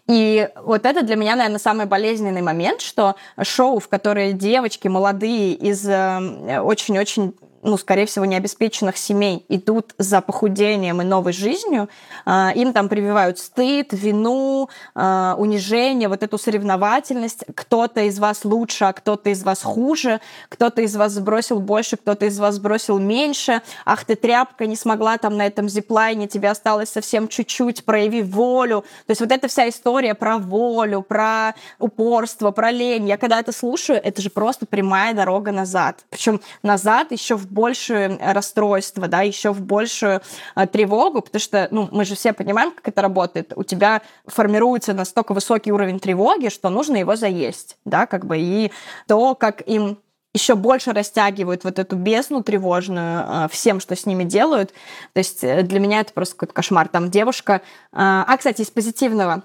И 0.09 0.49
вот 0.57 0.87
это 0.87 1.03
для 1.03 1.17
меня, 1.17 1.37
наверное, 1.37 1.61
самый 1.61 1.87
болезненный 1.87 2.43
момент, 2.43 2.81
что 2.81 3.15
шоу, 3.43 3.79
в 3.79 3.89
которое 3.89 4.33
девочки 4.33 4.89
молодые 4.89 5.53
из 5.53 5.87
э, 5.87 6.61
очень-очень 6.61 7.35
ну, 7.63 7.77
скорее 7.77 8.07
всего, 8.07 8.25
необеспеченных 8.25 8.97
семей 8.97 9.45
идут 9.49 9.95
за 9.99 10.21
похудением 10.21 11.03
и 11.03 11.05
новой 11.05 11.33
жизнью, 11.33 11.89
а, 12.25 12.53
им 12.55 12.73
там 12.73 12.89
прививают 12.89 13.39
стыд, 13.39 13.89
вину, 13.93 14.71
а, 14.95 15.35
унижение, 15.39 16.09
вот 16.09 16.23
эту 16.23 16.39
соревновательность. 16.39 17.45
Кто-то 17.55 18.03
из 18.03 18.19
вас 18.19 18.45
лучше, 18.45 18.87
а 18.87 18.93
кто-то 18.93 19.31
из 19.31 19.43
вас 19.43 19.63
хуже, 19.63 20.21
кто-то 20.49 20.81
из 20.83 20.97
вас 20.97 21.13
сбросил 21.13 21.61
больше, 21.61 21.97
кто-то 21.97 22.27
из 22.27 22.39
вас 22.39 22.55
сбросил 22.55 22.99
меньше. 22.99 23.61
Ах, 23.85 24.05
ты 24.05 24.15
тряпка, 24.15 24.67
не 24.67 24.77
смогла 24.77 25.19
там 25.19 25.37
на 25.37 25.47
этом 25.47 25.69
зиплайне, 25.69 26.29
тебе 26.29 26.51
осталось 26.51 26.89
совсем 26.89 27.29
чуть-чуть, 27.29 27.85
прояви 27.85 28.23
волю. 28.23 28.85
То 29.07 29.11
есть 29.11 29.21
вот 29.21 29.33
эта 29.33 29.49
вся 29.49 29.69
история 29.69 30.15
про 30.15 30.39
волю, 30.39 31.03
про 31.03 31.55
упорство, 31.79 32.53
про 32.53 32.71
лень. 32.71 33.09
Я 33.09 33.19
когда 33.19 33.41
это 33.41 33.53
слушаю, 33.53 34.01
это 34.03 34.23
же 34.23 34.31
просто 34.31 34.65
прямая 34.65 35.13
дорога 35.13 35.53
назад. 35.53 36.05
Причем 36.09 36.41
назад 36.63 37.13
еще 37.13 37.37
в 37.37 37.50
большее 37.51 38.19
расстройство, 38.21 39.09
да, 39.09 39.23
еще 39.23 39.53
в 39.53 39.61
большую 39.61 40.21
а, 40.55 40.67
тревогу, 40.67 41.23
потому 41.23 41.41
что, 41.41 41.69
ну, 41.71 41.89
мы 41.91 42.05
же 42.05 42.15
все 42.15 42.33
понимаем, 42.33 42.73
как 42.73 42.89
это 42.89 43.03
работает. 43.03 43.53
У 43.57 43.63
тебя 43.63 44.03
формируется 44.27 44.95
настолько 44.95 45.35
высокий 45.35 45.73
уровень 45.73 46.01
тревоги, 46.01 46.49
что 46.49 46.69
нужно 46.69 46.97
его 46.97 47.17
заесть, 47.17 47.77
да, 47.85 48.07
как 48.07 48.27
бы, 48.27 48.39
и 48.39 48.73
то, 49.07 49.35
как 49.35 49.67
им 49.69 49.99
еще 50.33 50.55
больше 50.55 50.93
растягивают 50.93 51.65
вот 51.65 51.79
эту 51.79 51.97
бездну 51.97 52.43
тревожную 52.43 53.25
а, 53.27 53.49
всем, 53.49 53.81
что 53.81 53.97
с 53.97 54.07
ними 54.07 54.25
делают. 54.25 54.73
То 55.13 55.19
есть 55.19 55.43
э, 55.43 55.63
для 55.63 55.81
меня 55.81 56.01
это 56.01 56.13
просто 56.13 56.37
какой-то 56.37 56.55
кошмар. 56.55 56.89
Там 56.89 57.11
девушка... 57.11 57.63
А 57.93 58.37
кстати, 58.37 58.63
из 58.63 58.71
позитивного. 58.71 59.43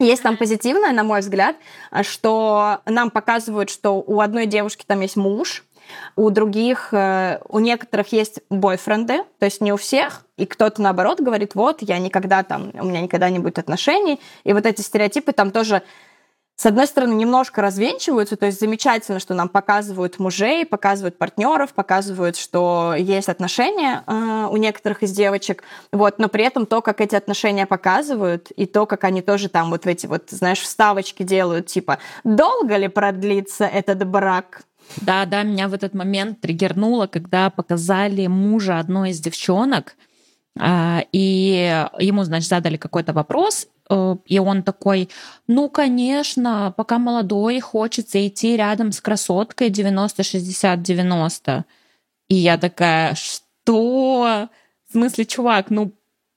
Есть 0.00 0.22
там 0.22 0.36
позитивное, 0.36 0.92
на 0.92 1.04
мой 1.04 1.20
взгляд, 1.20 1.56
что 2.02 2.80
нам 2.84 3.10
показывают, 3.10 3.70
что 3.70 4.00
у 4.00 4.20
одной 4.20 4.46
девушки 4.46 4.84
там 4.86 5.00
есть 5.00 5.16
муж, 5.16 5.64
у 6.16 6.30
других, 6.30 6.88
э, 6.92 7.40
у 7.48 7.58
некоторых 7.58 8.12
есть 8.12 8.40
бойфренды, 8.50 9.22
то 9.38 9.44
есть 9.44 9.60
не 9.60 9.72
у 9.72 9.76
всех, 9.76 10.24
и 10.36 10.46
кто-то 10.46 10.82
наоборот 10.82 11.20
говорит, 11.20 11.54
вот, 11.54 11.82
я 11.82 11.98
никогда 11.98 12.42
там, 12.42 12.70
у 12.74 12.84
меня 12.84 13.00
никогда 13.00 13.30
не 13.30 13.38
будет 13.38 13.58
отношений, 13.58 14.20
и 14.44 14.52
вот 14.52 14.66
эти 14.66 14.80
стереотипы 14.80 15.32
там 15.32 15.50
тоже 15.50 15.82
с 16.56 16.66
одной 16.66 16.86
стороны, 16.86 17.14
немножко 17.14 17.60
развенчиваются, 17.62 18.36
то 18.36 18.46
есть 18.46 18.60
замечательно, 18.60 19.18
что 19.18 19.34
нам 19.34 19.48
показывают 19.48 20.20
мужей, 20.20 20.64
показывают 20.64 21.18
партнеров, 21.18 21.74
показывают, 21.74 22.36
что 22.36 22.94
есть 22.96 23.28
отношения 23.28 24.04
э, 24.06 24.48
у 24.48 24.56
некоторых 24.56 25.02
из 25.02 25.10
девочек, 25.10 25.64
вот, 25.90 26.20
но 26.20 26.28
при 26.28 26.44
этом 26.44 26.66
то, 26.66 26.80
как 26.80 27.00
эти 27.00 27.16
отношения 27.16 27.66
показывают, 27.66 28.52
и 28.52 28.66
то, 28.66 28.86
как 28.86 29.02
они 29.02 29.20
тоже 29.20 29.48
там 29.48 29.70
вот 29.70 29.84
в 29.84 29.88
эти 29.88 30.06
вот, 30.06 30.30
знаешь, 30.30 30.60
вставочки 30.60 31.24
делают, 31.24 31.66
типа, 31.66 31.98
долго 32.22 32.76
ли 32.76 32.86
продлится 32.86 33.64
этот 33.64 34.06
брак, 34.06 34.62
да, 35.00 35.26
да, 35.26 35.42
меня 35.42 35.68
в 35.68 35.74
этот 35.74 35.94
момент 35.94 36.40
триггернуло, 36.40 37.06
когда 37.06 37.50
показали 37.50 38.26
мужа 38.26 38.78
одной 38.78 39.10
из 39.10 39.20
девчонок, 39.20 39.96
а, 40.58 41.04
и 41.12 41.86
ему, 41.98 42.24
значит, 42.24 42.48
задали 42.48 42.76
какой-то 42.76 43.12
вопрос, 43.12 43.66
э, 43.90 44.16
и 44.26 44.38
он 44.38 44.62
такой, 44.62 45.08
ну, 45.48 45.68
конечно, 45.68 46.72
пока 46.76 46.98
молодой, 46.98 47.58
хочется 47.60 48.24
идти 48.26 48.56
рядом 48.56 48.92
с 48.92 49.00
красоткой 49.00 49.70
90-60-90. 49.70 51.64
И 52.28 52.34
я 52.36 52.56
такая, 52.56 53.14
что? 53.14 54.48
В 54.88 54.92
смысле, 54.92 55.24
чувак, 55.24 55.70
ну, 55.70 55.92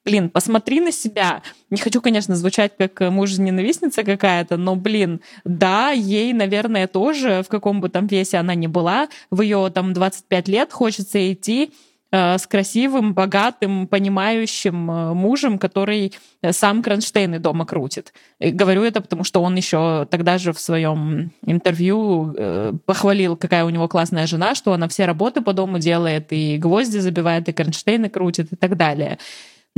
блин, 0.07 0.29
посмотри 0.29 0.79
на 0.79 0.93
себя. 0.93 1.41
Не 1.69 1.77
хочу, 1.77 2.01
конечно, 2.01 2.33
звучать 2.37 2.71
как 2.77 3.01
муж-ненавистница 3.11 4.05
какая-то, 4.05 4.55
но, 4.55 4.77
блин, 4.77 5.19
да, 5.43 5.91
ей, 5.91 6.31
наверное, 6.31 6.87
тоже, 6.87 7.43
в 7.43 7.49
каком 7.49 7.81
бы 7.81 7.89
там 7.89 8.07
весе 8.07 8.37
она 8.37 8.55
ни 8.55 8.67
была, 8.67 9.09
в 9.31 9.41
ее 9.41 9.69
там 9.69 9.91
25 9.91 10.47
лет 10.47 10.71
хочется 10.71 11.33
идти 11.33 11.73
э, 12.11 12.37
с 12.37 12.47
красивым, 12.47 13.13
богатым, 13.13 13.85
понимающим 13.85 14.89
э, 14.89 15.13
мужем, 15.13 15.59
который 15.59 16.13
сам 16.51 16.83
кронштейны 16.83 17.39
дома 17.39 17.65
крутит. 17.65 18.13
И 18.39 18.51
говорю 18.51 18.83
это, 18.83 19.01
потому 19.01 19.25
что 19.25 19.41
он 19.41 19.55
еще 19.55 20.07
тогда 20.09 20.37
же 20.37 20.53
в 20.53 20.59
своем 20.61 21.31
интервью 21.45 22.33
э, 22.37 22.71
похвалил, 22.85 23.35
какая 23.35 23.65
у 23.65 23.69
него 23.69 23.89
классная 23.89 24.25
жена, 24.25 24.55
что 24.55 24.71
она 24.71 24.87
все 24.87 25.03
работы 25.03 25.41
по 25.41 25.51
дому 25.51 25.79
делает, 25.79 26.27
и 26.31 26.57
гвозди 26.57 26.99
забивает, 26.99 27.49
и 27.49 27.51
кронштейны 27.51 28.07
крутит, 28.09 28.53
и 28.53 28.55
так 28.55 28.77
далее. 28.77 29.17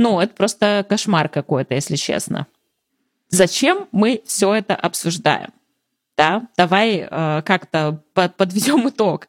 Ну, 0.00 0.18
это 0.18 0.34
просто 0.34 0.86
кошмар 0.88 1.28
какой-то, 1.28 1.74
если 1.74 1.96
честно. 1.96 2.46
Зачем 3.28 3.86
мы 3.92 4.22
все 4.24 4.54
это 4.54 4.74
обсуждаем? 4.74 5.50
Да, 6.16 6.48
давай 6.56 7.06
э, 7.06 7.42
как-то 7.44 8.02
подведем 8.14 8.88
итог. 8.88 9.28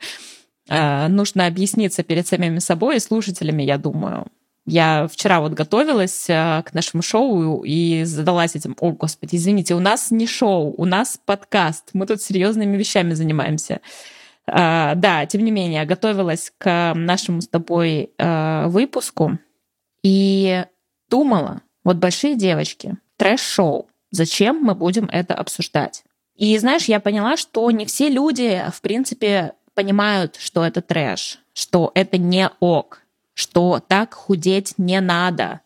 Э, 0.70 1.10
нужно 1.10 1.46
объясниться 1.46 2.04
перед 2.04 2.26
самими 2.26 2.60
собой 2.60 2.96
и 2.96 3.00
слушателями, 3.02 3.64
я 3.64 3.78
думаю. 3.78 4.28
Я 4.66 5.10
вчера 5.12 5.42
вот 5.42 5.52
готовилась 5.52 6.30
э, 6.30 6.64
к 6.66 6.74
нашему 6.74 7.04
шоу 7.04 7.64
и 7.66 8.06
задалась 8.06 8.56
этим, 8.56 8.78
о, 8.80 8.94
господи, 8.94 9.36
извините, 9.36 9.76
у 9.76 9.82
нас 9.82 10.10
не 10.10 10.26
шоу, 10.26 10.74
у 10.78 10.86
нас 10.86 11.20
подкаст, 11.26 11.90
мы 11.92 12.06
тут 12.06 12.22
серьезными 12.22 12.78
вещами 12.78 13.14
занимаемся. 13.14 13.82
Э, 14.48 14.94
да, 14.96 15.26
тем 15.26 15.44
не 15.44 15.52
менее, 15.52 15.84
готовилась 15.84 16.54
к 16.58 16.94
нашему 16.96 17.42
с 17.42 17.50
тобой 17.50 18.12
э, 18.18 18.68
выпуску, 18.68 19.38
и 20.04 20.66
думала, 21.10 21.62
вот 21.84 21.98
большие 21.98 22.36
девочки, 22.36 22.98
трэш-шоу, 23.18 23.88
зачем 24.12 24.62
мы 24.62 24.76
будем 24.76 25.06
это 25.06 25.34
обсуждать? 25.34 26.04
И 26.36 26.58
знаешь, 26.58 26.86
я 26.86 27.00
поняла, 27.00 27.38
что 27.38 27.70
не 27.72 27.86
все 27.86 28.10
люди, 28.10 28.64
в 28.74 28.82
принципе, 28.82 29.54
понимают, 29.74 30.38
что 30.40 30.66
это 30.66 30.82
трэш, 30.82 31.40
что 31.54 31.92
это 31.94 32.18
не 32.18 32.50
ок, 32.60 33.02
что 33.34 33.80
так 33.86 34.14
худеть 34.14 34.74
не 34.78 35.00
надо, 35.02 35.62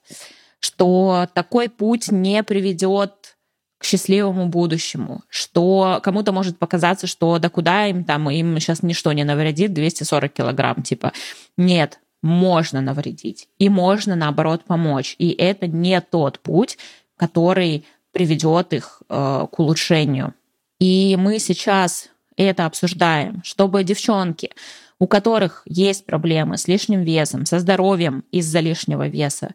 что 0.60 1.28
такой 1.34 1.70
путь 1.70 2.12
не 2.12 2.44
приведет 2.44 3.38
к 3.78 3.84
счастливому 3.84 4.48
будущему, 4.48 5.22
что 5.30 6.00
кому-то 6.04 6.32
может 6.32 6.58
показаться, 6.58 7.08
что 7.08 7.40
да 7.40 7.50
куда 7.50 7.88
им 7.88 8.04
там, 8.04 8.30
им 8.30 8.60
сейчас 8.60 8.84
ничто 8.84 9.12
не 9.12 9.24
навредит, 9.24 9.74
240 9.74 10.32
килограмм, 10.32 10.82
типа, 10.82 11.12
нет, 11.58 12.00
можно 12.26 12.82
навредить 12.82 13.48
и 13.60 13.70
можно, 13.70 14.16
наоборот, 14.16 14.64
помочь. 14.66 15.16
И 15.20 15.30
это 15.30 15.68
не 15.68 16.02
тот 16.02 16.40
путь, 16.40 16.78
который 17.18 17.86
приведет 18.12 18.74
их 18.74 19.04
э, 19.08 19.48
к 19.52 19.60
улучшению. 19.60 20.34
И 20.80 21.16
мы 21.20 21.38
сейчас 21.38 22.10
это 22.36 22.66
обсуждаем, 22.66 23.42
чтобы 23.44 23.84
девчонки, 23.84 24.50
у 24.98 25.06
которых 25.06 25.62
есть 25.66 26.06
проблемы 26.06 26.58
с 26.58 26.68
лишним 26.68 27.04
весом, 27.04 27.46
со 27.46 27.60
здоровьем 27.60 28.24
из-за 28.32 28.60
лишнего 28.60 29.08
веса, 29.08 29.54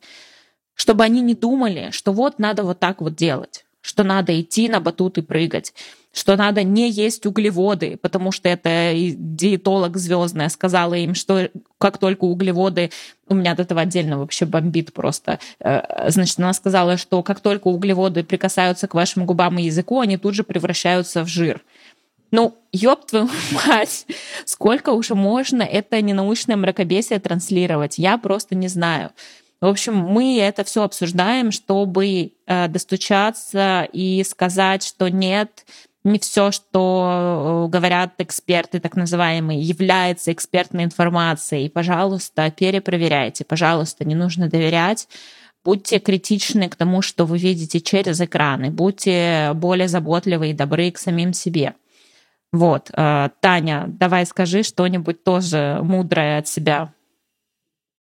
чтобы 0.74 1.02
они 1.02 1.22
не 1.22 1.34
думали, 1.34 1.88
что 1.90 2.12
вот 2.12 2.38
надо 2.38 2.62
вот 2.62 2.78
так 2.78 3.00
вот 3.00 3.16
делать, 3.16 3.64
что 3.80 4.04
надо 4.04 4.40
идти 4.40 4.68
на 4.68 4.80
батут 4.80 5.18
и 5.18 5.22
прыгать, 5.22 5.74
что 6.12 6.36
надо 6.36 6.62
не 6.62 6.90
есть 6.90 7.24
углеводы, 7.26 7.96
потому 7.96 8.32
что 8.32 8.48
это 8.48 8.92
диетолог 8.94 9.96
звездная 9.96 10.48
сказала 10.48 10.94
им, 10.94 11.14
что 11.14 11.50
как 11.78 11.98
только 11.98 12.24
углеводы, 12.24 12.90
у 13.28 13.34
меня 13.34 13.52
от 13.52 13.60
этого 13.60 13.82
отдельно 13.82 14.18
вообще 14.18 14.44
бомбит 14.44 14.92
просто, 14.92 15.38
э, 15.60 16.10
значит, 16.10 16.38
она 16.38 16.52
сказала, 16.52 16.96
что 16.96 17.22
как 17.22 17.40
только 17.40 17.68
углеводы 17.68 18.24
прикасаются 18.24 18.88
к 18.88 18.94
вашим 18.94 19.24
губам 19.24 19.58
и 19.58 19.64
языку, 19.64 20.00
они 20.00 20.16
тут 20.16 20.34
же 20.34 20.42
превращаются 20.42 21.22
в 21.22 21.28
жир. 21.28 21.62
Ну, 22.32 22.56
ёб 22.72 23.06
твою 23.06 23.28
мать, 23.66 24.06
сколько 24.44 24.90
уже 24.90 25.14
можно 25.14 25.62
это 25.62 26.00
ненаучное 26.00 26.56
мракобесие 26.56 27.20
транслировать? 27.20 27.98
Я 27.98 28.18
просто 28.18 28.54
не 28.54 28.68
знаю. 28.68 29.10
В 29.60 29.66
общем, 29.66 29.94
мы 29.94 30.38
это 30.38 30.64
все 30.64 30.82
обсуждаем, 30.84 31.52
чтобы 31.52 32.32
э, 32.46 32.68
достучаться 32.68 33.86
и 33.92 34.24
сказать, 34.24 34.82
что 34.82 35.08
нет, 35.08 35.66
не 36.02 36.18
все, 36.18 36.50
что 36.50 37.66
э, 37.66 37.70
говорят 37.70 38.14
эксперты, 38.18 38.80
так 38.80 38.96
называемые, 38.96 39.60
является 39.60 40.32
экспертной 40.32 40.84
информацией. 40.84 41.68
Пожалуйста, 41.68 42.50
перепроверяйте. 42.50 43.44
Пожалуйста, 43.44 44.04
не 44.04 44.14
нужно 44.14 44.48
доверять. 44.48 45.08
Будьте 45.62 45.98
критичны 45.98 46.70
к 46.70 46.76
тому, 46.76 47.02
что 47.02 47.26
вы 47.26 47.36
видите 47.36 47.80
через 47.80 48.20
экраны. 48.20 48.70
Будьте 48.70 49.52
более 49.54 49.88
заботливы 49.88 50.50
и 50.50 50.54
добры 50.54 50.90
к 50.90 50.98
самим 50.98 51.34
себе. 51.34 51.74
Вот, 52.52 52.90
э, 52.92 53.28
Таня, 53.40 53.84
давай 53.86 54.24
скажи 54.24 54.62
что-нибудь 54.62 55.22
тоже 55.22 55.80
мудрое 55.82 56.38
от 56.38 56.48
себя. 56.48 56.92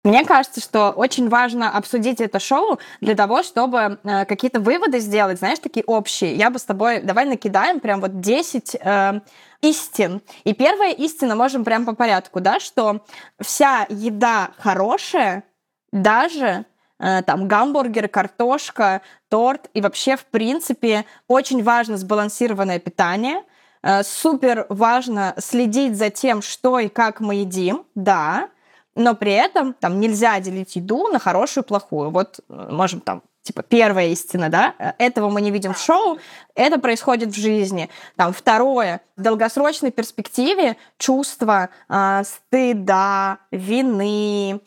Мне 0.07 0.23
кажется, 0.23 0.61
что 0.61 0.91
очень 0.91 1.27
важно 1.27 1.69
обсудить 1.69 2.21
это 2.21 2.39
шоу 2.39 2.79
для 3.01 3.13
того, 3.13 3.43
чтобы 3.43 3.99
э, 4.05 4.23
какие-то 4.23 4.61
выводы 4.61 4.99
сделать, 4.99 5.39
знаешь, 5.39 5.59
такие 5.59 5.83
общие. 5.83 6.33
Я 6.33 6.49
бы 6.49 6.59
с 6.59 6.63
тобой, 6.63 7.01
давай 7.01 7.25
накидаем 7.25 7.81
прям 7.81 7.99
вот 7.99 8.21
10 8.21 8.77
э, 8.79 9.19
истин. 9.61 10.21
И 10.45 10.53
первая 10.53 10.93
истина, 10.93 11.35
можем 11.35 11.65
прям 11.65 11.85
по 11.85 11.93
порядку, 11.93 12.39
да, 12.39 12.61
что 12.61 13.01
вся 13.41 13.85
еда 13.89 14.51
хорошая, 14.59 15.43
даже 15.91 16.63
э, 16.99 17.21
там 17.23 17.49
гамбургер, 17.49 18.07
картошка, 18.07 19.01
торт 19.27 19.69
и 19.73 19.81
вообще, 19.81 20.15
в 20.15 20.23
принципе, 20.27 21.03
очень 21.27 21.61
важно 21.61 21.97
сбалансированное 21.97 22.79
питание– 22.79 23.43
Э, 23.83 24.03
супер 24.03 24.65
важно 24.69 25.33
следить 25.37 25.97
за 25.97 26.09
тем, 26.09 26.41
что 26.41 26.79
и 26.79 26.87
как 26.89 27.19
мы 27.19 27.35
едим, 27.35 27.85
да, 27.95 28.49
но 28.97 29.15
при 29.15 29.31
этом 29.31 29.73
там 29.73 29.99
нельзя 29.99 30.39
делить 30.39 30.75
еду 30.75 31.07
на 31.07 31.19
хорошую 31.19 31.63
и 31.63 31.67
плохую. 31.67 32.09
Вот 32.09 32.39
э, 32.49 32.67
можем 32.71 32.99
там 32.99 33.21
типа 33.43 33.63
первая 33.63 34.07
истина, 34.07 34.49
да, 34.49 34.73
э, 34.79 34.91
этого 34.97 35.29
мы 35.29 35.41
не 35.41 35.51
видим 35.51 35.73
в 35.73 35.79
шоу, 35.79 36.17
это 36.55 36.79
происходит 36.79 37.29
в 37.29 37.39
жизни. 37.39 37.89
Там 38.15 38.33
второе, 38.33 39.01
в 39.15 39.21
долгосрочной 39.21 39.91
перспективе 39.91 40.77
чувство 40.97 41.69
э, 41.87 42.23
стыда, 42.25 43.37
вины, 43.51 44.61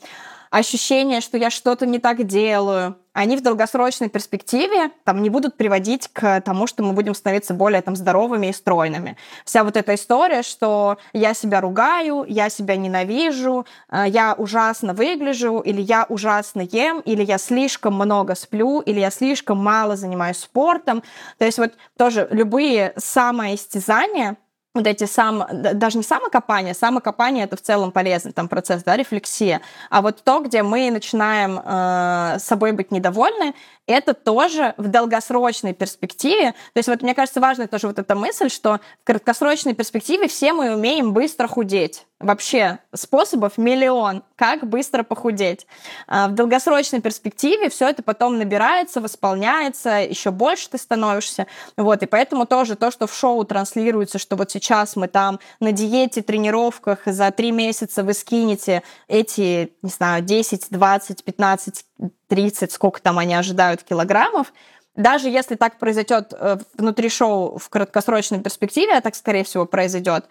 ощущение, 0.50 1.20
что 1.20 1.38
я 1.38 1.48
что-то 1.48 1.86
не 1.86 1.98
так 1.98 2.26
делаю, 2.26 2.96
они 3.12 3.36
в 3.36 3.42
долгосрочной 3.42 4.08
перспективе 4.08 4.90
там, 5.04 5.22
не 5.22 5.30
будут 5.30 5.56
приводить 5.56 6.08
к 6.12 6.40
тому, 6.42 6.66
что 6.66 6.82
мы 6.82 6.92
будем 6.92 7.14
становиться 7.14 7.54
более 7.54 7.82
там, 7.82 7.96
здоровыми 7.96 8.48
и 8.48 8.52
стройными. 8.52 9.16
Вся 9.44 9.64
вот 9.64 9.76
эта 9.76 9.94
история, 9.94 10.42
что 10.42 10.98
я 11.12 11.34
себя 11.34 11.60
ругаю, 11.60 12.24
я 12.28 12.48
себя 12.50 12.76
ненавижу, 12.76 13.66
э, 13.90 14.04
я 14.08 14.34
ужасно 14.34 14.94
выгляжу, 14.94 15.58
или 15.58 15.80
я 15.80 16.06
ужасно 16.08 16.60
ем, 16.60 17.00
или 17.00 17.24
я 17.24 17.38
слишком 17.38 17.94
много 17.94 18.34
сплю, 18.34 18.80
или 18.80 19.00
я 19.00 19.10
слишком 19.10 19.58
мало 19.58 19.96
занимаюсь 19.96 20.38
спортом. 20.38 21.02
То 21.38 21.44
есть 21.44 21.58
вот 21.58 21.72
тоже 21.96 22.28
любые 22.30 22.92
самоистязания, 22.96 24.36
вот 24.74 24.86
эти 24.86 25.04
сам, 25.04 25.46
даже 25.50 25.98
не 25.98 26.04
самокопание, 26.04 26.74
самокопание 26.74 27.44
это 27.44 27.56
в 27.56 27.60
целом 27.60 27.90
полезный 27.90 28.32
там 28.32 28.48
процесс, 28.48 28.84
да, 28.84 28.96
рефлексия, 28.96 29.60
а 29.90 30.00
вот 30.00 30.22
то, 30.22 30.40
где 30.40 30.62
мы 30.62 30.90
начинаем 30.90 31.60
э, 31.64 32.38
собой 32.38 32.72
быть 32.72 32.92
недовольны, 32.92 33.54
это 33.90 34.14
тоже 34.14 34.74
в 34.76 34.88
долгосрочной 34.88 35.74
перспективе. 35.74 36.52
То 36.72 36.78
есть 36.78 36.88
вот 36.88 37.02
мне 37.02 37.14
кажется 37.14 37.40
важной 37.40 37.66
тоже 37.66 37.86
вот 37.86 37.98
эта 37.98 38.14
мысль, 38.14 38.48
что 38.48 38.80
в 39.02 39.04
краткосрочной 39.04 39.74
перспективе 39.74 40.28
все 40.28 40.52
мы 40.52 40.74
умеем 40.74 41.12
быстро 41.12 41.48
худеть. 41.48 42.06
Вообще 42.20 42.80
способов 42.94 43.56
миллион, 43.56 44.22
как 44.36 44.66
быстро 44.66 45.02
похудеть. 45.02 45.66
А 46.06 46.28
в 46.28 46.34
долгосрочной 46.34 47.00
перспективе 47.00 47.70
все 47.70 47.88
это 47.88 48.02
потом 48.02 48.36
набирается, 48.36 49.00
восполняется, 49.00 50.02
еще 50.02 50.30
больше 50.30 50.68
ты 50.68 50.76
становишься. 50.76 51.46
Вот, 51.78 52.02
и 52.02 52.06
поэтому 52.06 52.44
тоже 52.44 52.76
то, 52.76 52.90
что 52.90 53.06
в 53.06 53.14
шоу 53.14 53.42
транслируется, 53.44 54.18
что 54.18 54.36
вот 54.36 54.50
сейчас 54.50 54.96
мы 54.96 55.08
там 55.08 55.40
на 55.60 55.72
диете, 55.72 56.20
тренировках, 56.20 57.00
за 57.06 57.30
три 57.30 57.52
месяца 57.52 58.04
вы 58.04 58.12
скинете 58.12 58.82
эти, 59.08 59.72
не 59.80 59.90
знаю, 59.90 60.22
10, 60.22 60.66
20, 60.68 61.24
15 61.24 61.84
30, 62.28 62.72
сколько 62.72 63.00
там 63.00 63.18
они 63.18 63.34
ожидают 63.34 63.82
килограммов, 63.82 64.52
даже 64.96 65.28
если 65.28 65.54
так 65.54 65.78
произойдет 65.78 66.32
э, 66.32 66.58
внутри 66.76 67.08
шоу 67.08 67.58
в 67.58 67.68
краткосрочной 67.68 68.40
перспективе, 68.40 68.96
а 68.96 69.00
так, 69.00 69.14
скорее 69.14 69.44
всего, 69.44 69.66
произойдет, 69.66 70.26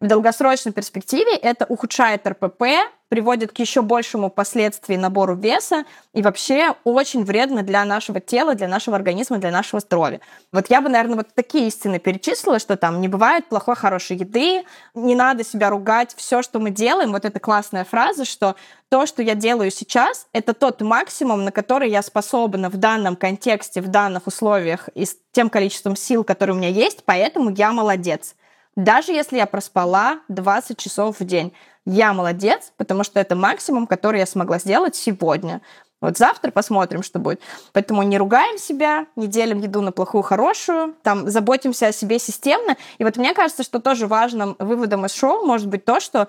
в 0.00 0.06
долгосрочной 0.06 0.72
перспективе 0.72 1.36
это 1.36 1.66
ухудшает 1.66 2.26
РПП, 2.26 2.62
приводит 3.14 3.52
к 3.52 3.58
еще 3.60 3.80
большему 3.80 4.28
последствию 4.28 4.98
набору 4.98 5.36
веса 5.36 5.84
и 6.14 6.20
вообще 6.20 6.74
очень 6.82 7.24
вредно 7.24 7.62
для 7.62 7.84
нашего 7.84 8.18
тела, 8.18 8.56
для 8.56 8.66
нашего 8.66 8.96
организма, 8.96 9.38
для 9.38 9.52
нашего 9.52 9.78
здоровья. 9.78 10.18
Вот 10.50 10.68
я 10.68 10.80
бы, 10.80 10.88
наверное, 10.88 11.18
вот 11.18 11.28
такие 11.32 11.68
истины 11.68 12.00
перечислила, 12.00 12.58
что 12.58 12.76
там 12.76 13.00
не 13.00 13.06
бывает 13.06 13.46
плохой, 13.46 13.76
хорошей 13.76 14.16
еды, 14.16 14.64
не 14.96 15.14
надо 15.14 15.44
себя 15.44 15.70
ругать, 15.70 16.12
все, 16.16 16.42
что 16.42 16.58
мы 16.58 16.70
делаем, 16.70 17.12
вот 17.12 17.24
эта 17.24 17.38
классная 17.38 17.84
фраза, 17.84 18.24
что 18.24 18.56
то, 18.88 19.06
что 19.06 19.22
я 19.22 19.36
делаю 19.36 19.70
сейчас, 19.70 20.26
это 20.32 20.52
тот 20.52 20.80
максимум, 20.80 21.44
на 21.44 21.52
который 21.52 21.90
я 21.90 22.02
способна 22.02 22.68
в 22.68 22.78
данном 22.78 23.14
контексте, 23.14 23.80
в 23.80 23.86
данных 23.86 24.26
условиях 24.26 24.88
и 24.96 25.04
с 25.04 25.16
тем 25.30 25.50
количеством 25.50 25.94
сил, 25.94 26.24
которые 26.24 26.56
у 26.56 26.58
меня 26.58 26.70
есть, 26.70 27.04
поэтому 27.04 27.50
я 27.50 27.70
молодец. 27.70 28.34
Даже 28.76 29.12
если 29.12 29.36
я 29.36 29.46
проспала 29.46 30.18
20 30.26 30.76
часов 30.76 31.20
в 31.20 31.24
день, 31.24 31.52
я 31.86 32.12
молодец, 32.12 32.72
потому 32.76 33.04
что 33.04 33.20
это 33.20 33.36
максимум, 33.36 33.86
который 33.86 34.20
я 34.20 34.26
смогла 34.26 34.58
сделать 34.58 34.96
сегодня. 34.96 35.60
Вот 36.00 36.18
завтра 36.18 36.50
посмотрим, 36.50 37.02
что 37.02 37.18
будет. 37.18 37.40
Поэтому 37.72 38.02
не 38.02 38.18
ругаем 38.18 38.58
себя, 38.58 39.06
не 39.16 39.26
делим 39.26 39.60
еду 39.60 39.80
на 39.80 39.90
плохую, 39.90 40.22
хорошую, 40.22 40.94
там 41.02 41.30
заботимся 41.30 41.86
о 41.86 41.92
себе 41.92 42.18
системно. 42.18 42.76
И 42.98 43.04
вот 43.04 43.16
мне 43.16 43.32
кажется, 43.32 43.62
что 43.62 43.80
тоже 43.80 44.06
важным 44.06 44.56
выводом 44.58 45.06
из 45.06 45.14
шоу 45.14 45.46
может 45.46 45.68
быть 45.68 45.84
то, 45.84 46.00
что 46.00 46.28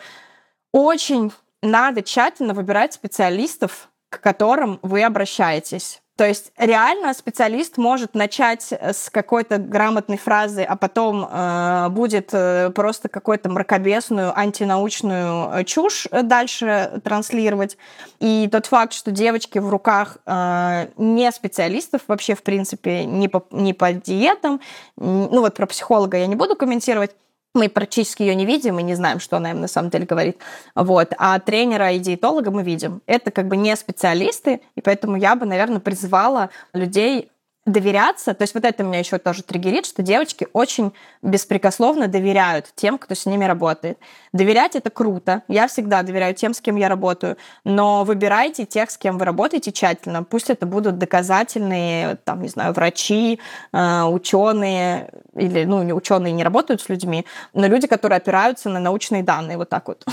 очень 0.72 1.34
надо 1.62 2.04
тщательно 2.04 2.54
выбирать 2.54 2.94
специалистов, 2.94 3.90
к 4.10 4.22
которым 4.22 4.80
вы 4.82 5.04
обращаетесь. 5.04 6.02
То 6.16 6.26
есть 6.26 6.54
реально 6.58 7.14
специалист 7.14 7.78
может 7.78 8.16
начать 8.16 8.72
э, 8.72 8.94
с 8.94 9.10
какой-то 9.10 9.58
грамотной 9.58 10.18
фразы, 10.18 10.64
а 10.64 10.78
потом 10.78 11.28
э, 11.30 11.90
будет 11.90 12.30
э, 12.32 12.70
просто 12.70 13.10
какую-то 13.10 13.50
мракобесную 13.50 14.38
антинаучную 14.38 15.52
э, 15.52 15.64
чушь 15.66 16.08
дальше 16.12 17.02
транслировать. 17.04 17.78
И 18.22 18.48
тот 18.50 18.66
факт, 18.68 18.94
что 18.94 19.12
девочки 19.12 19.60
в 19.60 19.70
руках 19.70 20.18
э, 20.26 20.88
не 20.96 21.30
специалистов 21.34 22.04
вообще 22.08 22.36
в 22.36 22.44
принципе 22.44 23.04
не 23.04 23.28
по, 23.28 23.46
не 23.52 23.74
по 23.74 23.92
диетам, 23.92 24.62
ну 24.96 25.42
вот 25.42 25.56
про 25.56 25.66
психолога 25.66 26.18
я 26.18 26.28
не 26.28 26.36
буду 26.36 26.56
комментировать, 26.56 27.12
мы 27.56 27.70
практически 27.70 28.22
ее 28.22 28.36
не 28.36 28.46
видим 28.46 28.78
и 28.80 28.84
не 28.84 28.96
знаем, 28.96 29.20
что 29.20 29.38
она 29.38 29.52
им 29.52 29.62
на 29.62 29.68
самом 29.68 29.90
деле 29.90 30.06
говорит. 30.06 30.38
Вот. 30.76 31.14
А 31.18 31.40
тренера 31.40 31.92
и 31.92 32.00
диетолога 32.00 32.52
мы 32.52 32.64
видим. 32.64 33.02
Это 33.08 33.32
как 33.32 33.48
бы 33.48 33.58
не 33.58 33.76
специалисты, 33.76 34.62
и 34.76 34.82
поэтому 34.82 35.16
я 35.16 35.36
бы, 35.36 35.46
наверное, 35.46 35.80
призвала 35.80 36.50
людей 36.74 37.32
доверяться, 37.66 38.36
то 38.36 38.44
есть 38.44 38.54
вот 38.54 38.64
это 38.64 38.84
меня 38.84 39.00
еще 39.00 39.18
тоже 39.18 39.42
триггерит, 39.42 39.88
что 39.88 40.04
девочки 40.04 40.48
очень 40.54 40.94
беспрекословно 41.24 42.08
доверяют 42.08 42.72
тем, 42.76 43.00
кто 43.00 43.16
с 43.16 43.26
ними 43.26 43.46
работает. 43.46 43.98
Доверять 44.36 44.76
это 44.76 44.90
круто. 44.90 45.44
Я 45.48 45.66
всегда 45.68 46.04
доверяю 46.04 46.36
тем, 46.36 46.54
с 46.54 46.60
кем 46.60 46.76
я 46.76 46.90
работаю, 46.90 47.38
но 47.64 48.04
выбирайте 48.04 48.66
тех, 48.66 48.92
с 48.92 48.98
кем 48.98 49.18
вы 49.18 49.24
работаете 49.24 49.72
тщательно. 49.72 50.24
Пусть 50.24 50.50
это 50.50 50.66
будут 50.66 50.98
доказательные, 50.98 52.18
там, 52.26 52.42
не 52.42 52.50
знаю, 52.50 52.74
врачи, 52.74 53.40
э, 53.72 54.04
ученые, 54.04 55.10
или, 55.36 55.64
ну, 55.64 55.96
ученые 55.96 56.34
не 56.34 56.44
работают 56.44 56.82
с 56.82 56.90
людьми, 56.90 57.26
но 57.54 57.68
люди, 57.68 57.88
которые 57.88 58.18
опираются 58.18 58.68
на 58.68 58.82
научные 58.82 59.24
данные, 59.24 59.56
вот 59.56 59.70
так 59.70 59.88
вот. 59.88 60.06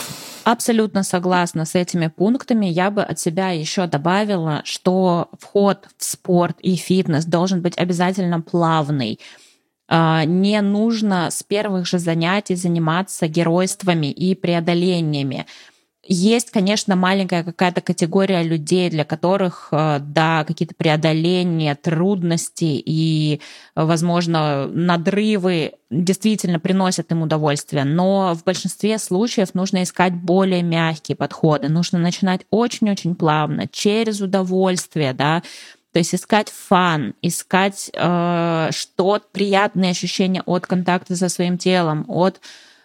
Абсолютно 0.45 1.03
согласна 1.03 1.65
с 1.65 1.75
этими 1.75 2.07
пунктами. 2.07 2.67
Я 2.67 2.93
бы 2.93 3.03
от 3.03 3.19
себя 3.19 3.51
еще 3.51 3.89
добавила, 3.89 4.61
что 4.63 5.31
вход 5.41 5.89
в 5.99 6.05
спорт 6.05 6.59
и 6.61 6.77
фитнес 6.77 7.25
должен 7.25 7.61
быть 7.61 7.77
обязательно 7.77 8.41
плавный. 8.41 9.19
А, 9.95 10.25
не 10.25 10.59
нужно 10.63 11.31
с 11.31 11.43
первых 11.43 11.87
же 11.87 11.99
занятий 11.99 12.55
заниматься 12.55 13.29
геройствами 13.29 14.11
и 14.11 14.35
преодолениями. 14.35 15.45
Есть, 16.03 16.51
конечно, 16.51 16.97
маленькая 16.97 17.45
какая-то 17.45 17.83
категория 17.83 18.43
людей, 18.43 18.89
для 18.89 19.05
которых, 19.05 19.69
э, 19.71 19.99
да, 20.01 20.45
какие-то 20.45 20.75
преодоления, 20.75 21.75
трудности 21.75 22.65
и, 22.65 23.43
возможно, 23.75 24.67
надрывы 24.67 25.75
действительно 25.91 26.59
приносят 26.59 27.13
им 27.13 27.21
удовольствие. 27.21 27.85
Но 27.85 28.35
в 28.35 28.45
большинстве 28.45 28.97
случаев 28.97 29.53
нужно 29.53 29.83
искать 29.83 30.15
более 30.15 30.63
мягкие 30.63 31.17
подходы. 31.17 31.69
Нужно 31.69 31.99
начинать 31.99 32.47
очень-очень 32.49 33.15
плавно, 33.15 33.69
через 33.69 34.23
удовольствие, 34.23 35.13
да, 35.13 35.43
То 35.93 35.99
есть 35.99 36.15
искать 36.15 36.51
фан, 36.51 37.15
искать 37.23 37.91
э, 37.93 38.69
что 38.73 39.21
приятные 39.33 39.91
ощущения 39.91 40.43
от 40.47 40.67
контакта 40.67 41.17
со 41.17 41.29
своим 41.29 41.59
телом, 41.59 42.05
от 42.09 42.41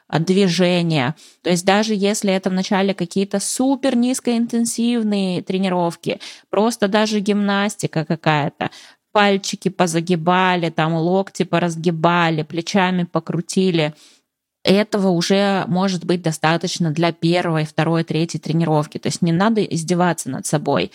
от 0.09 0.23
движения. 0.23 1.15
То 1.41 1.49
есть 1.49 1.65
даже 1.65 1.93
если 1.93 2.31
это 2.31 2.49
вначале 2.49 2.93
какие-то 2.93 3.41
супер 3.41 3.97
низкоинтенсивные 3.97 5.41
тренировки, 5.41 6.21
просто 6.49 6.87
даже 6.87 7.19
гимнастика 7.19 8.05
какая-то, 8.05 8.71
пальчики 9.11 9.69
позагибали, 9.69 10.69
там 10.69 10.93
локти 10.93 11.43
поразгибали, 11.43 12.43
плечами 12.43 13.03
покрутили, 13.03 13.93
этого 14.67 15.09
уже 15.09 15.63
может 15.67 16.03
быть 16.05 16.21
достаточно 16.21 16.91
для 16.91 17.11
первой, 17.11 17.65
второй, 17.65 18.03
третьей 18.03 18.39
тренировки. 18.39 18.97
То 18.97 19.07
есть 19.07 19.21
не 19.21 19.31
надо 19.31 19.63
издеваться 19.63 20.29
над 20.29 20.45
собой. 20.45 20.91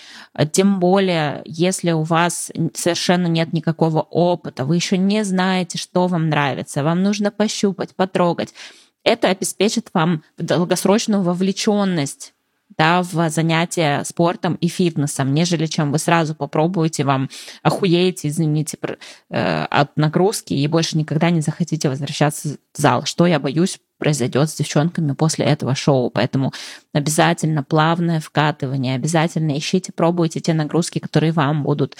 Тем 0.52 0.78
более, 0.78 1.42
если 1.46 1.92
у 1.92 2.02
вас 2.02 2.52
совершенно 2.74 3.26
нет 3.26 3.52
никакого 3.52 4.02
опыта, 4.02 4.64
вы 4.64 4.76
еще 4.76 4.98
не 4.98 5.24
знаете, 5.24 5.78
что 5.78 6.06
вам 6.06 6.28
нравится, 6.28 6.84
вам 6.84 7.02
нужно 7.02 7.30
пощупать, 7.30 7.94
потрогать 7.96 8.52
это 9.04 9.28
обеспечит 9.28 9.88
вам 9.94 10.22
долгосрочную 10.38 11.22
вовлеченность 11.22 12.34
да, 12.76 13.02
в 13.02 13.30
занятия 13.30 14.02
спортом 14.04 14.54
и 14.54 14.68
фитнесом, 14.68 15.34
нежели 15.34 15.66
чем 15.66 15.92
вы 15.92 15.98
сразу 15.98 16.34
попробуете, 16.34 17.04
вам 17.04 17.28
охуеете, 17.62 18.28
извините, 18.28 18.78
э, 19.30 19.64
от 19.64 19.96
нагрузки 19.96 20.54
и 20.54 20.66
больше 20.66 20.96
никогда 20.98 21.30
не 21.30 21.40
захотите 21.40 21.88
возвращаться 21.88 22.56
в 22.72 22.80
зал, 22.80 23.04
что 23.04 23.26
я 23.26 23.38
боюсь 23.38 23.78
произойдет 23.98 24.50
с 24.50 24.56
девчонками 24.56 25.12
после 25.12 25.44
этого 25.44 25.76
шоу. 25.76 26.10
Поэтому 26.10 26.52
обязательно 26.92 27.62
плавное 27.62 28.18
вкатывание, 28.18 28.96
обязательно 28.96 29.56
ищите, 29.56 29.92
пробуйте 29.92 30.40
те 30.40 30.54
нагрузки, 30.54 30.98
которые 30.98 31.32
вам 31.32 31.62
будут 31.62 31.96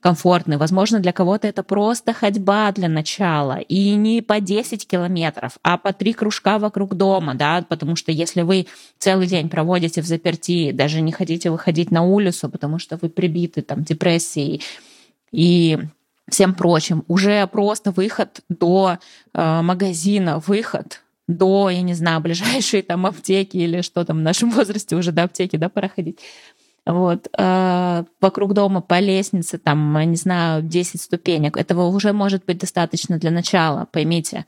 комфортный. 0.00 0.56
Возможно, 0.56 0.98
для 0.98 1.12
кого-то 1.12 1.46
это 1.46 1.62
просто 1.62 2.12
ходьба 2.12 2.72
для 2.72 2.88
начала. 2.88 3.58
И 3.58 3.94
не 3.94 4.22
по 4.22 4.40
10 4.40 4.86
километров, 4.86 5.58
а 5.62 5.76
по 5.76 5.92
три 5.92 6.12
кружка 6.12 6.58
вокруг 6.58 6.94
дома, 6.94 7.34
да, 7.34 7.64
потому 7.68 7.96
что 7.96 8.10
если 8.10 8.42
вы 8.42 8.66
целый 8.98 9.26
день 9.26 9.48
проводите 9.48 10.02
в 10.02 10.06
заперти, 10.06 10.72
даже 10.72 11.00
не 11.00 11.12
хотите 11.12 11.50
выходить 11.50 11.90
на 11.90 12.02
улицу, 12.02 12.48
потому 12.48 12.78
что 12.78 12.98
вы 13.00 13.08
прибиты 13.10 13.62
там 13.62 13.84
депрессией 13.84 14.62
и 15.32 15.78
всем 16.28 16.54
прочим, 16.54 17.04
уже 17.08 17.46
просто 17.46 17.90
выход 17.90 18.40
до 18.48 18.98
э, 19.34 19.60
магазина, 19.62 20.38
выход 20.38 21.02
до, 21.28 21.70
я 21.70 21.82
не 21.82 21.94
знаю, 21.94 22.20
ближайшей 22.20 22.82
там 22.82 23.06
аптеки 23.06 23.56
или 23.56 23.82
что 23.82 24.04
там 24.04 24.18
в 24.18 24.22
нашем 24.22 24.50
возрасте 24.52 24.96
уже 24.96 25.12
до 25.12 25.24
аптеки, 25.24 25.56
да, 25.56 25.68
пора 25.68 25.88
ходить 25.88 26.20
вот, 26.92 27.28
э, 27.36 28.04
вокруг 28.20 28.52
дома 28.54 28.80
по 28.80 28.98
лестнице, 28.98 29.58
там, 29.58 29.98
не 30.10 30.16
знаю, 30.16 30.62
10 30.62 31.00
ступенек. 31.00 31.56
Этого 31.56 31.86
уже 31.86 32.12
может 32.12 32.44
быть 32.44 32.58
достаточно 32.58 33.18
для 33.18 33.30
начала, 33.30 33.86
поймите. 33.92 34.46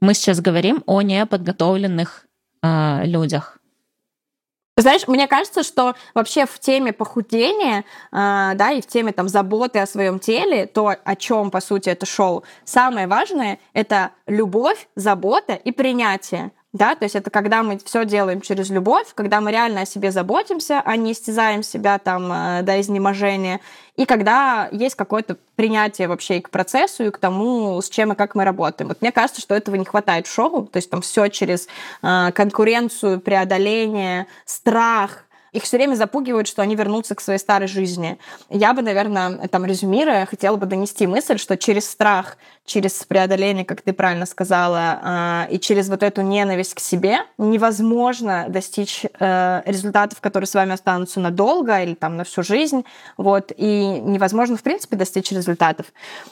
Мы 0.00 0.14
сейчас 0.14 0.40
говорим 0.40 0.82
о 0.86 1.02
неподготовленных 1.02 2.26
э, 2.62 3.06
людях. 3.06 3.58
Знаешь, 4.78 5.08
мне 5.08 5.26
кажется, 5.26 5.62
что 5.62 5.94
вообще 6.14 6.44
в 6.44 6.58
теме 6.58 6.92
похудения, 6.92 7.78
э, 7.80 7.82
да, 8.12 8.72
и 8.72 8.82
в 8.82 8.86
теме 8.86 9.12
там 9.12 9.28
заботы 9.28 9.78
о 9.78 9.86
своем 9.86 10.18
теле, 10.18 10.66
то, 10.66 10.94
о 11.02 11.16
чем 11.16 11.50
по 11.50 11.60
сути 11.60 11.88
это 11.88 12.04
шоу, 12.04 12.44
самое 12.64 13.06
важное 13.06 13.58
это 13.72 14.10
любовь, 14.26 14.88
забота 14.94 15.54
и 15.54 15.72
принятие 15.72 16.52
да, 16.76 16.94
то 16.94 17.04
есть 17.04 17.16
это 17.16 17.30
когда 17.30 17.62
мы 17.62 17.78
все 17.84 18.04
делаем 18.04 18.40
через 18.40 18.70
любовь, 18.70 19.08
когда 19.14 19.40
мы 19.40 19.50
реально 19.50 19.82
о 19.82 19.86
себе 19.86 20.10
заботимся, 20.10 20.82
а 20.84 20.96
не 20.96 21.12
истязаем 21.12 21.62
себя 21.62 21.98
там 21.98 22.30
э, 22.32 22.62
до 22.62 22.80
изнеможения, 22.80 23.60
и 23.96 24.04
когда 24.04 24.68
есть 24.72 24.94
какое-то 24.94 25.36
принятие 25.56 26.08
вообще 26.08 26.38
и 26.38 26.40
к 26.40 26.50
процессу, 26.50 27.04
и 27.04 27.10
к 27.10 27.18
тому, 27.18 27.80
с 27.80 27.88
чем 27.88 28.12
и 28.12 28.14
как 28.14 28.34
мы 28.34 28.44
работаем. 28.44 28.88
Вот 28.88 29.00
мне 29.00 29.10
кажется, 29.10 29.40
что 29.40 29.54
этого 29.54 29.76
не 29.76 29.86
хватает 29.86 30.26
в 30.26 30.32
шоу, 30.32 30.66
то 30.66 30.76
есть 30.76 30.90
там 30.90 31.00
все 31.00 31.28
через 31.28 31.66
э, 32.02 32.32
конкуренцию, 32.32 33.20
преодоление, 33.20 34.26
страх, 34.44 35.25
их 35.56 35.62
все 35.62 35.78
время 35.78 35.94
запугивают, 35.94 36.46
что 36.46 36.60
они 36.60 36.74
вернутся 36.76 37.14
к 37.14 37.20
своей 37.20 37.38
старой 37.38 37.66
жизни. 37.66 38.18
Я 38.50 38.74
бы, 38.74 38.82
наверное, 38.82 39.48
там 39.48 39.64
резюмируя, 39.64 40.26
хотела 40.26 40.56
бы 40.56 40.66
донести 40.66 41.06
мысль, 41.06 41.38
что 41.38 41.56
через 41.56 41.88
страх, 41.88 42.36
через 42.66 42.92
преодоление, 43.04 43.64
как 43.64 43.80
ты 43.80 43.94
правильно 43.94 44.26
сказала, 44.26 45.00
а, 45.02 45.48
и 45.50 45.58
через 45.58 45.88
вот 45.88 46.02
эту 46.02 46.20
ненависть 46.20 46.74
к 46.74 46.80
себе 46.80 47.20
невозможно 47.38 48.46
достичь 48.48 49.06
э, 49.18 49.62
результатов, 49.64 50.20
которые 50.20 50.46
с 50.46 50.54
вами 50.54 50.72
останутся 50.72 51.20
надолго 51.20 51.82
или 51.82 51.94
там 51.94 52.16
на 52.16 52.24
всю 52.24 52.42
жизнь. 52.42 52.84
Вот, 53.16 53.52
и 53.56 53.86
невозможно, 53.86 54.56
в 54.56 54.62
принципе, 54.62 54.96
достичь 54.96 55.32
результатов. 55.32 55.86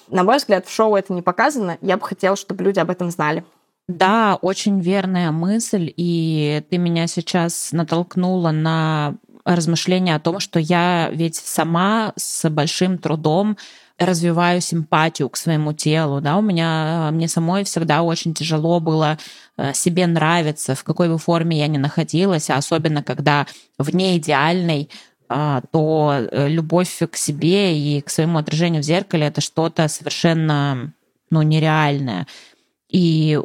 На 0.08 0.22
мой 0.22 0.36
взгляд, 0.36 0.66
в 0.66 0.70
шоу 0.70 0.96
это 0.96 1.12
не 1.14 1.22
показано. 1.22 1.78
Я 1.80 1.96
бы 1.96 2.06
хотела, 2.06 2.36
чтобы 2.36 2.62
люди 2.62 2.78
об 2.78 2.90
этом 2.90 3.10
знали. 3.10 3.42
Да, 3.86 4.38
очень 4.40 4.80
верная 4.80 5.30
мысль, 5.30 5.92
и 5.94 6.62
ты 6.70 6.78
меня 6.78 7.06
сейчас 7.06 7.70
натолкнула 7.72 8.50
на 8.50 9.16
размышления 9.44 10.14
о 10.14 10.20
том, 10.20 10.40
что 10.40 10.58
я 10.58 11.10
ведь 11.12 11.36
сама 11.36 12.14
с 12.16 12.48
большим 12.48 12.96
трудом 12.96 13.58
развиваю 13.98 14.62
симпатию 14.62 15.28
к 15.28 15.36
своему 15.36 15.74
телу, 15.74 16.20
да, 16.22 16.38
у 16.38 16.40
меня, 16.40 17.10
мне 17.12 17.28
самой 17.28 17.64
всегда 17.64 18.02
очень 18.02 18.34
тяжело 18.34 18.80
было 18.80 19.18
э, 19.56 19.72
себе 19.74 20.06
нравиться, 20.06 20.74
в 20.74 20.82
какой 20.82 21.08
бы 21.08 21.18
форме 21.18 21.58
я 21.58 21.68
ни 21.68 21.76
находилась, 21.76 22.50
а 22.50 22.56
особенно 22.56 23.02
когда 23.02 23.46
вне 23.78 24.16
идеальной, 24.16 24.88
а, 25.28 25.60
то 25.72 26.12
э, 26.12 26.48
любовь 26.48 27.02
к 27.10 27.16
себе 27.16 27.78
и 27.78 28.00
к 28.00 28.10
своему 28.10 28.38
отражению 28.38 28.82
в 28.82 28.86
зеркале 28.86 29.26
это 29.26 29.40
что-то 29.40 29.86
совершенно 29.88 30.92
ну, 31.30 31.42
нереальное. 31.42 32.26
И 32.88 33.40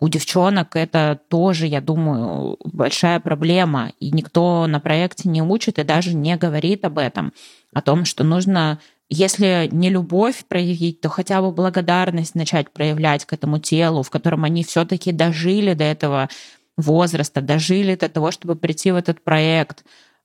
у 0.00 0.08
девчонок 0.08 0.76
это 0.76 1.20
тоже, 1.28 1.66
я 1.66 1.80
думаю, 1.80 2.56
большая 2.64 3.18
проблема. 3.18 3.92
И 3.98 4.12
никто 4.12 4.66
на 4.66 4.78
проекте 4.78 5.28
не 5.28 5.42
учит 5.42 5.78
и 5.78 5.84
даже 5.84 6.14
не 6.14 6.36
говорит 6.36 6.84
об 6.84 6.98
этом. 6.98 7.32
О 7.72 7.82
том, 7.82 8.04
что 8.04 8.22
нужно, 8.22 8.78
если 9.08 9.68
не 9.72 9.90
любовь 9.90 10.44
проявить, 10.46 11.00
то 11.00 11.08
хотя 11.08 11.42
бы 11.42 11.50
благодарность 11.50 12.36
начать 12.36 12.70
проявлять 12.70 13.24
к 13.24 13.32
этому 13.32 13.58
телу, 13.58 14.04
в 14.04 14.10
котором 14.10 14.44
они 14.44 14.62
все-таки 14.62 15.10
дожили 15.10 15.74
до 15.74 15.84
этого 15.84 16.28
возраста, 16.76 17.40
дожили 17.40 17.96
до 17.96 18.08
того, 18.08 18.30
чтобы 18.30 18.54
прийти 18.54 18.92
в 18.92 18.96
этот 18.96 19.24
проект. 19.24 19.84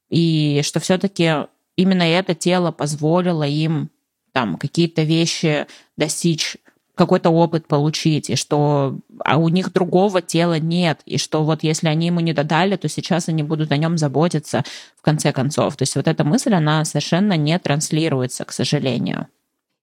И 0.09 0.61
что 0.63 0.79
все-таки 0.79 1.47
именно 1.75 2.03
это 2.03 2.35
тело 2.35 2.71
позволило 2.71 3.43
им 3.43 3.89
там 4.33 4.57
какие-то 4.57 5.01
вещи 5.01 5.65
достичь 5.97 6.57
какой-то 6.95 7.29
опыт 7.31 7.67
получить, 7.67 8.29
и 8.29 8.35
что 8.35 8.97
а 9.19 9.37
у 9.37 9.49
них 9.49 9.73
другого 9.73 10.21
тела 10.21 10.59
нет, 10.59 11.01
и 11.05 11.17
что 11.17 11.43
вот 11.43 11.63
если 11.63 11.87
они 11.87 12.07
ему 12.07 12.19
не 12.19 12.33
додали, 12.33 12.75
то 12.75 12.87
сейчас 12.87 13.29
они 13.29 13.43
будут 13.43 13.71
о 13.71 13.77
нем 13.77 13.97
заботиться 13.97 14.63
в 14.95 15.01
конце 15.01 15.31
концов. 15.31 15.75
То 15.75 15.83
есть 15.83 15.95
вот 15.95 16.07
эта 16.07 16.23
мысль, 16.23 16.53
она 16.53 16.85
совершенно 16.85 17.35
не 17.35 17.57
транслируется, 17.57 18.45
к 18.45 18.51
сожалению 18.51 19.27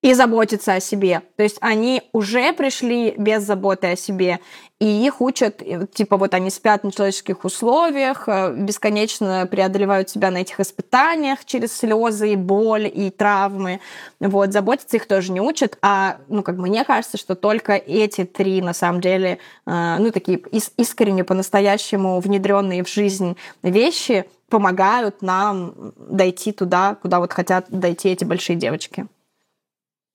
и 0.02 0.14
заботиться 0.14 0.74
о 0.74 0.80
себе. 0.80 1.22
То 1.36 1.42
есть 1.42 1.58
они 1.61 2.02
уже 2.12 2.52
пришли 2.52 3.14
без 3.16 3.42
заботы 3.42 3.88
о 3.88 3.96
себе, 3.96 4.40
и 4.80 5.04
их 5.04 5.20
учат, 5.20 5.62
типа 5.92 6.16
вот 6.16 6.32
они 6.32 6.48
спят 6.48 6.84
на 6.84 6.90
человеческих 6.90 7.44
условиях, 7.44 8.24
э, 8.26 8.54
бесконечно 8.54 9.46
преодолевают 9.48 10.08
себя 10.08 10.30
на 10.30 10.38
этих 10.38 10.58
испытаниях 10.58 11.44
через 11.44 11.76
слезы 11.76 12.32
и 12.32 12.36
боль 12.36 12.90
и 12.92 13.10
травмы. 13.10 13.80
Вот, 14.20 14.52
заботиться 14.54 14.96
их 14.96 15.06
тоже 15.06 15.32
не 15.32 15.40
учат, 15.40 15.76
а, 15.82 16.16
ну, 16.28 16.42
как 16.42 16.56
мне 16.56 16.82
кажется, 16.84 17.18
что 17.18 17.34
только 17.34 17.74
эти 17.74 18.24
три, 18.24 18.62
на 18.62 18.72
самом 18.72 19.02
деле, 19.02 19.38
э, 19.66 19.96
ну, 19.98 20.10
такие 20.12 20.40
искренне, 20.78 21.24
по-настоящему 21.24 22.18
внедренные 22.20 22.82
в 22.82 22.88
жизнь 22.88 23.36
вещи 23.62 24.24
помогают 24.48 25.20
нам 25.20 25.92
дойти 25.96 26.52
туда, 26.52 26.94
куда 26.94 27.20
вот 27.20 27.34
хотят 27.34 27.66
дойти 27.68 28.08
эти 28.08 28.24
большие 28.24 28.56
девочки. 28.56 29.06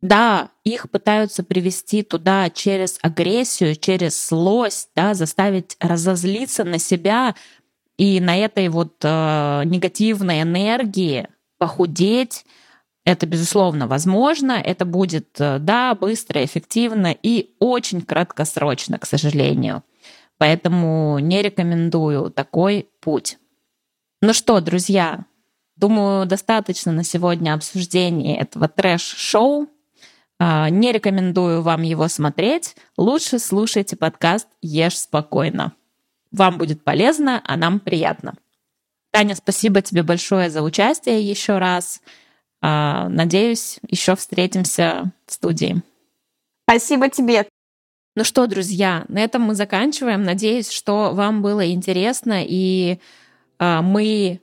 Да, 0.01 0.49
их 0.63 0.89
пытаются 0.91 1.43
привести 1.43 2.03
туда 2.03 2.49
через 2.49 2.99
агрессию, 3.01 3.75
через 3.75 4.29
злость, 4.29 4.89
да, 4.95 5.13
заставить 5.13 5.77
разозлиться 5.79 6.63
на 6.63 6.79
себя 6.79 7.35
и 7.97 8.19
на 8.19 8.37
этой 8.37 8.67
вот 8.69 8.95
э, 9.03 9.61
негативной 9.65 10.41
энергии 10.41 11.27
похудеть. 11.57 12.45
Это, 13.05 13.25
безусловно, 13.25 13.87
возможно. 13.87 14.53
Это 14.53 14.85
будет, 14.85 15.39
э, 15.39 15.59
да, 15.59 15.95
быстро, 15.95 16.43
эффективно 16.43 17.15
и 17.23 17.55
очень 17.59 18.01
краткосрочно, 18.01 18.99
к 18.99 19.05
сожалению. 19.05 19.83
Поэтому 20.37 21.19
не 21.19 21.41
рекомендую 21.41 22.29
такой 22.29 22.89
путь. 22.99 23.37
Ну 24.21 24.33
что, 24.33 24.59
друзья, 24.59 25.25
думаю, 25.77 26.25
достаточно 26.25 26.91
на 26.91 27.03
сегодня 27.03 27.53
обсуждения 27.53 28.37
этого 28.39 28.67
трэш-шоу. 28.67 29.69
А, 30.39 30.69
не 30.69 30.91
рекомендую 30.91 31.61
вам 31.61 31.81
его 31.83 32.07
смотреть. 32.07 32.75
Лучше 32.97 33.39
слушайте 33.39 33.95
подкаст 33.95 34.47
«Ешь 34.61 34.99
спокойно». 34.99 35.73
Вам 36.31 36.57
будет 36.57 36.83
полезно, 36.83 37.41
а 37.45 37.55
нам 37.55 37.79
приятно. 37.79 38.35
Таня, 39.11 39.35
спасибо 39.35 39.81
тебе 39.81 40.03
большое 40.03 40.49
за 40.49 40.61
участие 40.61 41.21
еще 41.21 41.57
раз. 41.57 42.01
А, 42.61 43.07
надеюсь, 43.07 43.79
еще 43.87 44.15
встретимся 44.15 45.13
в 45.25 45.31
студии. 45.31 45.81
Спасибо 46.67 47.09
тебе. 47.09 47.47
Ну 48.17 48.23
что, 48.23 48.47
друзья, 48.47 49.05
на 49.07 49.19
этом 49.19 49.43
мы 49.43 49.55
заканчиваем. 49.55 50.23
Надеюсь, 50.23 50.69
что 50.69 51.13
вам 51.13 51.41
было 51.41 51.71
интересно, 51.71 52.43
и 52.43 52.99
э, 53.59 53.81
мы 53.81 54.41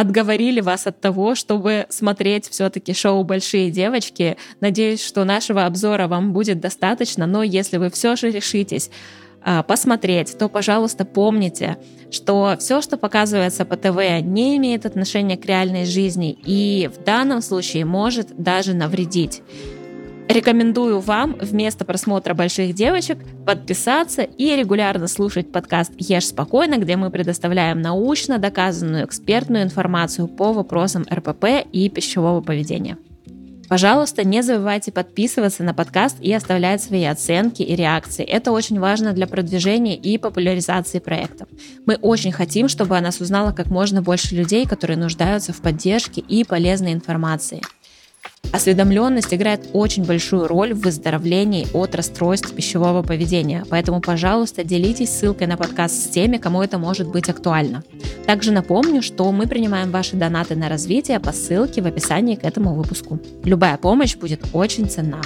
отговорили 0.00 0.60
вас 0.60 0.86
от 0.86 1.00
того, 1.00 1.34
чтобы 1.34 1.86
смотреть 1.90 2.48
все-таки 2.48 2.94
шоу 2.94 3.22
«Большие 3.22 3.70
девочки». 3.70 4.38
Надеюсь, 4.60 5.04
что 5.04 5.24
нашего 5.24 5.66
обзора 5.66 6.08
вам 6.08 6.32
будет 6.32 6.58
достаточно, 6.58 7.26
но 7.26 7.42
если 7.42 7.76
вы 7.76 7.90
все 7.90 8.16
же 8.16 8.30
решитесь 8.30 8.90
э, 9.44 9.62
посмотреть, 9.62 10.38
то, 10.38 10.48
пожалуйста, 10.48 11.04
помните, 11.04 11.76
что 12.10 12.56
все, 12.58 12.80
что 12.80 12.96
показывается 12.96 13.66
по 13.66 13.76
ТВ, 13.76 14.22
не 14.22 14.56
имеет 14.56 14.86
отношения 14.86 15.36
к 15.36 15.44
реальной 15.44 15.84
жизни 15.84 16.36
и 16.46 16.88
в 16.88 17.04
данном 17.04 17.42
случае 17.42 17.84
может 17.84 18.28
даже 18.42 18.72
навредить. 18.72 19.42
Рекомендую 20.30 21.00
вам 21.00 21.36
вместо 21.40 21.84
просмотра 21.84 22.34
больших 22.34 22.72
девочек 22.72 23.18
подписаться 23.44 24.22
и 24.22 24.54
регулярно 24.54 25.08
слушать 25.08 25.50
подкаст 25.50 25.90
«Ешь 25.98 26.28
спокойно», 26.28 26.78
где 26.78 26.94
мы 26.94 27.10
предоставляем 27.10 27.82
научно 27.82 28.38
доказанную 28.38 29.06
экспертную 29.06 29.64
информацию 29.64 30.28
по 30.28 30.52
вопросам 30.52 31.04
РПП 31.12 31.66
и 31.72 31.88
пищевого 31.88 32.42
поведения. 32.42 32.96
Пожалуйста, 33.68 34.22
не 34.22 34.42
забывайте 34.42 34.92
подписываться 34.92 35.64
на 35.64 35.74
подкаст 35.74 36.18
и 36.20 36.32
оставлять 36.32 36.80
свои 36.80 37.04
оценки 37.06 37.62
и 37.62 37.74
реакции. 37.74 38.24
Это 38.24 38.52
очень 38.52 38.78
важно 38.78 39.12
для 39.12 39.26
продвижения 39.26 39.96
и 39.96 40.16
популяризации 40.16 41.00
проекта. 41.00 41.48
Мы 41.86 41.96
очень 41.96 42.30
хотим, 42.30 42.68
чтобы 42.68 42.96
о 42.96 43.00
нас 43.00 43.20
узнало 43.20 43.50
как 43.50 43.66
можно 43.66 44.00
больше 44.00 44.36
людей, 44.36 44.64
которые 44.64 44.96
нуждаются 44.96 45.52
в 45.52 45.60
поддержке 45.60 46.20
и 46.20 46.44
полезной 46.44 46.92
информации. 46.92 47.62
Осведомленность 48.52 49.32
играет 49.32 49.68
очень 49.72 50.04
большую 50.04 50.48
роль 50.48 50.74
в 50.74 50.80
выздоровлении 50.80 51.68
от 51.72 51.94
расстройств 51.94 52.52
пищевого 52.52 53.02
поведения, 53.02 53.64
поэтому, 53.70 54.00
пожалуйста, 54.00 54.64
делитесь 54.64 55.10
ссылкой 55.10 55.46
на 55.46 55.56
подкаст 55.56 55.94
с 55.94 56.08
теми, 56.08 56.36
кому 56.36 56.60
это 56.60 56.76
может 56.78 57.08
быть 57.08 57.28
актуально. 57.28 57.84
Также 58.26 58.50
напомню, 58.50 59.02
что 59.02 59.30
мы 59.30 59.46
принимаем 59.46 59.92
ваши 59.92 60.16
донаты 60.16 60.56
на 60.56 60.68
развитие 60.68 61.20
по 61.20 61.32
ссылке 61.32 61.80
в 61.80 61.86
описании 61.86 62.34
к 62.34 62.44
этому 62.44 62.74
выпуску. 62.74 63.20
Любая 63.44 63.76
помощь 63.76 64.16
будет 64.16 64.40
очень 64.52 64.88
ценна. 64.88 65.20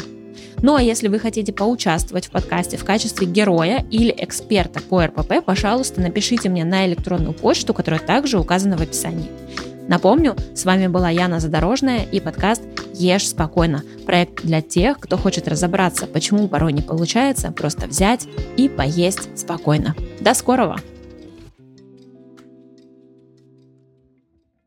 Ну 0.61 0.77
а 0.77 0.83
если 0.83 1.09
вы 1.09 1.19
хотите 1.19 1.53
поучаствовать 1.53 2.27
в 2.27 2.31
подкасте 2.31 2.77
в 2.77 2.85
качестве 2.85 3.27
героя 3.27 3.85
или 3.91 4.15
эксперта 4.17 4.81
по 4.81 5.05
РПП, 5.05 5.45
пожалуйста, 5.45 6.01
напишите 6.01 6.49
мне 6.49 6.65
на 6.65 6.87
электронную 6.87 7.33
почту, 7.33 7.75
которая 7.75 8.01
также 8.01 8.39
указана 8.39 8.77
в 8.77 8.83
описании. 8.83 9.29
Напомню, 9.89 10.35
с 10.55 10.65
вами 10.65 10.87
была 10.87 11.11
Яна 11.11 11.41
Задорожная 11.41 12.05
и 12.05 12.21
подкаст 12.21 12.63
«Ешь 12.95 13.29
спокойно». 13.29 13.83
Проект 14.07 14.43
для 14.43 14.63
тех, 14.63 14.99
кто 14.99 15.19
хочет 15.19 15.47
разобраться, 15.47 16.07
почему 16.07 16.49
порой 16.49 16.73
не 16.73 16.83
получается 16.83 17.53
просто 17.53 17.87
взять 17.87 18.27
и 18.57 18.69
поесть 18.69 19.39
спокойно. 19.39 19.95
До 20.21 20.33
скорого! 20.33 20.77